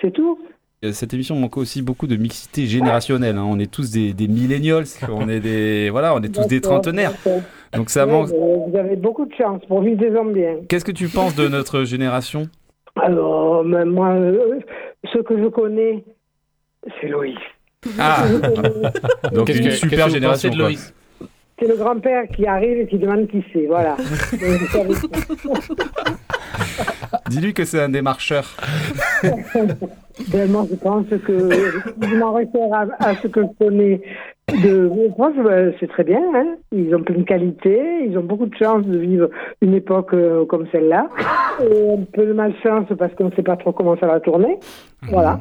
C'est 0.01 0.13
tout. 0.13 0.39
Euh, 0.85 0.93
Cette 0.93 1.15
émission 1.15 1.35
manque 1.37 1.57
aussi 1.57 1.83
beaucoup 1.83 2.07
de 2.07 2.17
mixité 2.17 2.67
générationnelle. 2.67 3.37
hein. 3.39 3.45
On 3.49 3.59
est 3.59 3.71
tous 3.71 3.91
des, 3.91 4.13
des 4.13 4.29
millennials, 4.29 4.85
on 5.11 5.29
est 5.29 5.41
des 5.41 5.89
voilà, 5.91 6.15
on 6.15 6.21
est 6.23 6.35
tous 6.35 6.47
des 6.47 6.61
trentenaires. 6.61 7.13
Donc 7.75 7.91
ça 7.91 8.07
manque. 8.07 8.29
Vous 8.29 8.73
avez 8.77 8.97
beaucoup 8.97 9.25
de 9.27 9.35
chance 9.35 9.63
pour 9.67 9.83
vivre 9.83 9.97
des 9.99 10.11
hommes 10.15 10.33
bien. 10.33 10.57
Qu'est-ce 10.69 10.85
que 10.85 10.93
tu 10.93 11.09
penses 11.09 11.35
de 11.35 11.49
notre 11.49 11.85
génération? 11.95 12.49
Alors, 13.01 13.65
mais 13.65 13.85
moi, 13.85 14.11
euh, 14.11 14.61
ce 15.13 15.19
que 15.19 15.37
je 15.37 15.49
connais, 15.49 16.05
c'est 17.01 17.09
Loïs. 17.09 17.35
Ah 17.99 18.25
Donc 19.33 19.49
une 19.49 19.65
que- 19.65 19.71
super 19.71 20.09
génération. 20.09 20.49
de 20.51 20.55
quoi. 20.55 20.65
Loïs? 20.67 20.95
C'est 21.59 21.69
le 21.69 21.77
grand-père 21.77 22.25
qui 22.35 22.47
arrive 22.47 22.79
et 22.81 22.87
qui 22.87 22.99
demande 22.99 23.29
qui 23.29 23.43
c'est. 23.53 23.67
Voilà. 23.67 23.97
Dis-lui 27.29 27.55
que 27.55 27.65
c'est 27.65 27.81
un 27.81 27.89
démarcheur. 27.89 28.57
Ben, 30.29 30.49
moi, 30.49 30.65
je 30.71 30.77
pense 30.77 31.07
que 31.09 31.17
je 31.29 32.15
m'en 32.17 32.35
réfère 32.35 32.73
à, 32.73 32.87
à 33.01 33.17
ce 33.17 33.27
que 33.27 33.41
je 33.43 33.65
connais 33.65 34.01
de 34.53 35.11
France, 35.15 35.35
ben, 35.43 35.75
c'est 35.81 35.89
très 35.89 36.05
bien. 36.05 36.23
Hein. 36.35 36.57
Ils 36.73 36.95
ont 36.95 37.03
plein 37.03 37.19
de 37.19 37.25
qualités, 37.25 38.07
ils 38.07 38.17
ont 38.17 38.23
beaucoup 38.23 38.47
de 38.47 38.55
chance 38.55 38.85
de 38.87 38.99
vivre 38.99 39.29
une 39.61 39.75
époque 39.75 40.15
euh, 40.15 40.45
comme 40.47 40.67
celle-là. 40.71 41.09
Et 41.61 41.93
un 41.93 42.05
peu 42.13 42.27
de 42.27 42.33
malchance 42.33 42.87
parce 42.99 43.15
qu'on 43.15 43.31
ne 43.31 43.35
sait 43.35 43.43
pas 43.43 43.57
trop 43.57 43.73
comment 43.73 43.97
ça 43.99 44.07
va 44.07 44.21
tourner. 44.21 44.59
Voilà. 45.03 45.41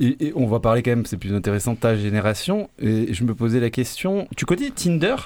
Et, 0.00 0.26
et 0.26 0.32
on 0.34 0.46
va 0.46 0.60
parler 0.60 0.82
quand 0.82 0.90
même, 0.90 1.06
c'est 1.06 1.18
plus 1.18 1.34
intéressant 1.34 1.74
ta 1.74 1.94
génération. 1.94 2.68
Et 2.78 3.12
je 3.12 3.24
me 3.24 3.34
posais 3.34 3.60
la 3.60 3.70
question, 3.70 4.26
tu 4.36 4.44
connais 4.44 4.70
Tinder? 4.70 5.16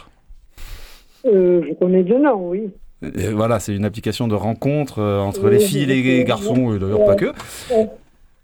Euh, 1.24 1.62
je 1.68 1.74
connais 1.74 2.04
deux 2.04 2.18
noms, 2.18 2.48
oui. 2.48 2.70
Et 3.02 3.28
Voilà, 3.28 3.60
c'est 3.60 3.74
une 3.74 3.84
application 3.84 4.28
de 4.28 4.34
rencontre 4.34 5.00
euh, 5.00 5.20
entre 5.20 5.48
les 5.48 5.60
filles 5.60 5.84
et 5.84 5.86
les 5.86 6.24
garçons, 6.24 6.74
et 6.74 6.78
d'ailleurs 6.78 7.04
pas 7.04 7.14
que. 7.14 7.32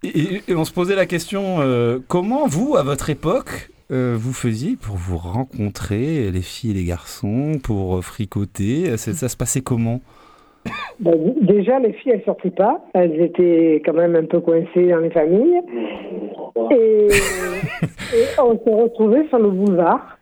Et, 0.03 0.53
on 0.53 0.65
se 0.65 0.73
posait 0.73 0.95
la 0.95 1.05
question, 1.05 1.57
euh, 1.59 1.99
comment 2.07 2.47
vous, 2.47 2.75
à 2.75 2.83
votre 2.83 3.09
époque, 3.09 3.69
euh, 3.91 4.15
vous 4.17 4.33
faisiez 4.33 4.75
pour 4.75 4.95
vous 4.95 5.17
rencontrer, 5.17 6.31
les 6.31 6.41
filles 6.41 6.71
et 6.71 6.73
les 6.73 6.83
garçons, 6.83 7.53
pour 7.63 7.97
euh, 7.97 8.01
fricoter 8.01 8.97
Ça, 8.97 9.29
se 9.29 9.37
passait 9.37 9.61
comment? 9.61 10.01
Ben, 10.99 11.15
déjà, 11.41 11.79
les 11.79 11.93
filles, 11.93 12.13
elles 12.13 12.23
sortaient 12.23 12.49
pas. 12.49 12.83
Elles 12.93 13.21
étaient 13.21 13.81
quand 13.85 13.93
même 13.93 14.15
un 14.15 14.25
peu 14.25 14.39
coincées 14.39 14.87
dans 14.89 14.97
les 14.97 15.11
familles. 15.11 15.61
Et, 16.71 17.07
et 18.15 18.25
on 18.39 18.57
s'est 18.63 18.73
retrouvés 18.73 19.27
sur 19.29 19.39
le 19.39 19.49
boulevard. 19.49 20.14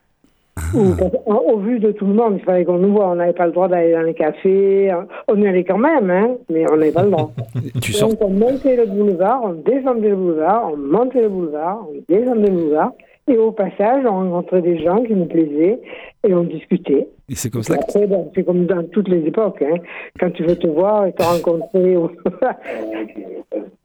Au, 0.76 1.57
vu 1.57 1.80
de 1.80 1.91
tout 1.91 2.05
le 2.05 2.14
monde, 2.14 2.36
il 2.38 2.43
fallait 2.43 2.66
qu'on 2.66 2.78
nous 2.78 2.93
voit. 2.93 3.09
On 3.09 3.16
n'avait 3.16 3.34
pas 3.34 3.45
le 3.45 3.51
droit 3.51 3.68
d'aller 3.68 3.93
dans 3.93 4.01
les 4.01 4.14
cafés. 4.14 4.91
On 5.28 5.41
y 5.41 5.47
allait 5.47 5.64
quand 5.64 5.78
même, 5.78 6.09
hein, 6.09 6.36
mais 6.49 6.70
on 6.72 6.78
n'avait 6.78 6.91
pas 6.91 7.03
le 7.03 7.11
droit. 7.11 7.32
Tu 7.82 7.93
sors 7.93 8.09
Donc 8.09 8.20
on 8.22 8.30
montait 8.30 8.76
le 8.76 8.86
boulevard, 8.86 9.41
on 9.43 9.53
descendait 9.53 10.09
le 10.09 10.16
boulevard, 10.16 10.72
on 10.74 10.78
montait 10.78 11.22
le 11.22 11.30
boulevard, 11.30 11.86
on 11.89 12.14
descendait 12.14 12.49
le 12.49 12.55
boulevard. 12.55 12.91
Et 13.28 13.38
au 13.38 13.51
passage, 13.51 14.03
on 14.05 14.32
rencontrait 14.32 14.61
des 14.61 14.84
gens 14.84 15.01
qui 15.03 15.14
nous 15.14 15.26
plaisaient 15.26 15.80
et 16.28 16.34
on 16.34 16.43
discutait. 16.43 17.07
Et 17.30 17.36
c'est 17.36 17.49
comme 17.49 17.63
ça 17.63 17.78
que... 17.78 17.84
après, 17.84 18.05
bon, 18.05 18.32
c'est 18.36 18.43
comme 18.43 18.65
dans 18.65 18.84
toutes 18.91 19.07
les 19.07 19.19
époques. 19.26 19.61
Hein. 19.61 19.78
Quand 20.19 20.30
tu 20.32 20.43
veux 20.43 20.55
te 20.57 20.67
voir 20.67 21.05
et 21.05 21.13
te 21.13 21.24
rencontrer, 21.24 21.95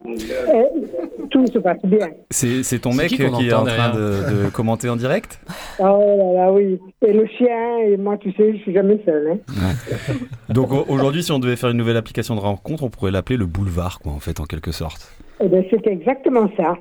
Eh, 0.05 1.27
tout 1.29 1.45
se 1.47 1.59
passe 1.59 1.77
bien. 1.83 2.07
C'est 2.31 2.63
c'est 2.63 2.79
ton 2.79 2.93
mec 2.93 3.09
qui 3.09 3.21
est 3.21 3.53
en 3.53 3.63
train 3.65 3.93
de, 3.93 4.45
de 4.45 4.49
commenter 4.49 4.89
en 4.89 4.95
direct? 4.95 5.39
Oh 5.81 5.83
là 6.17 6.33
là, 6.45 6.51
oui. 6.51 6.77
Et 7.07 7.13
le 7.13 7.25
chien, 7.27 7.77
et 7.85 7.95
moi, 7.95 8.17
tu 8.17 8.31
sais, 8.33 8.51
je 8.53 8.57
suis 8.63 8.73
jamais 8.73 8.99
seule. 9.05 9.39
Hein. 9.49 9.73
Donc 10.53 10.71
au- 10.73 10.83
aujourd'hui, 10.89 11.23
si 11.23 11.31
on 11.31 11.39
devait 11.39 11.55
faire 11.55 11.69
une 11.69 11.77
nouvelle 11.77 11.95
application 11.95 12.35
de 12.35 12.41
rencontre, 12.41 12.83
on 12.83 12.89
pourrait 12.89 13.11
l'appeler 13.11 13.37
le 13.37 13.45
boulevard, 13.45 13.99
quoi, 13.99 14.11
en 14.11 14.19
fait, 14.19 14.39
en 14.41 14.45
quelque 14.45 14.71
sorte. 14.71 15.09
Eh 15.41 15.47
ben, 15.47 15.63
c'était 15.69 15.91
exactement 15.93 16.47
ça. 16.57 16.73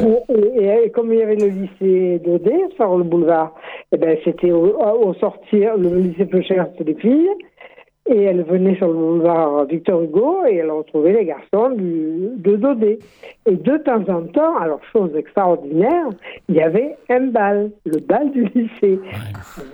Et, 0.00 0.34
et- 0.62 0.84
et 0.86 0.90
comme 0.90 1.12
il 1.12 1.18
y 1.18 1.22
avait 1.22 1.36
le 1.36 1.48
lycée 1.48 2.18
d'Odé 2.24 2.54
sur 2.76 2.96
le 2.96 3.04
boulevard, 3.04 3.54
eh 3.92 3.96
ben, 3.98 4.16
c'était 4.24 4.52
au, 4.52 4.76
au 4.78 5.14
sortir, 5.14 5.76
le 5.76 5.88
lycée 5.98 6.24
peu 6.26 6.40
cher, 6.40 6.68
c'était 6.72 6.92
les 6.92 6.98
filles. 6.98 7.28
Et 8.08 8.22
elle 8.22 8.42
venait 8.42 8.74
sur 8.76 8.88
le 8.88 8.94
boulevard 8.94 9.66
Victor 9.66 10.02
Hugo 10.02 10.38
et 10.48 10.56
elle 10.56 10.70
retrouvait 10.70 11.12
les 11.12 11.26
garçons 11.26 11.70
du, 11.76 12.30
de 12.38 12.56
Dodé. 12.56 12.98
Et 13.46 13.54
de 13.56 13.76
temps 13.76 14.02
en 14.08 14.22
temps, 14.22 14.56
alors 14.58 14.80
chose 14.92 15.14
extraordinaire, 15.16 16.08
il 16.48 16.56
y 16.56 16.62
avait 16.62 16.96
un 17.10 17.26
bal, 17.26 17.70
le 17.84 17.98
bal 18.00 18.30
du 18.32 18.44
lycée. 18.54 18.98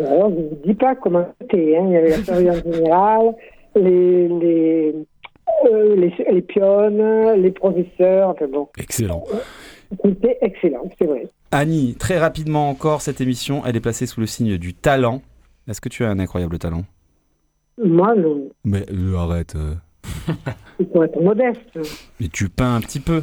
Alors, 0.01 0.31
je 0.31 0.35
ne 0.41 0.49
vous 0.49 0.59
dis 0.65 0.75
pas 0.75 0.97
comment 0.97 1.27
c'était. 1.41 1.77
Hein. 1.79 1.85
Il 1.87 1.93
y 1.93 1.97
avait 1.97 2.09
la 2.11 2.17
surveillance 2.17 2.65
générale, 2.65 3.35
les, 3.77 4.29
les, 4.29 4.95
euh, 5.65 5.97
les, 5.97 6.15
les 6.33 6.43
pionnes, 6.43 7.33
les 7.41 7.51
professeurs. 7.51 8.31
Enfin 8.31 8.47
bon, 8.49 8.69
Excellent. 8.79 9.25
c'était 10.05 10.39
excellent, 10.43 10.91
c'est 10.99 11.07
vrai. 11.07 11.29
Annie, 11.53 11.95
très 11.95 12.19
rapidement 12.19 12.69
encore, 12.71 13.01
cette 13.03 13.21
émission, 13.21 13.63
elle 13.67 13.77
est 13.77 13.81
placée 13.81 14.07
sous 14.07 14.21
le 14.21 14.27
signe 14.27 14.59
du 14.59 14.75
talent. 14.75 15.23
Est-ce 15.69 15.81
que 15.81 15.89
tu 15.89 16.05
as 16.05 16.09
un 16.11 16.19
incroyable 16.19 16.59
talent? 16.59 16.85
Moi, 17.83 18.15
non. 18.17 18.49
Mais 18.65 18.85
euh, 18.91 19.17
arrête. 19.17 19.55
euh. 19.57 19.75
Il 20.81 20.87
faut 20.93 21.03
être 21.03 21.21
modeste. 21.21 21.79
Mais 22.21 22.29
tu 22.29 22.49
peins 22.49 22.77
un 22.77 22.81
petit 22.81 23.01
peu. 23.01 23.23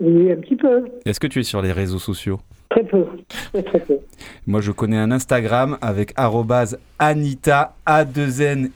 Oui, 0.00 0.32
un 0.32 0.36
petit 0.36 0.56
peu. 0.56 0.84
Est-ce 1.04 1.20
que 1.20 1.26
tu 1.26 1.40
es 1.40 1.42
sur 1.42 1.62
les 1.62 1.72
réseaux 1.72 1.98
sociaux? 1.98 2.40
Très 2.72 2.84
peu. 2.84 3.04
Très, 3.52 3.62
très 3.62 3.80
peu. 3.80 3.98
Moi, 4.46 4.60
je 4.60 4.72
connais 4.72 4.96
un 4.96 5.10
Instagram 5.12 5.78
avec 5.80 6.12
arrobase 6.16 6.78
Anita 6.98 7.74
A2NY. 7.86 8.70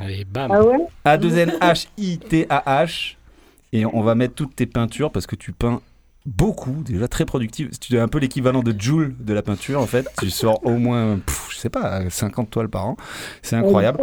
Allez, 0.00 0.24
bam. 0.24 0.50
Ah 0.52 0.62
ouais? 0.62 0.76
A2NHITAH. 1.04 3.14
Et 3.72 3.84
on 3.84 4.00
va 4.00 4.14
mettre 4.14 4.34
toutes 4.34 4.56
tes 4.56 4.66
peintures 4.66 5.10
parce 5.10 5.26
que 5.26 5.36
tu 5.36 5.52
peins 5.52 5.80
beaucoup, 6.24 6.82
déjà 6.84 7.08
très 7.08 7.24
productive. 7.24 7.70
Tu 7.80 7.96
es 7.96 7.98
un 7.98 8.08
peu 8.08 8.18
l'équivalent 8.18 8.62
de 8.62 8.74
Joule 8.78 9.14
de 9.18 9.34
la 9.34 9.42
peinture 9.42 9.80
en 9.80 9.86
fait. 9.86 10.06
Tu 10.20 10.30
sors 10.30 10.64
au 10.64 10.76
moins, 10.76 11.18
pff, 11.24 11.48
je 11.50 11.56
sais 11.56 11.70
pas, 11.70 12.08
50 12.08 12.50
toiles 12.50 12.68
par 12.68 12.86
an. 12.86 12.96
C'est 13.42 13.56
incroyable. 13.56 14.00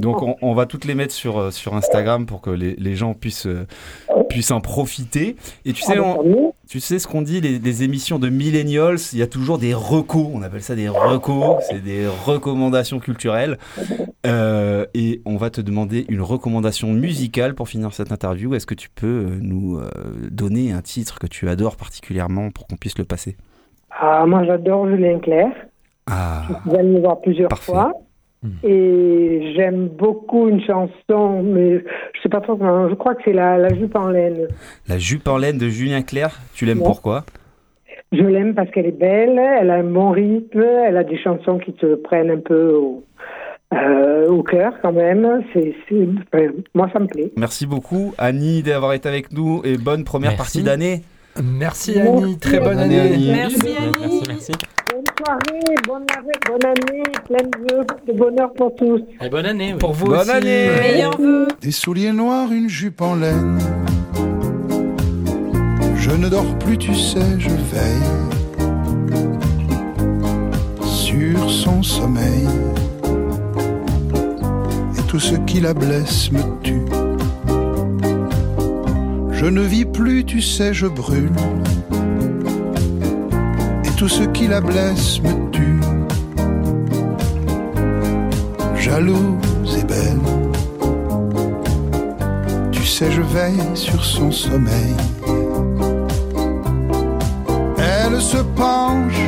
Donc 0.00 0.22
on, 0.22 0.36
on 0.42 0.54
va 0.54 0.66
toutes 0.66 0.84
les 0.84 0.94
mettre 0.94 1.14
sur, 1.14 1.38
euh, 1.38 1.50
sur 1.50 1.74
Instagram 1.74 2.26
pour 2.26 2.40
que 2.40 2.50
les, 2.50 2.74
les 2.76 2.96
gens 2.96 3.14
puissent, 3.14 3.46
euh, 3.46 3.66
puissent 4.28 4.50
en 4.50 4.60
profiter. 4.60 5.36
Et 5.64 5.72
tu 5.72 5.82
sais, 5.82 5.94
Ah, 5.98 6.02
bah, 6.02 6.16
on-. 6.24 6.52
Tu 6.68 6.80
sais 6.80 6.98
ce 6.98 7.06
qu'on 7.06 7.22
dit, 7.22 7.40
les, 7.40 7.58
les 7.58 7.82
émissions 7.82 8.18
de 8.18 8.28
millennials, 8.28 8.96
il 9.12 9.18
y 9.18 9.22
a 9.22 9.26
toujours 9.26 9.58
des 9.58 9.72
recos, 9.74 10.28
on 10.32 10.42
appelle 10.42 10.62
ça 10.62 10.74
des 10.74 10.88
recos, 10.88 11.62
c'est 11.68 11.82
des 11.82 12.06
recommandations 12.24 12.98
culturelles. 12.98 13.58
Euh, 14.26 14.86
et 14.94 15.22
on 15.24 15.36
va 15.36 15.50
te 15.50 15.60
demander 15.60 16.04
une 16.08 16.20
recommandation 16.20 16.92
musicale 16.92 17.54
pour 17.54 17.68
finir 17.68 17.92
cette 17.92 18.10
interview. 18.10 18.54
Est-ce 18.54 18.66
que 18.66 18.74
tu 18.74 18.88
peux 18.90 19.06
euh, 19.06 19.38
nous 19.40 19.78
euh, 19.78 19.88
donner 20.30 20.72
un 20.72 20.82
titre 20.82 21.18
que 21.20 21.26
tu 21.28 21.48
adores 21.48 21.76
particulièrement 21.76 22.50
pour 22.50 22.66
qu'on 22.66 22.76
puisse 22.76 22.98
le 22.98 23.04
passer? 23.04 23.36
Ah, 23.90 24.26
moi, 24.26 24.44
j'adore 24.44 24.88
Julien 24.88 25.18
Clerc. 25.20 25.52
Ah, 26.08 26.42
Je 26.66 26.74
allée 26.76 26.92
le 26.94 27.00
voir 27.00 27.20
plusieurs 27.20 27.48
Parfait. 27.48 27.72
fois. 27.72 27.92
Et 28.62 29.52
j'aime 29.56 29.88
beaucoup 29.88 30.48
une 30.48 30.60
chanson, 30.60 31.42
mais 31.42 31.78
je 32.14 32.20
sais 32.22 32.28
pas 32.28 32.40
trop 32.40 32.56
comment. 32.56 32.88
Je 32.88 32.94
crois 32.94 33.14
que 33.14 33.22
c'est 33.24 33.32
la, 33.32 33.58
la 33.58 33.74
jupe 33.74 33.94
en 33.96 34.08
laine. 34.08 34.48
la 34.88 34.98
jupe 34.98 35.26
en 35.28 35.36
laine 35.38 35.58
de 35.58 35.68
Julien 35.68 36.02
Clerc, 36.02 36.40
tu 36.54 36.64
l'aimes 36.66 36.78
Ouais. 36.78 36.84
pourquoi? 36.84 37.24
Je 38.12 38.22
l'aime 38.22 38.54
parce 38.54 38.70
qu'elle 38.70 38.86
est 38.86 38.98
belle, 38.98 39.36
elle 39.38 39.70
a 39.70 39.74
un 39.74 39.82
bon 39.84 40.10
rythme, 40.10 40.62
elle 40.86 40.96
a 40.96 41.02
des 41.04 41.18
chansons 41.18 41.58
qui 41.58 41.72
te 41.72 41.96
prennent 41.96 42.30
un 42.30 42.38
peu 42.38 42.72
au, 42.74 43.02
euh, 43.74 44.28
au 44.28 44.42
cœur 44.44 44.74
quand 44.80 44.92
même. 44.92 45.42
C'est, 45.52 45.74
moi, 46.74 46.88
ça 46.92 47.00
me 47.00 47.06
plaît. 47.08 47.32
Merci 47.36 47.66
beaucoup 47.66 48.14
Annie 48.16 48.62
d'avoir 48.62 48.92
été 48.92 49.08
avec 49.08 49.32
nous 49.32 49.60
et 49.64 49.76
bonne 49.76 50.04
première 50.04 50.30
Merci. 50.30 50.38
partie 50.42 50.62
d'année. 50.62 51.02
Merci 51.42 51.98
Annie, 52.00 52.38
très 52.38 52.58
bonne 52.60 52.68
Bonne 52.74 52.78
année, 52.78 53.00
année. 53.00 53.14
Annie. 53.14 53.32
Merci 53.32 53.68
Annie. 53.76 53.92
Merci, 54.00 54.22
merci. 54.28 54.52
Bonne 55.18 55.38
soirée, 55.38 55.74
bonne, 55.86 56.04
année- 56.16 56.40
bonne 56.46 56.66
année, 56.66 57.02
plein 57.26 57.38
de 57.48 57.74
vœux, 57.74 57.86
de 58.06 58.12
bonheur 58.12 58.52
pour 58.52 58.74
tous. 58.74 59.00
Et 59.24 59.28
bonne 59.28 59.46
année. 59.46 59.72
oui. 59.72 59.78
Pour 59.78 59.92
vous 59.92 60.06
Bonne 60.06 60.18
aussi. 60.20 60.30
année. 60.30 60.68
Meilleurs 60.80 61.16
vœux. 61.18 61.48
Des 61.60 61.70
souliers 61.70 62.12
noirs, 62.12 62.52
une 62.52 62.68
jupe 62.68 63.00
en 63.00 63.14
laine. 63.16 63.58
Je 65.96 66.10
ne 66.10 66.28
dors 66.28 66.58
plus, 66.58 66.76
tu 66.78 66.94
sais, 66.94 67.38
je 67.38 67.48
veille 67.48 68.10
sur 70.84 71.50
son 71.50 71.82
sommeil. 71.82 72.46
Et 74.98 75.02
tout 75.08 75.18
ce 75.20 75.34
qui 75.46 75.60
la 75.60 75.72
blesse 75.74 76.30
me 76.30 76.40
tue. 76.62 76.82
Je 79.32 79.46
ne 79.46 79.60
vis 79.62 79.84
plus, 79.84 80.24
tu 80.24 80.40
sais, 80.40 80.72
je 80.74 80.86
brûle. 80.86 81.30
Tout 83.96 84.08
ce 84.08 84.24
qui 84.24 84.46
la 84.46 84.60
blesse 84.60 85.20
me 85.22 85.50
tue. 85.50 85.80
Jalouse 88.76 89.78
et 89.80 89.84
belle. 89.84 90.20
Tu 92.72 92.84
sais, 92.84 93.10
je 93.10 93.22
veille 93.22 93.70
sur 93.74 94.04
son 94.04 94.30
sommeil. 94.30 94.94
Elle 97.78 98.20
se 98.20 98.36
penche, 98.36 99.22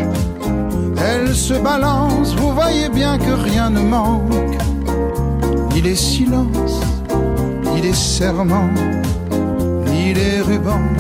elle 0.98 1.34
se 1.34 1.54
balance. 1.54 2.34
Vous 2.36 2.52
voyez 2.52 2.90
bien 2.90 3.18
que 3.18 3.32
rien 3.32 3.70
ne 3.70 3.80
manque. 3.80 4.58
Ni 5.72 5.80
les 5.80 5.96
silences, 5.96 6.82
ni 7.72 7.80
les 7.80 7.94
serments, 7.94 8.70
ni 9.86 10.12
les 10.12 10.40
rubans 10.40 10.92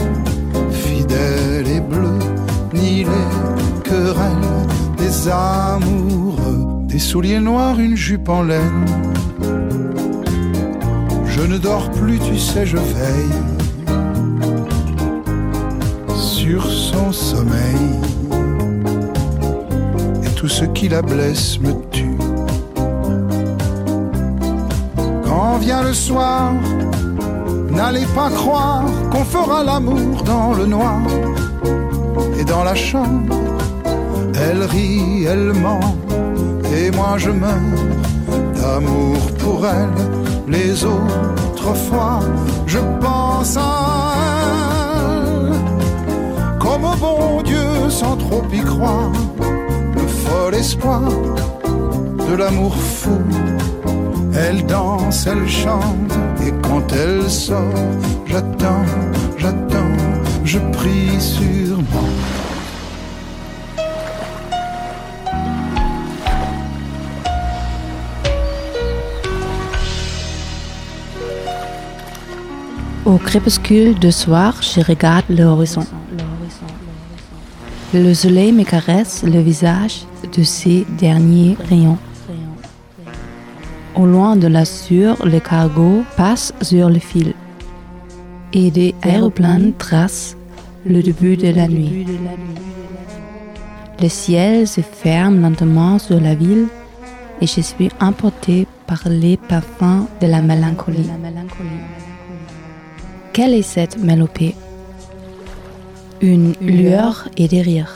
fidèles 0.70 1.68
et 1.68 1.80
bleus, 1.80 2.18
ni 2.72 3.04
les 3.04 3.47
des 4.96 5.28
amoureux. 5.28 6.66
Des 6.82 6.98
souliers 6.98 7.40
noirs, 7.40 7.78
une 7.78 7.96
jupe 7.96 8.28
en 8.28 8.42
laine. 8.42 8.84
Je 11.26 11.40
ne 11.42 11.58
dors 11.58 11.90
plus, 11.92 12.18
tu 12.18 12.38
sais, 12.38 12.66
je 12.66 12.76
veille 12.76 13.42
sur 16.14 16.64
son 16.70 17.12
sommeil. 17.12 18.00
Et 20.24 20.30
tout 20.34 20.48
ce 20.48 20.64
qui 20.64 20.88
la 20.88 21.02
blesse 21.02 21.58
me 21.60 21.72
tue. 21.90 22.18
Quand 25.24 25.58
vient 25.58 25.82
le 25.82 25.92
soir, 25.92 26.52
n'allez 27.70 28.06
pas 28.14 28.30
croire 28.30 28.84
qu'on 29.10 29.24
fera 29.24 29.62
l'amour 29.64 30.22
dans 30.24 30.52
le 30.54 30.66
noir. 30.66 31.00
Et 32.38 32.44
dans 32.44 32.64
la 32.64 32.74
chambre, 32.74 33.36
elle 34.50 34.62
rit, 34.62 35.24
elle 35.24 35.52
ment, 35.52 35.96
et 36.74 36.90
moi 36.90 37.14
je 37.18 37.30
meurs 37.30 37.84
d'amour 38.54 39.18
pour 39.38 39.66
elle. 39.66 39.98
Les 40.48 40.84
autres 40.84 41.74
fois, 41.74 42.20
je 42.66 42.78
pense 43.00 43.56
à 43.56 44.14
elle, 44.96 45.52
comme 46.58 46.84
au 46.84 46.96
bon 46.96 47.42
Dieu 47.42 47.90
sans 47.90 48.16
trop 48.16 48.42
y 48.52 48.60
croire, 48.60 49.12
le 49.94 50.06
fol 50.06 50.54
espoir 50.54 51.10
de 52.28 52.34
l'amour 52.34 52.74
fou. 52.76 53.20
Elle 54.34 54.64
danse, 54.66 55.26
elle 55.26 55.48
chante, 55.48 56.12
et 56.46 56.52
quand 56.62 56.86
elle 56.92 57.28
sort, 57.28 57.84
j'attends, 58.26 58.86
j'attends, 59.36 59.96
je 60.44 60.58
prie 60.72 61.20
sûrement. 61.20 61.67
Au 73.08 73.16
crépuscule 73.16 73.98
de 73.98 74.10
soir, 74.10 74.60
je 74.60 74.82
regarde 74.82 75.24
l'horizon. 75.30 75.86
Le 77.94 78.12
soleil 78.12 78.52
me 78.52 78.64
caresse 78.64 79.22
le 79.22 79.40
visage 79.40 80.02
de 80.36 80.42
ses 80.42 80.86
derniers 80.98 81.56
rayons. 81.70 81.96
Au 83.94 84.04
loin 84.04 84.36
de 84.36 84.46
l'azur, 84.46 85.16
le 85.24 85.40
cargo 85.40 86.04
passe 86.18 86.52
sur 86.60 86.90
le 86.90 86.98
fil. 86.98 87.32
Et 88.52 88.70
des 88.70 88.94
aéroplanes 89.00 89.72
tracent 89.78 90.36
le 90.84 91.02
début 91.02 91.38
de 91.38 91.48
la 91.48 91.66
nuit. 91.66 92.04
Le 94.02 94.08
ciel 94.10 94.68
se 94.68 94.82
ferme 94.82 95.40
lentement 95.40 95.98
sur 95.98 96.20
la 96.20 96.34
ville 96.34 96.66
et 97.40 97.46
je 97.46 97.62
suis 97.62 97.88
emporté 98.02 98.66
par 98.86 99.00
les 99.06 99.38
parfums 99.38 100.06
de 100.20 100.26
la 100.26 100.42
mélancolie. 100.42 101.10
Quelle 103.38 103.54
est 103.54 103.62
cette 103.62 103.98
mélopée 103.98 104.56
Une 106.20 106.54
lueur 106.60 107.28
et 107.36 107.46
des 107.46 107.62
rires. 107.62 107.94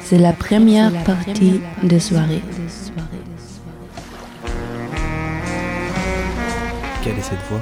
C'est 0.00 0.16
la 0.16 0.32
première 0.32 0.90
partie 1.04 1.60
de 1.82 1.98
soirée. 1.98 2.40
Quelle 7.04 7.18
est 7.18 7.20
cette 7.20 7.38
voix? 7.50 7.60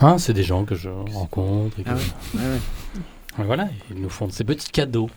Hein, 0.00 0.18
c'est 0.18 0.32
des 0.32 0.42
gens 0.42 0.64
que 0.64 0.74
je 0.74 0.88
rencontre. 0.88 1.78
Et, 1.78 1.84
que- 1.84 1.90
Ah 1.90 1.94
ouais, 1.94 2.40
ouais, 2.40 2.46
ouais. 2.48 3.42
Et 3.44 3.46
voilà, 3.46 3.68
ils 3.94 4.02
nous 4.02 4.10
font 4.10 4.26
de 4.26 4.32
ces 4.32 4.42
petits 4.42 4.72
cadeaux. 4.72 5.08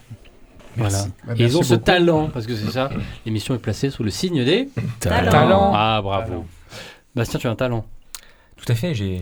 Merci. 0.78 1.08
Bah, 1.26 1.34
Et 1.40 1.46
ils 1.46 1.58
ont 1.58 1.64
ce 1.64 1.74
beaucoup. 1.74 1.86
talent, 1.86 2.30
parce 2.32 2.46
que 2.46 2.56
c'est 2.56 2.70
ça, 2.70 2.92
l'émission 3.26 3.56
est 3.56 3.60
placée 3.60 3.90
sous 3.90 4.04
le 4.04 4.12
signe 4.12 4.46
des 4.46 4.70
Talents. 5.00 5.32
Talents. 5.32 5.72
Ah, 5.74 6.02
bravo. 6.04 6.46
Bastien, 7.16 7.40
tu 7.40 7.48
as 7.48 7.50
un 7.50 7.56
talent. 7.56 7.84
Tout 8.66 8.72
à 8.72 8.76
fait, 8.76 8.94
j'ai 8.94 9.22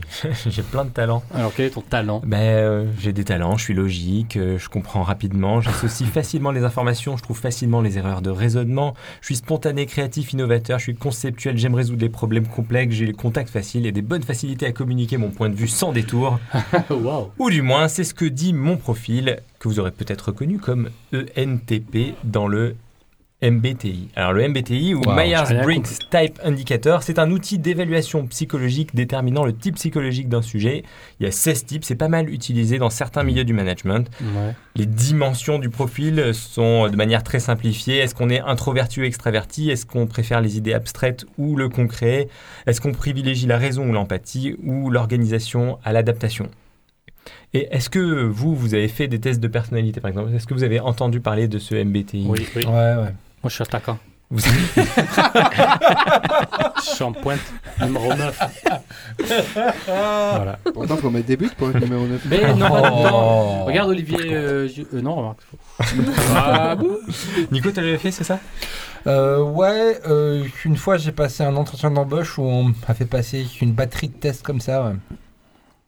plein 0.72 0.86
de 0.86 0.92
talents. 0.92 1.24
Alors 1.34 1.52
quel 1.56 1.66
est 1.66 1.72
ton 1.72 1.82
talent? 1.82 2.22
Ben, 2.24 2.38
euh, 2.38 2.86
J'ai 3.00 3.12
des 3.12 3.24
talents, 3.24 3.58
je 3.58 3.64
suis 3.64 3.74
logique, 3.74 4.38
euh, 4.38 4.60
je 4.60 4.70
comprends 4.70 5.02
rapidement, 5.02 5.62
j'associe 5.62 6.08
facilement 6.14 6.52
les 6.52 6.64
informations, 6.64 7.18
je 7.18 7.24
trouve 7.24 7.40
facilement 7.40 7.82
les 7.82 7.98
erreurs 7.98 8.22
de 8.22 8.30
raisonnement, 8.30 8.94
je 9.22 9.28
suis 9.28 9.38
spontané, 9.38 9.88
créatif, 9.88 10.34
innovateur, 10.34 10.78
je 10.78 10.84
suis 10.84 10.96
conceptuel, 10.96 11.58
j'aime 11.58 11.74
résoudre 11.74 12.02
les 12.02 12.10
problèmes 12.10 12.46
complexes, 12.46 12.94
j'ai 12.94 13.08
les 13.08 13.14
contacts 13.14 13.50
faciles 13.50 13.88
et 13.88 13.92
des 13.92 14.04
bonnes 14.04 14.22
facilités 14.22 14.68
à 14.68 14.74
communiquer 14.74 15.18
mon 15.18 15.32
point 15.32 15.50
de 15.50 15.56
vue 15.56 15.68
sans 15.68 15.92
détour. 15.92 16.40
Ou 17.40 17.50
du 17.50 17.64
moins, 17.64 17.88
c'est 17.88 18.04
ce 18.04 18.14
que 18.14 18.26
dit 18.26 18.54
mon 18.54 18.78
profil, 18.78 19.40
que 19.58 19.68
vous 19.68 19.80
aurez 19.80 19.92
peut-être 19.92 20.28
reconnu 20.28 20.60
comme 20.60 20.90
ENTP 21.14 22.14
dans 22.24 22.48
le 22.48 22.76
MBTI. 23.44 24.10
Alors 24.16 24.34
le 24.34 24.48
MBTI 24.48 24.94
ou 24.94 25.02
Wow, 25.04 25.16
Myers-Briggs 25.16 25.88
Type 26.12 26.40
Indicator, 26.44 27.02
c'est 27.02 27.18
un 27.18 27.32
outil 27.32 27.58
d'évaluation 27.58 28.28
psychologique 28.28 28.94
déterminant 28.94 29.44
le 29.44 29.54
type 29.54 29.76
psychologique 29.76 30.30
d'un 30.30 30.44
sujet. 30.44 30.84
Il 31.20 31.26
y 31.26 31.28
a 31.28 31.32
16 31.32 31.66
types, 31.66 31.84
c'est 31.84 31.96
pas 31.96 32.08
mal 32.08 32.30
utilisé 32.30 32.78
dans 32.78 32.92
certains 32.92 33.24
milieux 33.24 33.44
du 33.44 33.54
management. 33.54 34.10
Ouais. 34.22 34.54
Les 34.76 34.86
dimensions 34.86 35.58
du 35.58 35.70
profil 35.70 36.34
sont 36.34 36.88
de 36.88 36.96
manière 36.96 37.24
très 37.24 37.40
simplifiée. 37.40 37.98
Est-ce 37.98 38.14
qu'on 38.14 38.30
est 38.30 38.42
introverti 38.42 39.02
ou 39.02 39.04
extraverti? 39.04 39.72
Est-ce 39.72 39.88
qu'on 39.88 40.06
préfère 40.06 40.40
les 40.40 40.58
idées 40.58 40.74
abstraites 40.74 41.26
ou 41.40 41.56
le 41.56 41.68
concret? 41.68 42.28
Est-ce 42.68 42.80
qu'on 42.80 42.92
privilégie 42.92 43.48
la 43.48 43.58
raison 43.58 43.90
ou 43.90 43.94
l'empathie 43.94 44.56
ou 44.64 44.92
l'organisation 44.92 45.80
à 45.84 45.94
l'adaptation? 45.94 46.50
Et 47.54 47.68
est-ce 47.72 47.90
que 47.90 48.24
vous, 48.24 48.56
vous 48.56 48.74
avez 48.76 48.88
fait 48.88 49.08
des 49.08 49.20
tests 49.20 49.40
de 49.40 49.48
personnalité, 49.48 50.00
par 50.00 50.10
exemple? 50.10 50.34
Est-ce 50.34 50.48
que 50.48 50.54
vous 50.54 50.64
avez 50.64 50.80
entendu 50.80 51.20
parler 51.20 51.48
de 51.48 51.60
ce 51.60 51.76
MBTI 51.76 52.26
Oui, 52.28 52.46
oui. 52.56 52.66
Ouais, 52.66 52.96
ouais. 52.96 53.14
Moi, 53.44 53.50
je 53.50 53.54
suis 53.56 53.64
attaquant. 53.64 53.98
Vous 54.30 54.40
Je 56.78 56.82
suis 56.82 57.04
en 57.04 57.12
pointe, 57.12 57.40
numéro 57.82 58.14
9. 58.14 58.40
voilà. 59.88 60.58
Pourtant, 60.74 60.96
faut 60.98 61.10
mettre 61.10 61.28
des 61.28 61.36
buts 61.36 61.50
pour 61.58 61.70
être 61.70 61.80
numéro 61.82 62.06
9. 62.06 62.22
Mais 62.30 62.54
non, 62.54 62.70
pas 62.70 62.92
Oh. 62.94 62.98
dedans. 63.04 63.66
Regarde 63.66 63.90
Olivier. 63.90 64.18
euh, 64.34 64.70
euh, 64.94 65.02
non, 65.02 65.16
remarque. 65.16 65.40
Ah, 66.36 66.76
Nico, 67.52 67.72
tu 67.72 67.82
l'avais 67.82 67.98
fait, 67.98 68.12
c'est 68.12 68.24
ça? 68.24 68.40
Euh, 69.08 69.40
ouais, 69.44 70.00
euh, 70.08 70.46
une 70.64 70.78
fois 70.78 70.96
j'ai 70.98 71.12
passé 71.12 71.44
un 71.44 71.56
entretien 71.56 71.90
d'embauche 71.92 72.38
où 72.38 72.44
on 72.44 72.66
m'a 72.88 72.94
fait 72.94 73.06
passer 73.06 73.46
une 73.62 73.74
batterie 73.74 74.10
de 74.10 74.14
tests 74.14 74.44
comme 74.44 74.62
ça. 74.62 74.84
ouais. 74.86 74.94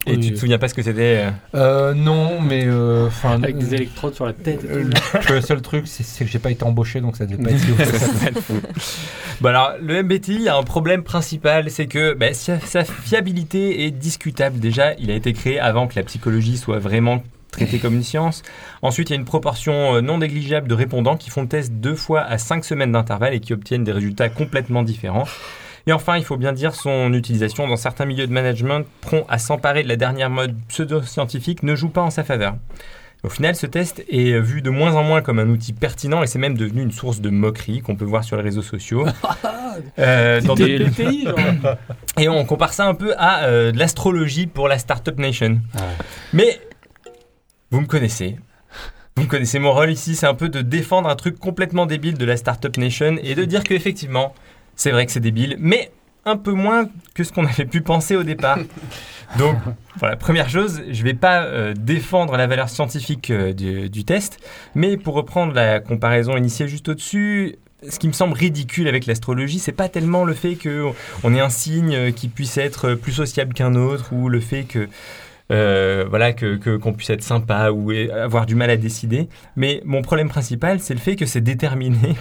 Et 0.06 0.20
tu 0.20 0.32
te 0.34 0.38
souviens 0.38 0.58
pas 0.58 0.68
ce 0.68 0.74
que 0.74 0.82
c'était 0.82 1.24
euh 1.24 1.30
Euh, 1.56 1.94
non, 1.94 2.42
mais 2.42 2.66
euh, 2.66 3.08
enfin. 3.08 3.42
Avec 3.42 3.58
des 3.58 3.74
électrodes 3.74 4.14
sur 4.14 4.26
la 4.26 4.34
tête. 4.34 4.66
euh, 4.66 4.90
le 5.30 5.42
seul 5.42 5.62
truc, 5.62 5.88
c'est 5.88 6.26
que 6.26 6.30
j'ai 6.30 6.40
pas 6.40 6.52
été 6.52 6.64
embauché, 6.64 7.00
donc 7.00 7.16
ça 7.16 7.26
devait 7.26 7.42
pas 7.42 7.52
être 7.52 7.60
si. 8.42 8.54
Bon 9.40 9.50
alors, 9.50 9.74
le 9.82 10.04
MBTI 10.04 10.50
a 10.50 10.58
un 10.58 10.64
problème 10.64 11.04
principal, 11.04 11.70
c'est 11.70 11.88
que 11.88 12.14
bah, 12.14 12.34
sa, 12.34 12.60
sa 12.60 12.84
fiabilité 12.84 13.86
est 13.86 13.92
discutable. 13.92 14.60
Déjà, 14.60 14.94
il 14.96 15.10
a 15.10 15.16
été 15.16 15.34
créé 15.34 15.60
avant 15.60 15.88
que 15.88 15.96
la 15.96 16.04
psychologie 16.04 16.58
soit 16.58 16.80
vraiment 16.80 17.24
traitée 17.54 17.80
comme 17.80 17.94
une 17.94 18.04
science. 18.04 18.44
Ensuite, 18.82 19.10
il 19.10 19.14
y 19.14 19.16
a 19.16 19.20
une 19.20 19.26
proportion 19.26 19.96
euh, 19.96 20.02
non 20.02 20.18
négligeable 20.18 20.68
de 20.68 20.74
répondants 20.74 21.16
qui 21.16 21.30
font 21.30 21.44
le 21.44 21.48
test 21.48 21.72
deux 21.74 21.96
fois 21.96 22.22
à 22.22 22.38
cinq 22.38 22.66
semaines 22.66 22.92
d'intervalle 22.92 23.34
et 23.34 23.40
qui 23.40 23.54
obtiennent 23.54 23.86
des 23.86 23.94
résultats 23.94 24.30
complètement 24.30 24.84
différents. 24.84 25.26
Et 25.86 25.92
enfin, 25.92 26.18
il 26.18 26.24
faut 26.24 26.38
bien 26.38 26.54
dire, 26.54 26.76
son 26.76 27.14
utilisation 27.14 27.68
dans 27.68 27.76
certains 27.76 28.06
milieux 28.06 28.28
de 28.28 28.32
management 28.32 28.86
prompt 29.02 29.26
à 29.28 29.38
s'emparer 29.38 29.84
de 29.84 29.90
la 29.90 29.98
dernière 29.98 30.30
mode 30.30 30.56
pseudo-scientifique 30.70 31.64
ne 31.64 31.76
joue 31.76 31.90
pas 31.90 32.02
en 32.02 32.10
sa 32.10 32.24
faveur. 32.24 32.56
Au 33.24 33.30
final, 33.30 33.56
ce 33.56 33.66
test 33.66 34.04
est 34.10 34.38
vu 34.40 34.62
de 34.62 34.70
moins 34.70 34.96
en 34.96 35.04
moins 35.04 35.22
comme 35.22 35.40
un 35.40 35.48
outil 35.48 35.72
pertinent 35.72 36.24
et 36.24 36.28
c'est 36.28 36.40
même 36.40 36.58
devenu 36.58 36.82
une 36.82 36.92
source 36.92 37.22
de 37.22 37.30
moquerie 37.30 37.80
qu'on 37.82 37.96
peut 37.96 38.04
voir 38.04 38.26
sur 38.26 38.36
les 38.36 38.44
réseaux 38.44 38.62
sociaux. 38.62 39.06
Euh, 39.98 40.40
dans 40.40 40.54
le 40.54 40.92
pays, 40.92 41.24
genre. 41.24 41.36
Et 42.20 42.30
on 42.30 42.46
compare 42.46 42.74
ça 42.74 42.86
un 42.86 42.94
peu 42.94 43.16
à 43.18 43.46
euh, 43.46 43.72
de 43.72 43.80
l'astrologie 43.80 44.46
pour 44.46 44.68
la 44.68 44.78
Startup 44.78 45.18
Nation. 45.18 45.62
Mais 46.32 46.60
vous 47.72 47.82
me 47.82 47.88
connaissez. 47.88 48.38
Vous 49.16 49.24
me 49.24 49.28
connaissez 49.28 49.58
mon 49.58 49.74
rôle 49.74 49.90
ici, 49.90 50.16
c'est 50.16 50.28
un 50.28 50.36
peu 50.36 50.50
de 50.50 50.62
défendre 50.62 51.10
un 51.10 51.16
truc 51.16 51.40
complètement 51.40 51.88
débile 51.88 52.20
de 52.20 52.26
la 52.26 52.38
Startup 52.38 52.78
Nation 52.78 53.18
et 53.24 53.34
de 53.34 53.46
dire 53.46 53.64
qu'effectivement, 53.64 54.36
c'est 54.76 54.92
vrai 54.92 55.06
que 55.06 55.12
c'est 55.12 55.20
débile, 55.20 55.58
mais 55.60 55.92
un 56.26 56.38
peu 56.38 56.54
moins 56.54 56.88
que 57.14 57.24
ce 57.24 57.34
qu'on 57.34 57.46
avait 57.46 57.66
pu 57.66 57.82
penser 57.82 58.16
au 58.16 58.24
départ. 58.24 58.60
Donc, 59.38 59.58
voilà, 59.98 60.16
première 60.16 60.50
chose, 60.50 60.82
je 60.90 61.04
vais 61.04 61.14
pas 61.16 61.44
euh, 61.44 61.74
défendre 61.74 62.38
la 62.38 62.48
valeur 62.48 62.70
scientifique 62.70 63.32
euh, 63.32 63.52
du, 63.52 63.90
du 63.90 64.06
test, 64.06 64.40
mais 64.76 64.96
pour 64.96 65.16
reprendre 65.16 65.54
la 65.54 65.80
comparaison 65.80 66.38
initiée 66.38 66.68
juste 66.68 66.90
au-dessus, 66.90 67.58
ce 67.90 68.00
qui 68.00 68.08
me 68.08 68.14
semble 68.14 68.34
ridicule 68.34 68.88
avec 68.88 69.06
l'astrologie, 69.06 69.60
c'est 69.60 69.72
pas 69.72 69.90
tellement 69.90 70.24
le 70.24 70.34
fait 70.34 70.56
que 70.56 70.90
on 71.24 71.34
ait 71.34 71.40
un 71.40 71.50
signe 71.50 71.96
euh, 71.96 72.12
qui 72.12 72.28
puisse 72.28 72.58
être 72.58 72.94
plus 72.94 73.12
sociable 73.12 73.54
qu'un 73.54 73.76
autre 73.76 74.14
ou 74.14 74.30
le 74.30 74.40
fait 74.40 74.64
que 74.64 74.88
euh, 75.52 76.06
voilà 76.10 76.34
que 76.34 76.78
qu'on 76.78 76.94
puisse 76.94 77.10
être 77.10 77.24
sympa 77.24 77.72
ou 77.72 77.92
avoir 77.92 78.46
du 78.46 78.56
mal 78.56 78.70
à 78.70 78.78
décider. 78.78 79.28
Mais 79.56 79.82
mon 79.86 80.02
problème 80.02 80.30
principal, 80.30 80.80
c'est 80.80 80.94
le 80.94 81.00
fait 81.00 81.16
que 81.16 81.26
c'est 81.26 81.42
déterminé 81.42 82.16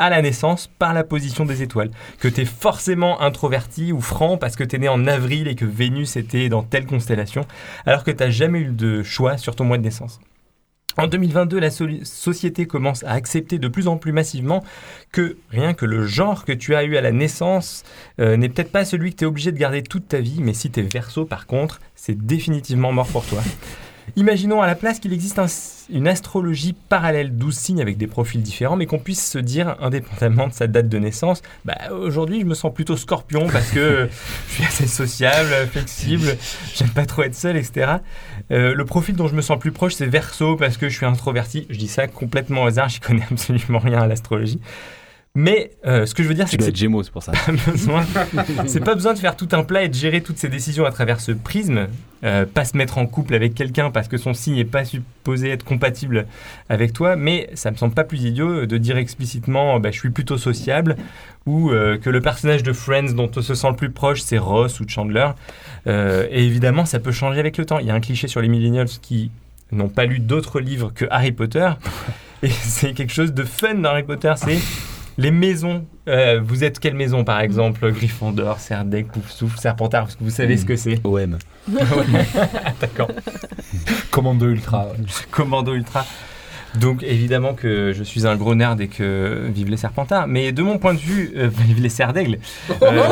à 0.00 0.10
la 0.10 0.22
naissance 0.22 0.68
par 0.78 0.94
la 0.94 1.04
position 1.04 1.44
des 1.44 1.62
étoiles. 1.62 1.90
Que 2.18 2.26
tu 2.26 2.40
es 2.40 2.44
forcément 2.44 3.20
introverti 3.20 3.92
ou 3.92 4.00
franc 4.00 4.38
parce 4.38 4.56
que 4.56 4.64
tu 4.64 4.74
es 4.74 4.78
né 4.80 4.88
en 4.88 5.06
avril 5.06 5.46
et 5.46 5.54
que 5.54 5.66
Vénus 5.66 6.16
était 6.16 6.48
dans 6.48 6.64
telle 6.64 6.86
constellation, 6.86 7.46
alors 7.86 8.02
que 8.02 8.10
tu 8.10 8.24
n'as 8.24 8.30
jamais 8.30 8.60
eu 8.60 8.72
de 8.72 9.04
choix 9.04 9.36
sur 9.36 9.54
ton 9.54 9.64
mois 9.64 9.78
de 9.78 9.84
naissance. 9.84 10.18
En 10.96 11.06
2022, 11.06 11.60
la 11.60 11.70
société 11.70 12.66
commence 12.66 13.04
à 13.04 13.12
accepter 13.12 13.58
de 13.58 13.68
plus 13.68 13.86
en 13.86 13.96
plus 13.96 14.12
massivement 14.12 14.64
que 15.12 15.36
rien 15.50 15.72
que 15.72 15.86
le 15.86 16.04
genre 16.06 16.44
que 16.44 16.52
tu 16.52 16.74
as 16.74 16.82
eu 16.82 16.96
à 16.96 17.00
la 17.00 17.12
naissance 17.12 17.84
euh, 18.18 18.36
n'est 18.36 18.48
peut-être 18.48 18.72
pas 18.72 18.84
celui 18.84 19.12
que 19.12 19.16
tu 19.16 19.24
es 19.24 19.26
obligé 19.26 19.52
de 19.52 19.58
garder 19.58 19.82
toute 19.82 20.08
ta 20.08 20.18
vie, 20.18 20.40
mais 20.40 20.52
si 20.52 20.70
tu 20.70 20.80
es 20.80 20.82
verso 20.82 21.24
par 21.24 21.46
contre, 21.46 21.80
c'est 21.94 22.26
définitivement 22.26 22.92
mort 22.92 23.06
pour 23.06 23.24
toi. 23.24 23.40
Imaginons 24.16 24.60
à 24.62 24.66
la 24.66 24.74
place 24.74 24.98
qu'il 25.00 25.12
existe 25.12 25.38
un- 25.38 25.46
une 25.92 26.06
astrologie 26.08 26.74
parallèle, 26.88 27.36
12 27.36 27.56
signes 27.56 27.80
avec 27.80 27.96
des 27.96 28.06
profils 28.06 28.40
différents, 28.42 28.76
mais 28.76 28.86
qu'on 28.86 28.98
puisse 28.98 29.24
se 29.30 29.38
dire, 29.38 29.76
indépendamment 29.80 30.48
de 30.48 30.52
sa 30.52 30.66
date 30.66 30.88
de 30.88 30.98
naissance, 30.98 31.42
bah, 31.64 31.76
aujourd'hui 31.92 32.40
je 32.40 32.46
me 32.46 32.54
sens 32.54 32.72
plutôt 32.72 32.96
scorpion 32.96 33.46
parce 33.48 33.70
que 33.70 34.08
je 34.48 34.52
suis 34.54 34.64
assez 34.64 34.86
sociable, 34.86 35.48
flexible, 35.70 36.36
j'aime 36.74 36.90
pas 36.90 37.06
trop 37.06 37.22
être 37.22 37.34
seul, 37.34 37.56
etc. 37.56 37.92
Euh, 38.50 38.74
le 38.74 38.84
profil 38.84 39.16
dont 39.16 39.28
je 39.28 39.34
me 39.34 39.42
sens 39.42 39.58
plus 39.58 39.72
proche, 39.72 39.94
c'est 39.94 40.06
verso 40.06 40.56
parce 40.56 40.76
que 40.76 40.88
je 40.88 40.96
suis 40.96 41.06
introverti. 41.06 41.66
Je 41.70 41.78
dis 41.78 41.88
ça 41.88 42.06
complètement 42.06 42.64
au 42.64 42.66
hasard, 42.66 42.88
j'y 42.88 43.00
connais 43.00 43.24
absolument 43.30 43.78
rien 43.78 44.00
à 44.00 44.06
l'astrologie. 44.06 44.60
Mais 45.36 45.70
euh, 45.86 46.06
ce 46.06 46.14
que 46.14 46.24
je 46.24 46.28
veux 46.28 46.34
dire, 46.34 46.48
c'est 46.48 46.56
que 46.56 46.64
c'est 46.64 46.74
Gémeaux, 46.74 47.04
c'est 47.04 47.12
pour 47.12 47.22
ça. 47.22 47.30
pas 47.46 47.52
besoin. 47.52 48.04
c'est 48.66 48.80
pas 48.80 48.96
besoin 48.96 49.14
de 49.14 49.18
faire 49.18 49.36
tout 49.36 49.48
un 49.52 49.62
plat 49.62 49.84
et 49.84 49.88
de 49.88 49.94
gérer 49.94 50.22
toutes 50.22 50.38
ces 50.38 50.48
décisions 50.48 50.84
à 50.84 50.90
travers 50.90 51.20
ce 51.20 51.30
prisme. 51.30 51.86
Euh, 52.24 52.44
pas 52.46 52.64
se 52.64 52.76
mettre 52.76 52.98
en 52.98 53.06
couple 53.06 53.34
avec 53.34 53.54
quelqu'un 53.54 53.90
parce 53.92 54.08
que 54.08 54.16
son 54.16 54.34
signe 54.34 54.56
n'est 54.56 54.64
pas 54.64 54.84
supposé 54.84 55.50
être 55.50 55.64
compatible 55.64 56.26
avec 56.68 56.92
toi, 56.92 57.14
mais 57.14 57.48
ça 57.54 57.70
me 57.70 57.76
semble 57.76 57.94
pas 57.94 58.02
plus 58.02 58.24
idiot 58.24 58.66
de 58.66 58.76
dire 58.76 58.96
explicitement 58.96 59.78
bah, 59.78 59.90
je 59.92 59.98
suis 59.98 60.10
plutôt 60.10 60.36
sociable 60.36 60.96
ou 61.46 61.70
euh, 61.70 61.96
que 61.96 62.10
le 62.10 62.20
personnage 62.20 62.64
de 62.64 62.72
Friends 62.72 63.12
dont 63.14 63.30
on 63.36 63.40
se 63.40 63.54
sent 63.54 63.68
le 63.68 63.76
plus 63.76 63.90
proche 63.90 64.20
c'est 64.20 64.36
Ross 64.36 64.80
ou 64.80 64.84
Chandler. 64.88 65.28
Et 65.86 66.44
évidemment, 66.44 66.84
ça 66.84 66.98
peut 66.98 67.12
changer 67.12 67.38
avec 67.38 67.56
le 67.56 67.64
temps. 67.64 67.78
Il 67.78 67.86
y 67.86 67.90
a 67.90 67.94
un 67.94 68.00
cliché 68.00 68.26
sur 68.26 68.40
les 68.40 68.48
millennials 68.48 68.88
qui 69.00 69.30
n'ont 69.70 69.88
pas 69.88 70.06
lu 70.06 70.18
d'autres 70.18 70.60
livres 70.60 70.92
que 70.92 71.04
Harry 71.10 71.32
Potter. 71.32 71.70
Et 72.42 72.48
c'est 72.50 72.94
quelque 72.94 73.12
chose 73.12 73.32
de 73.32 73.44
fun 73.44 73.74
dans 73.74 73.90
Harry 73.90 74.02
Potter, 74.02 74.32
c'est 74.36 74.58
les 75.20 75.30
maisons. 75.30 75.84
Euh, 76.08 76.40
vous 76.42 76.64
êtes 76.64 76.78
quelle 76.78 76.94
maison 76.94 77.24
par 77.24 77.40
exemple? 77.40 77.92
Gryffondor, 77.92 78.58
Serdaigle, 78.58 79.10
Poufsouffle, 79.10 79.58
Serpentard, 79.58 80.04
parce 80.04 80.16
que 80.16 80.24
vous 80.24 80.30
savez 80.30 80.56
ce 80.56 80.64
que 80.64 80.76
c'est. 80.76 80.98
OM. 81.04 81.36
D'accord. 82.80 83.10
Commando 84.10 84.46
Ultra. 84.48 84.88
Commando 85.30 85.74
Ultra. 85.74 86.06
Donc 86.76 87.02
évidemment 87.02 87.54
que 87.54 87.92
je 87.92 88.02
suis 88.02 88.26
un 88.26 88.36
gros 88.36 88.54
nerd 88.54 88.80
et 88.80 88.88
que 88.88 89.48
vive 89.52 89.68
les 89.68 89.76
Serpentards. 89.76 90.26
Mais 90.26 90.52
de 90.52 90.62
mon 90.62 90.78
point 90.78 90.94
de 90.94 91.00
vue, 91.00 91.32
euh, 91.36 91.50
vive 91.66 91.82
les 91.82 91.88
Serdaigles. 91.90 92.38
Euh, 92.82 93.02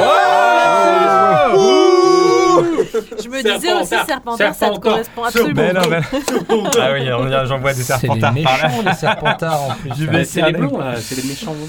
Je 3.23 3.29
me 3.29 3.43
disais 3.43 3.73
aussi 3.73 3.95
Serpentard, 4.07 4.55
ça 4.55 4.71
te 4.71 4.79
correspond 4.79 5.25
absolument. 5.25 5.63
Non, 5.73 6.71
ah 6.81 6.93
oui, 6.93 7.07
j'en 7.47 7.59
vois 7.59 7.73
des 7.75 7.83
C'est 7.83 7.93
les 7.95 8.01
Serpentards 8.01 8.35
par 8.35 8.59
là. 8.59 8.69
méchants, 8.69 8.83
les 8.87 8.95
Serpentards, 8.95 9.63
en 9.63 9.75
plus. 9.95 10.07
Les 10.11 10.25
c'est 10.25 10.43
les 10.43 10.53
blonds, 10.53 10.79
là, 10.79 10.95
c'est 11.01 11.17
les 11.17 11.29
méchants 11.29 11.53
blonds. 11.53 11.67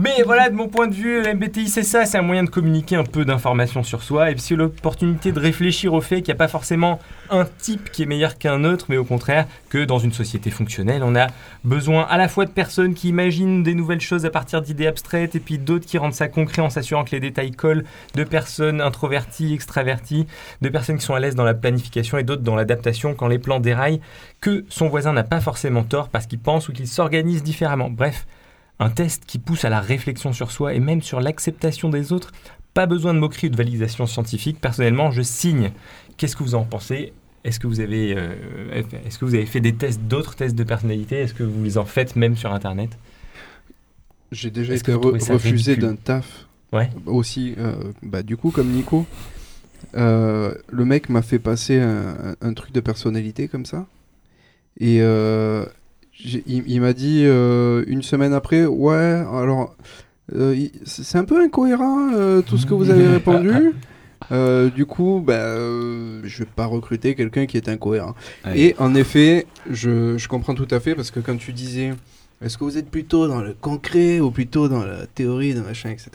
Mais 0.00 0.22
voilà, 0.24 0.48
de 0.48 0.54
mon 0.54 0.68
point 0.68 0.86
de 0.86 0.94
vue, 0.94 1.22
MBTI, 1.22 1.66
c'est 1.66 1.82
ça, 1.82 2.06
c'est 2.06 2.18
un 2.18 2.22
moyen 2.22 2.44
de 2.44 2.50
communiquer 2.50 2.94
un 2.94 3.02
peu 3.02 3.24
d'informations 3.24 3.82
sur 3.82 4.04
soi, 4.04 4.30
et 4.30 4.34
puis 4.34 4.42
c'est 4.42 4.54
l'opportunité 4.54 5.32
de 5.32 5.40
réfléchir 5.40 5.92
au 5.92 6.00
fait 6.00 6.22
qu'il 6.22 6.26
n'y 6.26 6.36
a 6.36 6.36
pas 6.36 6.46
forcément 6.46 7.00
un 7.30 7.44
type 7.44 7.90
qui 7.90 8.04
est 8.04 8.06
meilleur 8.06 8.38
qu'un 8.38 8.62
autre, 8.62 8.86
mais 8.90 8.96
au 8.96 9.02
contraire, 9.02 9.48
que 9.70 9.84
dans 9.84 9.98
une 9.98 10.12
société 10.12 10.50
fonctionnelle, 10.50 11.02
on 11.02 11.16
a 11.16 11.26
besoin 11.64 12.04
à 12.04 12.16
la 12.16 12.28
fois 12.28 12.44
de 12.44 12.52
personnes 12.52 12.94
qui 12.94 13.08
imaginent 13.08 13.64
des 13.64 13.74
nouvelles 13.74 14.00
choses 14.00 14.24
à 14.24 14.30
partir 14.30 14.62
d'idées 14.62 14.86
abstraites, 14.86 15.34
et 15.34 15.40
puis 15.40 15.58
d'autres 15.58 15.84
qui 15.84 15.98
rendent 15.98 16.14
ça 16.14 16.28
concret 16.28 16.62
en 16.62 16.70
s'assurant 16.70 17.02
que 17.02 17.10
les 17.10 17.20
détails 17.20 17.50
collent, 17.50 17.82
de 18.14 18.22
personnes 18.22 18.80
introverties, 18.80 19.52
extraverties, 19.52 20.28
de 20.62 20.68
personnes 20.68 20.98
qui 20.98 21.06
sont 21.06 21.14
à 21.14 21.18
l'aise 21.18 21.34
dans 21.34 21.42
la 21.42 21.54
planification 21.54 22.18
et 22.18 22.22
d'autres 22.22 22.42
dans 22.42 22.54
l'adaptation 22.54 23.14
quand 23.14 23.26
les 23.26 23.40
plans 23.40 23.58
déraillent, 23.58 24.00
que 24.40 24.64
son 24.68 24.86
voisin 24.86 25.12
n'a 25.12 25.24
pas 25.24 25.40
forcément 25.40 25.82
tort 25.82 26.08
parce 26.08 26.26
qu'il 26.26 26.38
pense 26.38 26.68
ou 26.68 26.72
qu'il 26.72 26.86
s'organise 26.86 27.42
différemment. 27.42 27.90
Bref, 27.90 28.28
un 28.80 28.90
test 28.90 29.24
qui 29.26 29.38
pousse 29.38 29.64
à 29.64 29.70
la 29.70 29.80
réflexion 29.80 30.32
sur 30.32 30.50
soi 30.50 30.74
et 30.74 30.80
même 30.80 31.02
sur 31.02 31.20
l'acceptation 31.20 31.88
des 31.88 32.12
autres. 32.12 32.32
Pas 32.74 32.86
besoin 32.86 33.12
de 33.14 33.18
moquerie 33.18 33.48
ou 33.48 33.50
de 33.50 33.56
validation 33.56 34.06
scientifique. 34.06 34.60
Personnellement, 34.60 35.10
je 35.10 35.22
signe. 35.22 35.72
Qu'est-ce 36.16 36.36
que 36.36 36.44
vous 36.44 36.54
en 36.54 36.64
pensez? 36.64 37.12
Est-ce 37.44 37.58
que 37.58 37.66
vous 37.66 37.80
avez, 37.80 38.14
euh, 38.16 38.34
est-ce 39.06 39.18
que 39.18 39.24
vous 39.24 39.34
avez 39.34 39.46
fait 39.46 39.60
des 39.60 39.74
tests, 39.74 40.00
d'autres 40.02 40.36
tests 40.36 40.54
de 40.54 40.64
personnalité? 40.64 41.16
Est-ce 41.16 41.34
que 41.34 41.42
vous 41.42 41.64
les 41.64 41.78
en 41.78 41.84
faites 41.84 42.14
même 42.14 42.36
sur 42.36 42.52
Internet? 42.52 42.90
J'ai 44.30 44.50
déjà 44.50 44.74
Est-ce 44.74 44.82
été 44.82 44.92
re- 44.92 45.32
refusé 45.32 45.76
d'un 45.76 45.96
taf. 45.96 46.46
Ouais. 46.72 46.90
Aussi, 47.06 47.54
euh, 47.58 47.92
bah, 48.02 48.22
du 48.22 48.36
coup, 48.36 48.50
comme 48.50 48.68
Nico, 48.68 49.06
euh, 49.96 50.54
le 50.70 50.84
mec 50.84 51.08
m'a 51.08 51.22
fait 51.22 51.38
passer 51.38 51.80
un, 51.80 52.36
un 52.40 52.54
truc 52.54 52.72
de 52.72 52.80
personnalité 52.80 53.48
comme 53.48 53.64
ça. 53.64 53.86
Et 54.78 55.00
il, 56.24 56.64
il 56.66 56.80
m'a 56.80 56.92
dit 56.92 57.24
euh, 57.24 57.84
une 57.86 58.02
semaine 58.02 58.32
après, 58.32 58.66
ouais, 58.66 59.24
alors, 59.32 59.76
euh, 60.34 60.68
c'est 60.84 61.18
un 61.18 61.24
peu 61.24 61.42
incohérent 61.42 62.10
euh, 62.12 62.42
tout 62.42 62.58
ce 62.58 62.66
que 62.66 62.74
vous 62.74 62.90
avez 62.90 63.06
répondu. 63.06 63.50
Du 64.74 64.84
coup, 64.84 65.22
bah, 65.24 65.56
je 65.56 66.38
vais 66.40 66.48
pas 66.54 66.66
recruter 66.66 67.14
quelqu'un 67.14 67.46
qui 67.46 67.56
est 67.56 67.68
incohérent. 67.68 68.14
Et 68.54 68.74
en 68.78 68.94
effet, 68.94 69.46
je, 69.70 70.18
je 70.18 70.28
comprends 70.28 70.54
tout 70.54 70.68
à 70.70 70.80
fait 70.80 70.94
parce 70.94 71.10
que 71.10 71.20
quand 71.20 71.36
tu 71.36 71.52
disais, 71.52 71.94
est-ce 72.42 72.58
que 72.58 72.64
vous 72.64 72.76
êtes 72.76 72.90
plutôt 72.90 73.26
dans 73.26 73.40
le 73.40 73.54
concret 73.54 74.20
ou 74.20 74.30
plutôt 74.30 74.68
dans 74.68 74.84
la 74.84 75.06
théorie, 75.06 75.54
dans 75.54 75.62
machin, 75.62 75.90
etc. 75.90 76.10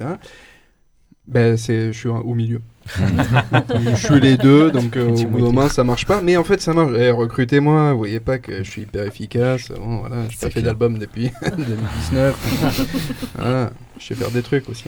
Ben, 1.27 1.57
c'est, 1.57 1.91
je 1.91 1.97
suis 1.97 2.09
au 2.09 2.35
milieu. 2.35 2.61
Je 2.85 3.95
suis 3.95 4.19
les 4.19 4.37
deux, 4.37 4.71
donc 4.71 4.95
euh, 4.97 5.07
au 5.07 5.25
bout 5.25 5.37
d'un 5.39 5.43
moment 5.45 5.69
ça 5.69 5.83
marche 5.83 6.05
pas. 6.05 6.21
Mais 6.21 6.37
en 6.37 6.43
fait, 6.43 6.61
ça 6.61 6.73
marche. 6.73 6.91
Eh, 6.97 7.11
recrutez-moi, 7.11 7.91
vous 7.93 7.97
voyez 7.97 8.19
pas 8.19 8.37
que 8.39 8.63
je 8.63 8.69
suis 8.69 8.81
hyper 8.83 9.05
efficace. 9.05 9.69
Bon, 9.69 9.97
voilà, 9.99 10.27
j'ai 10.29 10.37
pas 10.37 10.49
fait 10.49 10.61
d'album 10.61 10.97
depuis 10.97 11.31
2019. 11.41 13.31
voilà, 13.37 13.71
je 13.99 14.05
sais 14.05 14.15
faire 14.15 14.31
des 14.31 14.41
trucs 14.41 14.69
aussi. 14.69 14.85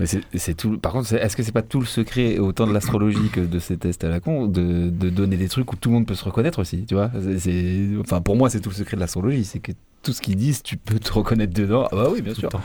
Mais 0.00 0.06
c'est 0.06 0.54
tout. 0.54 0.78
Par 0.78 0.92
contre, 0.92 1.12
est-ce 1.12 1.36
que 1.36 1.42
c'est 1.42 1.50
pas 1.50 1.62
tout 1.62 1.80
le 1.80 1.86
secret 1.86 2.38
autant 2.38 2.68
de 2.68 2.72
l'astrologie 2.72 3.30
que 3.32 3.40
de 3.40 3.58
ces 3.58 3.76
tests 3.76 4.04
à 4.04 4.08
la 4.08 4.20
con 4.20 4.46
de, 4.46 4.90
de 4.90 5.10
donner 5.10 5.36
des 5.36 5.48
trucs 5.48 5.72
où 5.72 5.76
tout 5.76 5.88
le 5.88 5.96
monde 5.96 6.06
peut 6.06 6.14
se 6.14 6.24
reconnaître 6.24 6.60
aussi, 6.60 6.84
tu 6.86 6.94
vois? 6.94 7.10
C'est- 7.38 7.88
Enfin, 8.00 8.20
pour 8.20 8.36
moi, 8.36 8.48
c'est 8.48 8.60
tout 8.60 8.70
le 8.70 8.76
secret 8.76 8.96
de 8.96 9.00
l'astrologie, 9.00 9.44
c'est 9.44 9.58
que 9.58 9.72
tout 10.04 10.12
ce 10.12 10.20
qu'ils 10.20 10.36
disent, 10.36 10.62
tu 10.62 10.76
peux 10.76 11.00
te 11.00 11.12
reconnaître 11.12 11.52
dedans. 11.52 11.88
Ah 11.90 11.96
bah 11.96 12.08
oui, 12.12 12.22
bien 12.22 12.34
sûr. 12.34 12.48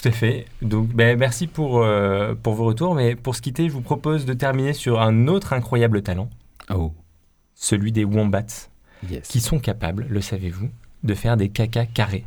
Tout 0.00 0.08
à 0.08 0.12
fait. 0.12 0.46
Donc, 0.62 0.88
ben, 0.88 1.18
merci 1.18 1.46
pour, 1.46 1.82
euh, 1.82 2.34
pour 2.34 2.54
vos 2.54 2.64
retours. 2.64 2.94
Mais 2.94 3.16
pour 3.16 3.36
se 3.36 3.42
quitter, 3.42 3.68
je 3.68 3.72
vous 3.72 3.82
propose 3.82 4.24
de 4.24 4.32
terminer 4.32 4.72
sur 4.72 5.00
un 5.00 5.26
autre 5.28 5.52
incroyable 5.52 6.02
talent. 6.02 6.30
Oh. 6.72 6.92
Celui 7.54 7.92
des 7.92 8.04
wombats. 8.04 8.68
Yes. 9.08 9.28
Qui 9.28 9.40
sont 9.40 9.58
capables, 9.58 10.06
le 10.08 10.20
savez-vous, 10.20 10.68
de 11.02 11.14
faire 11.14 11.36
des 11.36 11.48
cacas 11.48 11.86
carrés. 11.86 12.24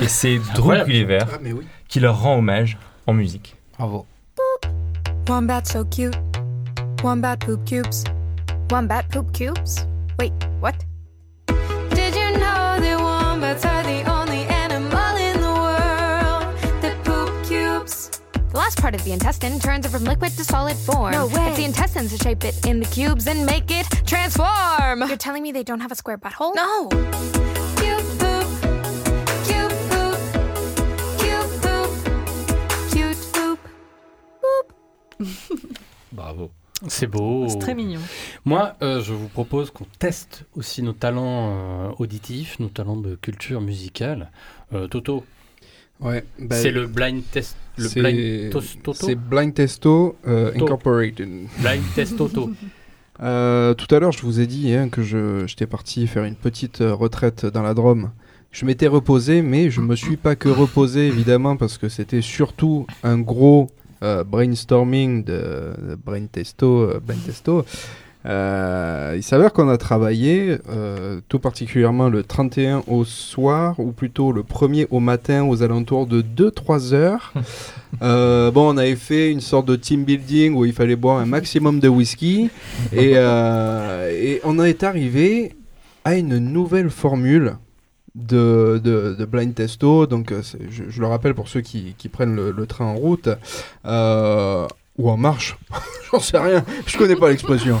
Et 0.00 0.08
c'est 0.08 0.38
Drew. 0.54 0.84
Gulliver 0.84 1.20
Ah, 1.22 1.38
mais 1.42 1.52
oui. 1.52 1.66
qui 1.88 2.00
leur 2.00 2.20
rend 2.20 2.38
hommage 2.38 2.78
en 3.06 3.12
musique. 3.12 3.56
Bravo. 3.78 4.06
Wombat 5.28 5.64
so 5.66 5.84
cute. 5.84 6.16
Wombat 7.04 7.36
poop 7.36 7.64
cubes. 7.64 7.84
Wombat 8.70 9.04
poop 9.10 9.30
cubes? 9.32 9.86
Wait, 10.18 10.32
what? 10.60 10.72
Did 11.94 12.14
you 12.14 12.38
know 12.38 13.07
The 18.58 18.62
last 18.62 18.80
part 18.82 18.96
of 18.96 19.04
the 19.04 19.12
intestine 19.12 19.60
turns 19.60 19.86
it 19.86 19.90
from 19.90 20.02
liquid 20.02 20.32
to 20.32 20.42
solid 20.42 20.76
form. 20.76 21.12
No 21.12 21.28
way. 21.28 21.46
It's 21.46 21.58
the 21.58 21.64
intestines 21.64 22.10
that 22.10 22.20
shape 22.20 22.42
it 22.42 22.66
in 22.66 22.80
the 22.80 22.86
cubes 22.86 23.28
and 23.28 23.46
make 23.46 23.70
it 23.70 23.86
transform. 24.04 25.06
You're 25.06 25.16
telling 25.16 25.44
me 25.44 25.52
they 25.52 25.62
don't 25.62 25.78
have 25.78 25.92
a 25.92 25.94
square 25.94 26.18
butthole? 26.18 26.56
No. 26.56 26.88
Cube 27.78 28.02
poop. 28.18 28.46
Cube 29.46 29.70
poop. 29.90 30.18
Cube 31.20 31.48
poop. 31.62 31.90
Cute 32.90 33.22
poop. 33.32 33.60
Bravo. 36.12 36.50
C'est 36.88 37.06
beau. 37.06 37.46
C'est 37.48 37.58
très 37.60 37.76
mignon. 37.76 38.00
Moi, 38.44 38.74
euh, 38.82 39.00
je 39.00 39.12
vous 39.12 39.28
propose 39.28 39.70
qu'on 39.70 39.86
teste 40.00 40.46
aussi 40.56 40.82
nos 40.82 40.94
talents 40.94 41.52
euh, 41.52 41.92
auditifs, 42.00 42.58
nos 42.58 42.70
talents 42.70 42.96
de 42.96 43.14
culture 43.14 43.60
musicale. 43.60 44.32
Euh, 44.72 44.88
Toto. 44.88 45.24
Ouais, 46.00 46.24
bah, 46.38 46.56
c'est 46.56 46.70
le 46.70 46.86
blind 46.86 47.22
test. 47.32 47.56
Le 47.76 47.88
c'est- 47.88 48.00
blind 48.00 48.50
tos- 48.52 48.76
Toto. 48.82 49.06
C'est 49.06 49.14
Blind 49.14 49.54
Testo 49.54 50.16
euh, 50.26 50.50
To- 50.52 50.64
Incorporated. 50.64 51.28
Blind 51.58 51.82
Test 51.94 52.16
Toto. 52.16 52.50
Euh, 53.20 53.74
tout 53.74 53.92
à 53.92 53.98
l'heure, 53.98 54.12
je 54.12 54.22
vous 54.22 54.38
ai 54.38 54.46
dit 54.46 54.72
hein, 54.72 54.88
que 54.88 55.02
je- 55.02 55.44
j'étais 55.48 55.66
parti 55.66 56.06
faire 56.06 56.22
une 56.22 56.36
petite 56.36 56.82
euh, 56.82 56.94
retraite 56.94 57.46
dans 57.46 57.62
la 57.64 57.74
Drôme. 57.74 58.12
Je 58.52 58.64
m'étais 58.64 58.86
reposé, 58.86 59.42
mais 59.42 59.70
je 59.70 59.80
me 59.80 59.96
suis 59.96 60.16
pas 60.16 60.36
que 60.36 60.48
reposé, 60.48 61.08
évidemment, 61.08 61.56
parce 61.56 61.78
que 61.78 61.88
c'était 61.88 62.20
surtout 62.22 62.86
un 63.02 63.18
gros 63.18 63.66
euh, 64.04 64.22
brainstorming 64.22 65.24
de, 65.24 65.72
de 65.88 65.94
Brain 65.96 66.26
Testo. 66.30 66.82
euh, 66.82 67.00
Blind 67.04 67.20
Testo. 67.26 67.64
Euh, 68.28 69.14
il 69.16 69.22
s'avère 69.22 69.52
qu'on 69.52 69.68
a 69.68 69.78
travaillé, 69.78 70.58
euh, 70.68 71.20
tout 71.28 71.38
particulièrement 71.38 72.08
le 72.08 72.22
31 72.22 72.82
au 72.86 73.04
soir, 73.04 73.80
ou 73.80 73.92
plutôt 73.92 74.32
le 74.32 74.42
1er 74.42 74.86
au 74.90 75.00
matin, 75.00 75.44
aux 75.44 75.62
alentours 75.62 76.06
de 76.06 76.22
2-3 76.22 76.92
heures. 76.94 77.32
Euh, 78.02 78.50
bon, 78.50 78.74
on 78.74 78.76
avait 78.76 78.96
fait 78.96 79.30
une 79.32 79.40
sorte 79.40 79.66
de 79.66 79.74
team 79.74 80.04
building 80.04 80.54
où 80.54 80.66
il 80.66 80.74
fallait 80.74 80.94
boire 80.94 81.16
un 81.16 81.24
maximum 81.24 81.80
de 81.80 81.88
whisky. 81.88 82.50
Et, 82.92 83.12
et 83.12 84.40
on 84.44 84.62
est 84.62 84.82
arrivé 84.82 85.56
à 86.04 86.14
une 86.14 86.36
nouvelle 86.36 86.90
formule 86.90 87.54
de, 88.14 88.80
de, 88.82 89.16
de 89.18 89.24
Blind 89.24 89.54
Testo. 89.54 90.06
Donc, 90.06 90.32
je, 90.70 90.82
je 90.88 91.00
le 91.00 91.06
rappelle 91.06 91.34
pour 91.34 91.48
ceux 91.48 91.60
qui, 91.60 91.94
qui 91.96 92.08
prennent 92.08 92.36
le, 92.36 92.50
le 92.50 92.66
train 92.66 92.84
en 92.84 92.94
route. 92.94 93.28
Euh, 93.86 94.66
ou 94.98 95.08
en 95.10 95.16
marche. 95.16 95.56
J'en 96.12 96.20
sais 96.20 96.38
rien, 96.38 96.64
je 96.86 96.96
connais 96.98 97.16
pas 97.16 97.28
l'expression. 97.30 97.80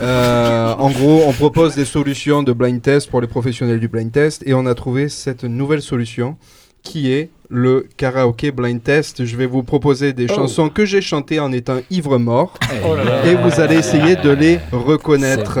Euh, 0.00 0.74
en 0.74 0.90
gros, 0.90 1.22
on 1.26 1.32
propose 1.32 1.74
des 1.76 1.84
solutions 1.84 2.42
de 2.42 2.52
blind 2.52 2.82
test 2.82 3.08
pour 3.10 3.20
les 3.20 3.26
professionnels 3.28 3.80
du 3.80 3.88
blind 3.88 4.10
test 4.12 4.42
et 4.46 4.54
on 4.54 4.66
a 4.66 4.74
trouvé 4.74 5.08
cette 5.08 5.44
nouvelle 5.44 5.80
solution 5.82 6.36
qui 6.82 7.10
est 7.12 7.30
le 7.50 7.86
karaoké 7.96 8.50
blind 8.50 8.82
test. 8.82 9.24
Je 9.24 9.36
vais 9.36 9.46
vous 9.46 9.62
proposer 9.62 10.12
des 10.12 10.26
Oh. 10.30 10.34
chansons 10.34 10.68
que 10.68 10.84
j'ai 10.84 11.00
chantées 11.00 11.38
en 11.40 11.52
étant 11.52 11.78
ivre 11.90 12.18
mort 12.18 12.54
Oh 12.84 12.94
là 12.96 13.04
là. 13.04 13.26
et 13.26 13.34
vous 13.36 13.60
allez 13.60 13.76
essayer 13.76 14.16
de 14.16 14.30
les 14.30 14.58
reconnaître. 14.72 15.58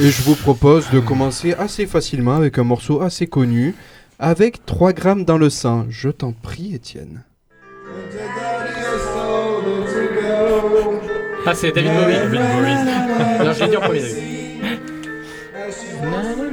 Et 0.00 0.10
je 0.10 0.22
vous 0.22 0.34
propose 0.36 0.90
de 0.90 1.00
commencer 1.00 1.54
assez 1.54 1.86
facilement 1.86 2.34
avec 2.36 2.58
un 2.58 2.64
morceau 2.64 3.00
assez 3.02 3.26
connu 3.26 3.74
avec 4.18 4.64
3 4.66 4.92
grammes 4.92 5.24
dans 5.24 5.38
le 5.38 5.50
sang. 5.50 5.86
Je 5.88 6.08
t'en 6.10 6.32
prie, 6.32 6.74
Étienne. 6.74 7.24
Ah, 11.46 11.54
c'est 11.54 11.72
David 11.72 11.92
Bowie. 11.92 12.14
David 12.14 12.40
Bowie. 12.40 13.44
non, 13.44 13.52
je 13.52 13.60
l'ai 13.64 13.68
dit 13.70 13.76
en 13.76 13.80
premier. 13.80 14.00
David. 14.00 14.14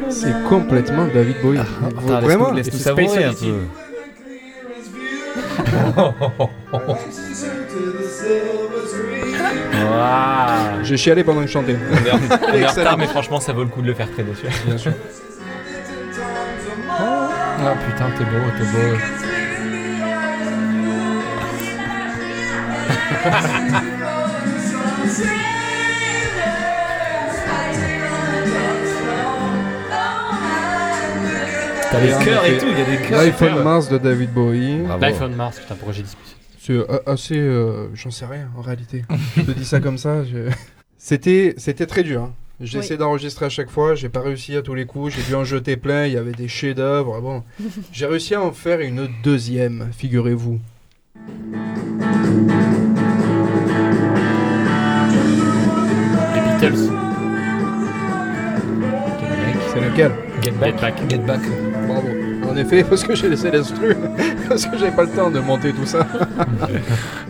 C'est 0.09 0.43
complètement 0.49 1.05
David 1.13 1.35
Bowie. 1.41 1.57
Laisse-nous- 1.57 2.21
Vraiment 2.21 2.51
laisse-nous 2.51 2.79
savourer 2.79 3.23
un 3.25 3.33
peu. 3.33 3.53
J'ai 10.83 10.97
chialé 10.97 11.23
pendant 11.23 11.41
que 11.41 11.47
je 11.47 11.51
chantais. 11.51 11.75
On 11.91 12.05
est 12.05 12.11
en- 12.65 12.69
retard, 12.69 12.97
mais 12.99 13.07
franchement, 13.07 13.39
ça 13.39 13.53
vaut 13.53 13.63
le 13.63 13.69
coup 13.69 13.81
de 13.81 13.87
le 13.87 13.93
faire 13.93 14.11
très 14.11 14.23
dessus. 14.23 14.47
Bien 14.65 14.77
sûr. 14.77 14.93
Ah 16.99 17.75
putain, 17.87 18.09
t'es 18.17 18.23
beau, 18.25 18.39
t'es 18.57 18.65
beau. 18.65 18.97
T'as 31.91 31.99
des 31.99 32.25
chœurs 32.25 32.45
et 32.45 32.57
tout, 32.57 32.67
il 32.71 32.77
y 32.77 32.81
a 32.81 32.85
des 32.85 33.07
chœurs. 33.07 33.23
Life 33.23 33.41
on 33.41 33.63
Mars 33.63 33.89
de 33.89 33.97
David 33.97 34.31
Bowie. 34.31 34.77
Life 35.01 35.17
on 35.21 35.29
Mars, 35.29 35.59
putain, 35.59 35.75
pourquoi 35.75 35.93
j'ai 35.93 36.03
dit 36.03 36.15
C'est 36.59 36.71
euh, 36.73 36.85
assez. 37.05 37.37
euh, 37.37 37.87
J'en 37.93 38.11
sais 38.11 38.25
rien 38.25 38.47
en 38.57 38.61
réalité. 38.61 39.03
je 39.35 39.41
te 39.41 39.51
dis 39.51 39.65
ça 39.65 39.79
comme 39.81 39.97
ça. 39.97 40.23
je- 40.23 40.49
C'était 40.97 41.55
c'était 41.57 41.87
très 41.87 42.03
dur. 42.03 42.21
hein. 42.21 42.33
J'ai 42.61 42.77
Oui. 42.77 42.85
essayé 42.85 42.97
d'enregistrer 42.97 43.47
à 43.47 43.49
chaque 43.49 43.71
fois, 43.71 43.95
j'ai 43.95 44.07
pas 44.07 44.21
réussi 44.21 44.55
à 44.55 44.61
tous 44.61 44.75
les 44.75 44.85
coups, 44.85 45.15
j'ai 45.15 45.23
dû 45.23 45.33
en 45.33 45.43
jeter 45.43 45.77
plein, 45.77 46.05
il 46.05 46.13
y 46.13 46.17
avait 46.17 46.31
des 46.31 46.47
chefs-d'œuvre. 46.47 47.19
Bon, 47.19 47.43
j'ai 47.91 48.05
réussi 48.05 48.35
à 48.35 48.41
en 48.41 48.51
faire 48.51 48.79
une 48.81 49.09
deuxième, 49.23 49.89
figurez-vous. 49.97 50.59
Beatles. 56.61 56.91
C'est 59.73 59.79
lequel? 59.81 60.11
Get 60.43 60.51
Back. 60.59 60.75
Get 61.09 61.17
back. 61.25 61.39
Bravo. 61.87 62.07
En 62.47 62.55
effet, 62.55 62.83
parce 62.83 63.03
que 63.03 63.15
j'ai 63.15 63.29
laissé 63.29 63.49
l'instru, 63.49 63.95
parce 64.49 64.65
que 64.67 64.77
j'avais 64.77 64.91
pas 64.95 65.03
le 65.03 65.09
temps 65.09 65.31
de 65.31 65.39
monter 65.39 65.73
tout 65.73 65.85
ça. 65.85 66.07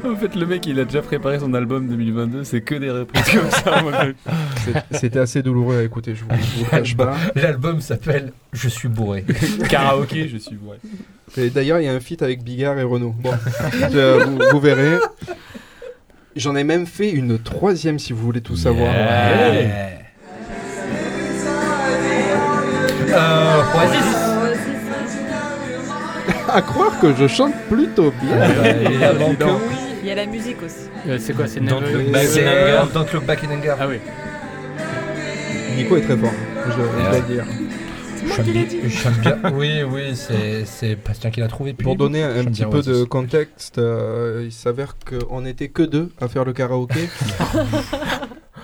En 0.04 0.16
fait, 0.16 0.34
le 0.36 0.48
mec, 0.48 0.66
il 0.66 0.80
a 0.80 0.86
déjà 0.86 1.02
préparé 1.04 1.38
son 1.40 1.54
album 1.54 1.88
2022, 1.88 2.44
c'est 2.44 2.62
que 2.62 2.74
des 2.74 2.90
reprises 2.90 3.24
comme 3.30 3.52
ça. 3.52 3.84
C'était 4.92 5.20
assez 5.20 5.44
douloureux 5.44 5.78
à 5.78 5.84
écouter, 5.84 6.16
je 6.16 6.24
vous, 6.24 6.30
je 6.32 6.58
vous 6.58 6.64
le 6.66 6.70
cache 6.72 6.98
pas. 6.98 7.16
L'album 7.36 7.82
s'appelle 7.82 8.34
Je 8.52 8.68
suis 8.68 8.88
bourré. 8.90 9.24
Karaoké, 9.70 10.28
je 10.28 10.38
suis. 10.38 10.58
Et 11.38 11.52
d'ailleurs, 11.52 11.80
il 11.80 11.86
y 11.86 11.88
a 11.88 11.94
un 11.94 12.00
feat 12.00 12.24
avec 12.24 12.44
Bigard 12.44 12.80
et 12.80 12.84
Renault. 12.84 13.14
Bon, 13.20 13.30
je- 13.92 14.24
vous, 14.26 14.40
vous 14.52 14.60
verrez. 14.60 14.98
J'en 16.36 16.56
ai 16.56 16.64
même 16.64 16.86
fait 16.86 17.10
une 17.10 17.38
troisième 17.40 18.00
si 18.00 18.14
vous 18.14 18.22
voulez 18.24 18.42
tout 18.42 18.56
savoir. 18.56 18.94
Yeah. 18.94 19.90
Euh, 23.10 23.62
Oasis. 23.76 24.16
à 26.50 26.62
croire 26.62 27.00
que 27.02 27.14
je 27.14 27.28
chante 27.28 27.54
plutôt 27.70 28.14
bien. 28.22 28.64
évidemment 28.64 29.30
Dis 29.32 29.36
donc. 29.38 29.62
Il 30.02 30.08
y 30.08 30.12
a 30.12 30.16
la 30.16 30.26
musique 30.26 30.58
aussi. 30.64 30.90
Euh, 31.08 31.18
C'est 31.20 31.34
quoi 31.34 31.48
C'est 31.48 31.60
Don't 31.60 31.82
look 31.82 32.12
back 32.12 32.26
C'est 32.26 32.46
in 32.46 32.48
euh, 32.48 32.82
anger. 32.82 32.94
Don't 32.94 33.08
Look 33.14 33.26
Back 33.26 33.44
in 33.44 33.58
Anger. 33.58 33.76
Ah 33.80 33.88
oui. 33.88 33.98
Nico 35.76 35.98
est 35.98 36.02
très 36.02 36.18
fort, 36.18 36.32
je, 36.66 36.72
je 36.72 36.78
dois 36.78 37.20
le 37.20 37.44
Oui, 39.54 39.84
oui, 39.84 40.16
c'est 40.16 40.66
c'est 40.66 40.96
Bastien 40.96 41.32
qui 41.32 41.40
l'a 41.40 41.48
trouvé. 41.48 41.74
Pour 41.74 41.96
donner 41.96 42.24
un 42.24 42.46
petit 42.46 42.66
peu 42.66 42.82
de 42.82 43.04
contexte, 43.04 43.78
euh, 43.78 44.44
il 44.46 44.52
s'avère 44.52 44.96
qu'on 45.00 45.42
n'était 45.42 45.70
que 45.70 45.84
deux 45.84 46.12
à 46.20 46.28
faire 46.28 46.46
le 46.46 46.54
karaoké. 46.54 47.04
Et 47.04 47.10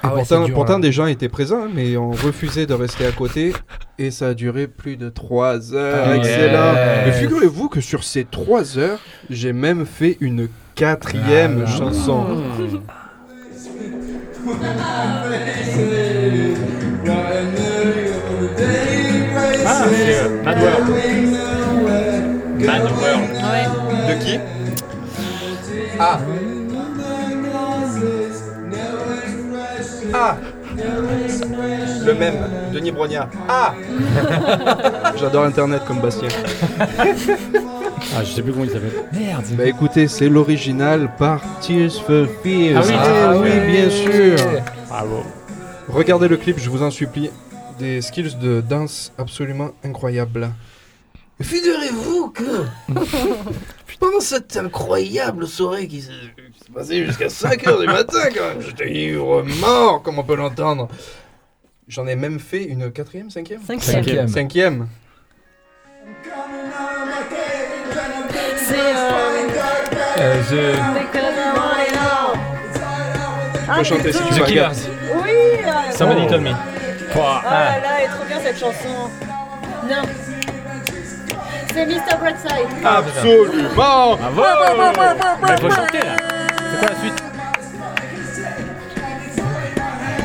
Ah 0.03 0.10
ouais, 0.10 0.20
pourtant, 0.20 0.41
c'est 0.41 0.45
dur, 0.45 0.55
pourtant 0.55 0.74
hein. 0.76 0.80
des 0.80 0.91
gens 0.91 1.08
étaient 1.08 1.28
présents, 1.30 1.68
mais 1.74 1.97
on 1.97 2.12
refusait 2.12 2.68
de 2.68 2.74
rester 2.74 3.05
à 3.05 3.12
côté. 3.12 3.53
Et 3.97 4.12
ça 4.12 4.28
a 4.30 4.34
duré 4.36 4.68
plus 4.68 4.95
de 4.95 5.10
trois 5.10 5.74
heures. 5.74 6.05
Ah 6.08 6.16
Excellent. 6.18 6.74
Mais 7.05 7.12
figurez-vous 7.14 7.68
que 7.68 7.82
sur 7.82 8.03
ces 8.03 8.24
trois 8.24 8.78
heures, 8.78 8.99
j'ai 9.30 9.53
même 9.53 9.86
fait 9.86 10.18
une 10.22 10.49
quatrième 10.76 11.64
Ah, 11.66 11.70
chanson. 11.70 12.26
Ah, 14.49 15.26
World. 20.62 20.89
Mad 22.66 22.82
World. 22.84 23.30
Ouais. 23.32 24.14
De 24.16 24.24
qui 24.24 24.39
Ah. 25.99 26.20
Ah 30.14 30.38
Le 32.05 32.14
même, 32.14 32.36
Denis 32.74 32.91
Brognard. 32.91 33.30
Ah 33.49 33.74
J'adore 35.20 35.43
Internet 35.45 35.82
comme 35.88 35.99
Bastien. 35.99 36.30
Ah, 38.16 38.24
je 38.24 38.32
sais 38.32 38.41
plus 38.43 38.51
comment 38.51 38.64
il 38.64 38.70
s'appelle. 38.70 38.91
Merde. 39.12 39.43
Bah 39.53 39.66
écoutez, 39.66 40.08
c'est 40.08 40.30
l'original 40.30 41.10
par 41.18 41.41
Tears 41.62 41.91
for 42.05 42.28
Fears. 42.43 42.78
Ah 42.78 42.86
oui, 42.88 42.93
Ah 42.95 43.34
oui, 43.38 43.49
bien 43.72 43.89
sûr. 43.89 44.36
Bravo. 44.88 45.24
Regardez 45.89 46.28
le 46.28 46.38
clip, 46.38 46.58
je 46.60 46.70
vous 46.70 46.84
en 46.84 46.91
supplie. 46.91 47.32
Des 47.80 48.01
skills 48.01 48.36
de 48.41 48.61
danse 48.61 49.11
absolument 49.17 49.69
incroyables. 49.84 50.49
Figurez-vous 51.39 52.30
que 52.32 52.65
pendant 53.99 54.19
cette 54.19 54.57
incroyable 54.57 55.45
soirée 55.47 55.88
qui 55.88 56.01
s'est 56.01 56.09
qui 56.53 56.59
s'est 56.65 56.71
passée 56.73 57.05
jusqu'à 57.05 57.28
5h 57.28 57.80
du 57.82 57.86
matin 57.86 58.19
quand 58.36 58.47
même, 58.47 58.61
j'étais 58.61 58.91
ivre 58.91 59.43
mort 59.61 60.01
comme 60.01 60.17
on 60.17 60.23
peut 60.23 60.36
l'entendre. 60.36 60.88
J'en 61.88 62.07
ai 62.07 62.15
même 62.15 62.39
fait 62.39 62.63
une 62.63 62.91
quatrième, 62.91 63.30
cinquième 63.30 63.61
Cinquième. 63.61 63.82
Cinquième. 64.03 64.28
Cinquième. 64.28 64.88
C'est. 68.57 68.75
Euh... 68.80 69.47
Euh, 70.19 70.41
The- 70.49 70.80
Ah, 73.69 73.78
Faut 73.80 73.84
chanter 73.84 74.13
si 74.13 74.19
tu 74.19 74.34
The 74.34 74.39
veux. 74.39 74.45
Killers. 74.45 74.69
Oui 75.13 75.32
Somebody 75.95 76.25
told 76.28 76.41
me. 76.41 76.51
Ah 77.16 77.41
là 77.43 77.80
là, 77.80 77.88
elle 77.99 78.05
est 78.05 78.08
trop 78.10 78.26
bien 78.26 78.38
cette 78.43 78.60
chanson. 78.60 79.10
Non. 79.89 80.01
C'est 81.74 81.86
Mr. 81.86 82.18
Brightside. 82.20 82.70
Ah. 82.84 82.97
Absolument 82.97 83.70
Bravo 83.76 84.41
Mais 85.43 85.58
faut 85.58 85.70
chanter 85.70 85.99
là. 85.99 86.16
C'est 86.72 86.80
quoi 86.80 86.89
la 86.89 86.95
suite 86.99 87.24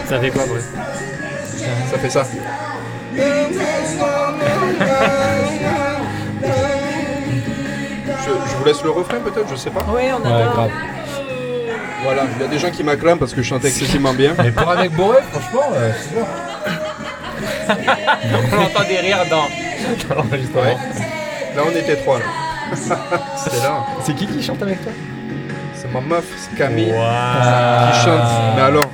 Ça 0.08 0.18
fait 0.20 0.30
quoi, 0.30 0.42
Bruce 0.46 0.68
Ça 1.90 1.98
fait 1.98 2.10
ça. 2.10 2.24
Je, 8.24 8.30
je 8.50 8.56
vous 8.56 8.64
laisse 8.64 8.82
le 8.84 8.90
refrain 8.90 9.18
peut-être, 9.20 9.48
je 9.50 9.56
sais 9.56 9.70
pas. 9.70 9.84
Oui, 9.88 10.02
on 10.12 10.20
Ouais, 10.26 10.32
adore. 10.42 10.52
grave. 10.54 10.70
Voilà, 12.04 12.22
il 12.36 12.42
y 12.42 12.44
a 12.44 12.48
des 12.48 12.58
gens 12.58 12.70
qui 12.70 12.82
m'acclament 12.82 13.18
parce 13.18 13.32
que 13.32 13.42
je 13.42 13.48
chante 13.48 13.64
excessivement 13.64 14.12
bien. 14.12 14.34
Mais 14.38 14.50
pour 14.50 14.68
un 14.70 14.76
mec 14.76 14.92
bourré, 14.92 15.18
franchement, 15.30 15.72
euh, 15.74 15.90
c'est 16.00 16.14
bon. 16.18 16.26
On 17.68 18.62
entend 18.62 18.88
des 18.88 18.98
rires 19.00 19.24
dans, 19.30 19.48
dans 20.08 20.14
l'enregistrement. 20.22 20.62
Ouais. 20.62 20.76
Là, 21.56 21.62
on 21.66 21.70
était 21.76 21.96
trois. 21.96 22.18
Là. 22.18 22.24
C'était 23.36 23.56
là. 23.58 23.84
C'est 24.02 24.14
qui 24.14 24.26
qui 24.26 24.42
chante 24.42 24.62
avec 24.62 24.82
toi? 24.82 24.92
C'est 25.74 25.92
ma 25.92 26.00
meuf, 26.00 26.24
c'est 26.36 26.56
Camille, 26.56 26.86
qui 26.86 28.00
chante. 28.04 28.20
Mais 28.56 28.62
alors, 28.62 28.88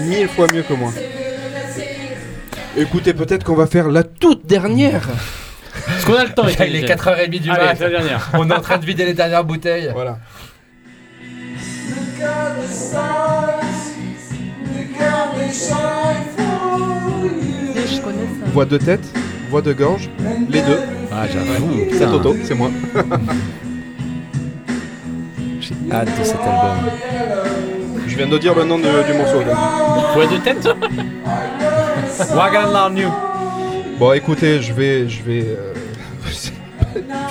mille 0.00 0.28
fois 0.28 0.46
mieux 0.52 0.62
que 0.62 0.72
moi. 0.72 0.90
Écoutez, 2.76 3.12
peut-être 3.14 3.44
qu'on 3.44 3.54
va 3.56 3.66
faire 3.66 3.88
la 3.88 4.02
toute 4.02 4.46
dernière. 4.46 5.08
Est-ce 5.88 6.06
qu'on 6.06 6.14
a 6.14 6.24
le 6.24 6.30
temps 6.32 6.46
Il 6.66 6.76
est 6.76 6.88
4h30 6.88 7.28
du 7.28 7.50
Allez, 7.50 7.64
mat. 7.64 7.74
c'est 7.76 7.84
la 7.84 7.90
dernière. 7.90 8.30
On 8.34 8.48
est 8.48 8.54
en 8.54 8.60
train 8.60 8.78
de 8.78 8.86
vider 8.86 9.04
les 9.04 9.14
dernières 9.14 9.44
bouteilles. 9.44 9.90
Voilà. 9.92 10.18
Je 17.94 18.00
connais 18.00 18.18
ça. 18.18 18.46
Voix 18.52 18.64
de 18.64 18.78
tête, 18.78 19.04
voix 19.50 19.62
de 19.62 19.72
gorge, 19.72 20.08
les 20.50 20.60
deux. 20.62 20.78
Ah, 21.12 21.26
j'avoue. 21.26 21.72
C'est 21.92 22.06
Toto, 22.06 22.36
c'est 22.44 22.54
moi. 22.54 22.70
J'ai 25.60 25.74
hâte 25.92 26.08
de 26.18 26.24
cet 26.24 26.36
album. 26.36 26.90
viens 28.06 28.26
de 28.28 28.38
dire 28.38 28.54
le 28.54 28.64
nom 28.64 28.78
de- 28.78 28.84
du 28.84 29.12
morceau. 29.18 29.40
là. 29.40 29.56
Poids 30.14 30.26
de 30.26 30.36
tête 30.38 30.68
Wagon 32.34 32.70
Larnu. 32.72 33.04
Bon, 33.98 34.12
écoutez, 34.12 34.60
je 34.62 34.72
vais. 34.72 35.08
Je 35.08 35.22
vais 35.22 35.42
euh, 35.48 35.74
c'est 36.32 36.52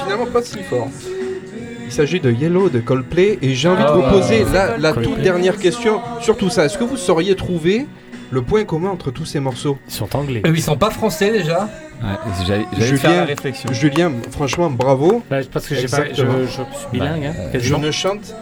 Finalement, 0.03 0.25
pas 0.27 0.41
si 0.41 0.57
fort. 0.63 0.89
Il 1.85 1.91
s'agit 1.91 2.19
de 2.19 2.31
Yellow 2.31 2.69
de 2.69 2.79
Coldplay 2.79 3.39
et 3.41 3.55
j'ai 3.55 3.67
envie 3.67 3.81
Ah 3.85 3.89
de 3.91 3.95
vous 3.95 4.01
bah, 4.03 4.11
poser 4.11 4.45
la, 4.53 4.77
la 4.77 4.93
toute 4.93 5.21
dernière 5.21 5.57
question 5.57 5.99
sur 6.21 6.37
tout 6.37 6.49
ça. 6.49 6.65
Est-ce 6.65 6.77
que 6.77 6.83
vous 6.83 6.97
sauriez 6.97 7.35
trouver 7.35 7.87
le 8.31 8.41
point 8.41 8.63
commun 8.65 8.89
entre 8.89 9.11
tous 9.11 9.25
ces 9.25 9.39
morceaux 9.39 9.77
Ils 9.87 9.93
sont 9.93 10.15
anglais. 10.15 10.41
Euh, 10.45 10.51
ils 10.55 10.61
sont 10.61 10.77
pas 10.77 10.89
français 10.91 11.31
déjà 11.31 11.69
J'allais 12.47 12.65
j'allais 12.77 12.97
faire 12.97 13.11
la 13.11 13.25
réflexion. 13.25 13.73
Julien, 13.73 14.11
franchement, 14.31 14.69
bravo. 14.69 15.21
Bah, 15.29 15.37
parce 15.51 15.67
que 15.67 15.75
j'ai 15.75 15.87
pas, 15.87 15.97
je, 16.05 16.09
Exactement. 16.11 16.37
je 16.45 16.51
suis 16.51 16.87
bilingue, 16.93 17.25
hein, 17.25 17.33
Je 17.47 17.51
quasiment. 17.51 17.79
ne 17.79 17.91
chante 17.91 18.33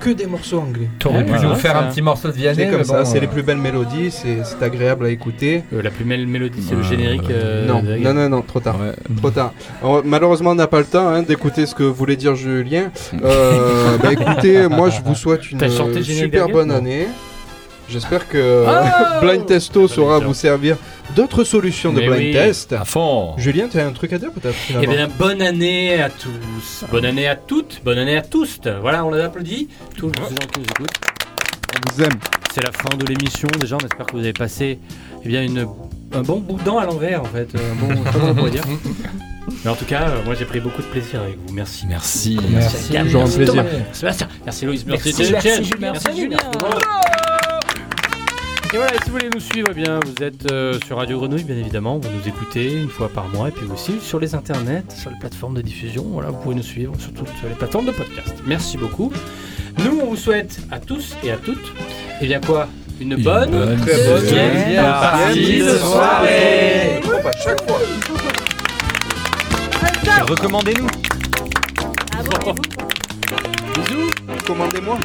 que 0.00 0.10
des 0.10 0.26
morceaux 0.26 0.58
anglais. 0.58 0.90
T'aurais 0.98 1.24
pu 1.24 1.30
voilà, 1.30 1.48
nous 1.48 1.54
faire 1.54 1.72
ça. 1.72 1.78
un 1.78 1.84
petit 1.84 2.02
morceau 2.02 2.28
de 2.28 2.34
Vianney. 2.34 2.64
C'est 2.64 2.70
comme 2.70 2.84
ça, 2.84 2.98
bon, 2.98 3.04
c'est 3.06 3.16
euh, 3.16 3.20
les 3.22 3.26
plus 3.28 3.42
belles 3.42 3.56
mélodies, 3.56 4.10
c'est 4.10 4.44
c'est 4.44 4.62
agréable 4.62 5.06
à 5.06 5.08
écouter. 5.08 5.64
Euh, 5.72 5.80
la 5.80 5.90
plus 5.90 6.04
belle 6.04 6.26
mélodie, 6.26 6.62
c'est 6.62 6.74
le 6.74 6.82
générique. 6.82 7.30
euh, 7.30 7.66
non, 7.66 7.82
non, 7.82 8.12
non, 8.12 8.28
non, 8.28 8.42
trop 8.42 8.60
tard. 8.60 8.76
Trop 9.16 9.30
tard. 9.30 9.54
Alors, 9.82 10.02
malheureusement, 10.04 10.50
on 10.50 10.54
n'a 10.54 10.66
pas 10.66 10.80
le 10.80 10.84
temps 10.84 11.08
hein, 11.08 11.22
d'écouter 11.22 11.64
ce 11.64 11.74
que 11.74 11.84
voulait 11.84 12.16
dire 12.16 12.34
Julien. 12.34 12.90
Euh, 13.24 13.96
bah, 14.02 14.12
écoutez, 14.12 14.68
moi 14.68 14.90
je 14.90 15.00
vous 15.00 15.14
souhaite 15.14 15.50
une 15.50 15.62
euh, 15.62 16.02
super 16.02 16.48
bonne 16.48 16.70
année. 16.70 17.06
J'espère 17.88 18.28
que 18.28 18.64
Oh 18.66 19.20
Blind 19.26 19.46
Testo 19.46 19.86
saura 19.88 20.18
vous 20.18 20.34
servir 20.34 20.76
d'autres 21.14 21.44
solutions 21.44 21.92
de 21.92 22.00
Mais 22.00 22.06
blind 22.06 22.18
oui. 22.20 22.32
test. 22.32 22.72
À 22.72 22.84
fond. 22.84 23.34
Julien, 23.38 23.68
tu 23.70 23.78
as 23.78 23.86
un 23.86 23.92
truc 23.92 24.12
à 24.12 24.18
dire 24.18 24.30
peut-être 24.32 24.56
Eh 24.82 24.86
bien, 24.86 25.08
bonne 25.18 25.40
année 25.42 26.00
à 26.00 26.10
tous. 26.10 26.84
Bonne 26.90 27.04
année 27.04 27.28
à 27.28 27.36
toutes. 27.36 27.80
Bonne 27.84 27.98
année 27.98 28.16
à 28.16 28.22
tous. 28.22 28.58
Voilà, 28.80 29.04
on 29.04 29.10
les 29.12 29.22
applaudit. 29.22 29.68
Tous 29.96 30.08
les 30.08 30.20
gens 30.20 30.28
qui 30.52 30.60
nous 30.60 30.66
écoutent. 30.66 30.96
On 31.76 31.92
vous 31.94 32.02
aime. 32.02 32.18
C'est 32.52 32.64
la 32.64 32.72
fin 32.72 32.96
de 32.96 33.04
l'émission. 33.06 33.48
Déjà, 33.60 33.76
on 33.76 33.84
espère 33.84 34.06
que 34.06 34.12
vous 34.12 34.22
avez 34.22 34.32
passé 34.32 34.78
eh 35.24 35.28
bien, 35.28 35.42
une, 35.42 35.66
un 36.12 36.22
bon 36.22 36.38
bout 36.40 36.58
de 36.58 36.64
dent 36.64 36.78
à 36.78 36.86
l'envers, 36.86 37.20
en 37.22 37.26
fait. 37.26 37.48
Un 37.54 37.74
bon, 37.74 37.94
comment 38.12 38.28
on 38.30 38.34
pourrait 38.34 38.50
dire. 38.50 38.64
Mais 39.64 39.70
en 39.70 39.76
tout 39.76 39.84
cas, 39.84 40.08
euh, 40.08 40.24
moi 40.24 40.34
j'ai 40.34 40.44
pris 40.44 40.58
beaucoup 40.58 40.82
de 40.82 40.86
plaisir 40.88 41.20
avec 41.22 41.36
vous. 41.46 41.54
Merci. 41.54 41.86
Merci. 41.86 42.36
Merci. 42.50 42.88
Toujours 42.92 43.20
un 43.22 43.24
Merci 43.24 43.36
plaisir. 43.36 43.54
Thomas. 43.54 43.68
Sébastien. 43.92 44.28
Merci 44.44 44.64
Loïs. 44.66 44.84
Merci, 44.86 45.14
Merci, 45.16 45.32
merci, 45.32 45.48
Julien. 45.64 45.92
Merci 45.92 46.06
Merci, 46.08 46.20
Julien. 46.20 46.36
Et 48.72 48.76
voilà, 48.78 48.94
et 48.94 48.98
si 48.98 49.10
vous 49.10 49.12
voulez 49.12 49.30
nous 49.32 49.40
suivre, 49.40 49.68
eh 49.70 49.74
bien, 49.74 50.00
vous 50.04 50.24
êtes 50.24 50.50
euh, 50.50 50.78
sur 50.86 50.96
Radio 50.96 51.18
Grenouille, 51.18 51.44
bien 51.44 51.56
évidemment. 51.56 51.98
Vous 51.98 52.10
nous 52.10 52.28
écoutez 52.28 52.74
une 52.74 52.88
fois 52.88 53.08
par 53.08 53.28
mois, 53.28 53.48
et 53.48 53.52
puis 53.52 53.66
aussi 53.72 54.00
sur 54.00 54.18
les 54.18 54.34
internets, 54.34 54.82
sur 54.94 55.10
les 55.10 55.16
plateformes 55.18 55.54
de 55.54 55.62
diffusion. 55.62 56.04
Voilà, 56.04 56.30
vous 56.30 56.38
pouvez 56.38 56.56
nous 56.56 56.62
suivre 56.62 56.92
sur 56.98 57.12
toutes 57.12 57.28
les 57.44 57.54
plateformes 57.54 57.86
de 57.86 57.92
podcast. 57.92 58.34
Merci 58.44 58.76
beaucoup. 58.76 59.12
Nous, 59.78 60.00
on 60.02 60.06
vous 60.06 60.16
souhaite 60.16 60.58
à 60.70 60.80
tous 60.80 61.14
et 61.22 61.30
à 61.30 61.36
toutes, 61.36 61.72
eh 62.20 62.26
bien 62.26 62.40
quoi? 62.40 62.68
Une 63.00 63.16
bonne, 63.22 63.50
bonne 63.50 63.80
Très 63.80 64.08
bonne 64.08 64.76
partie 64.76 65.58
de 65.60 65.76
soirée. 65.76 67.00
Oh, 67.04 67.10
bah, 67.22 67.30
chaque 67.42 67.60
fois? 67.68 67.78
Et 70.18 70.22
recommandez-nous. 70.22 70.86
Abonnez-vous. 72.18 72.62
Bisous. 73.74 74.10
Commandez-moi. 74.46 74.98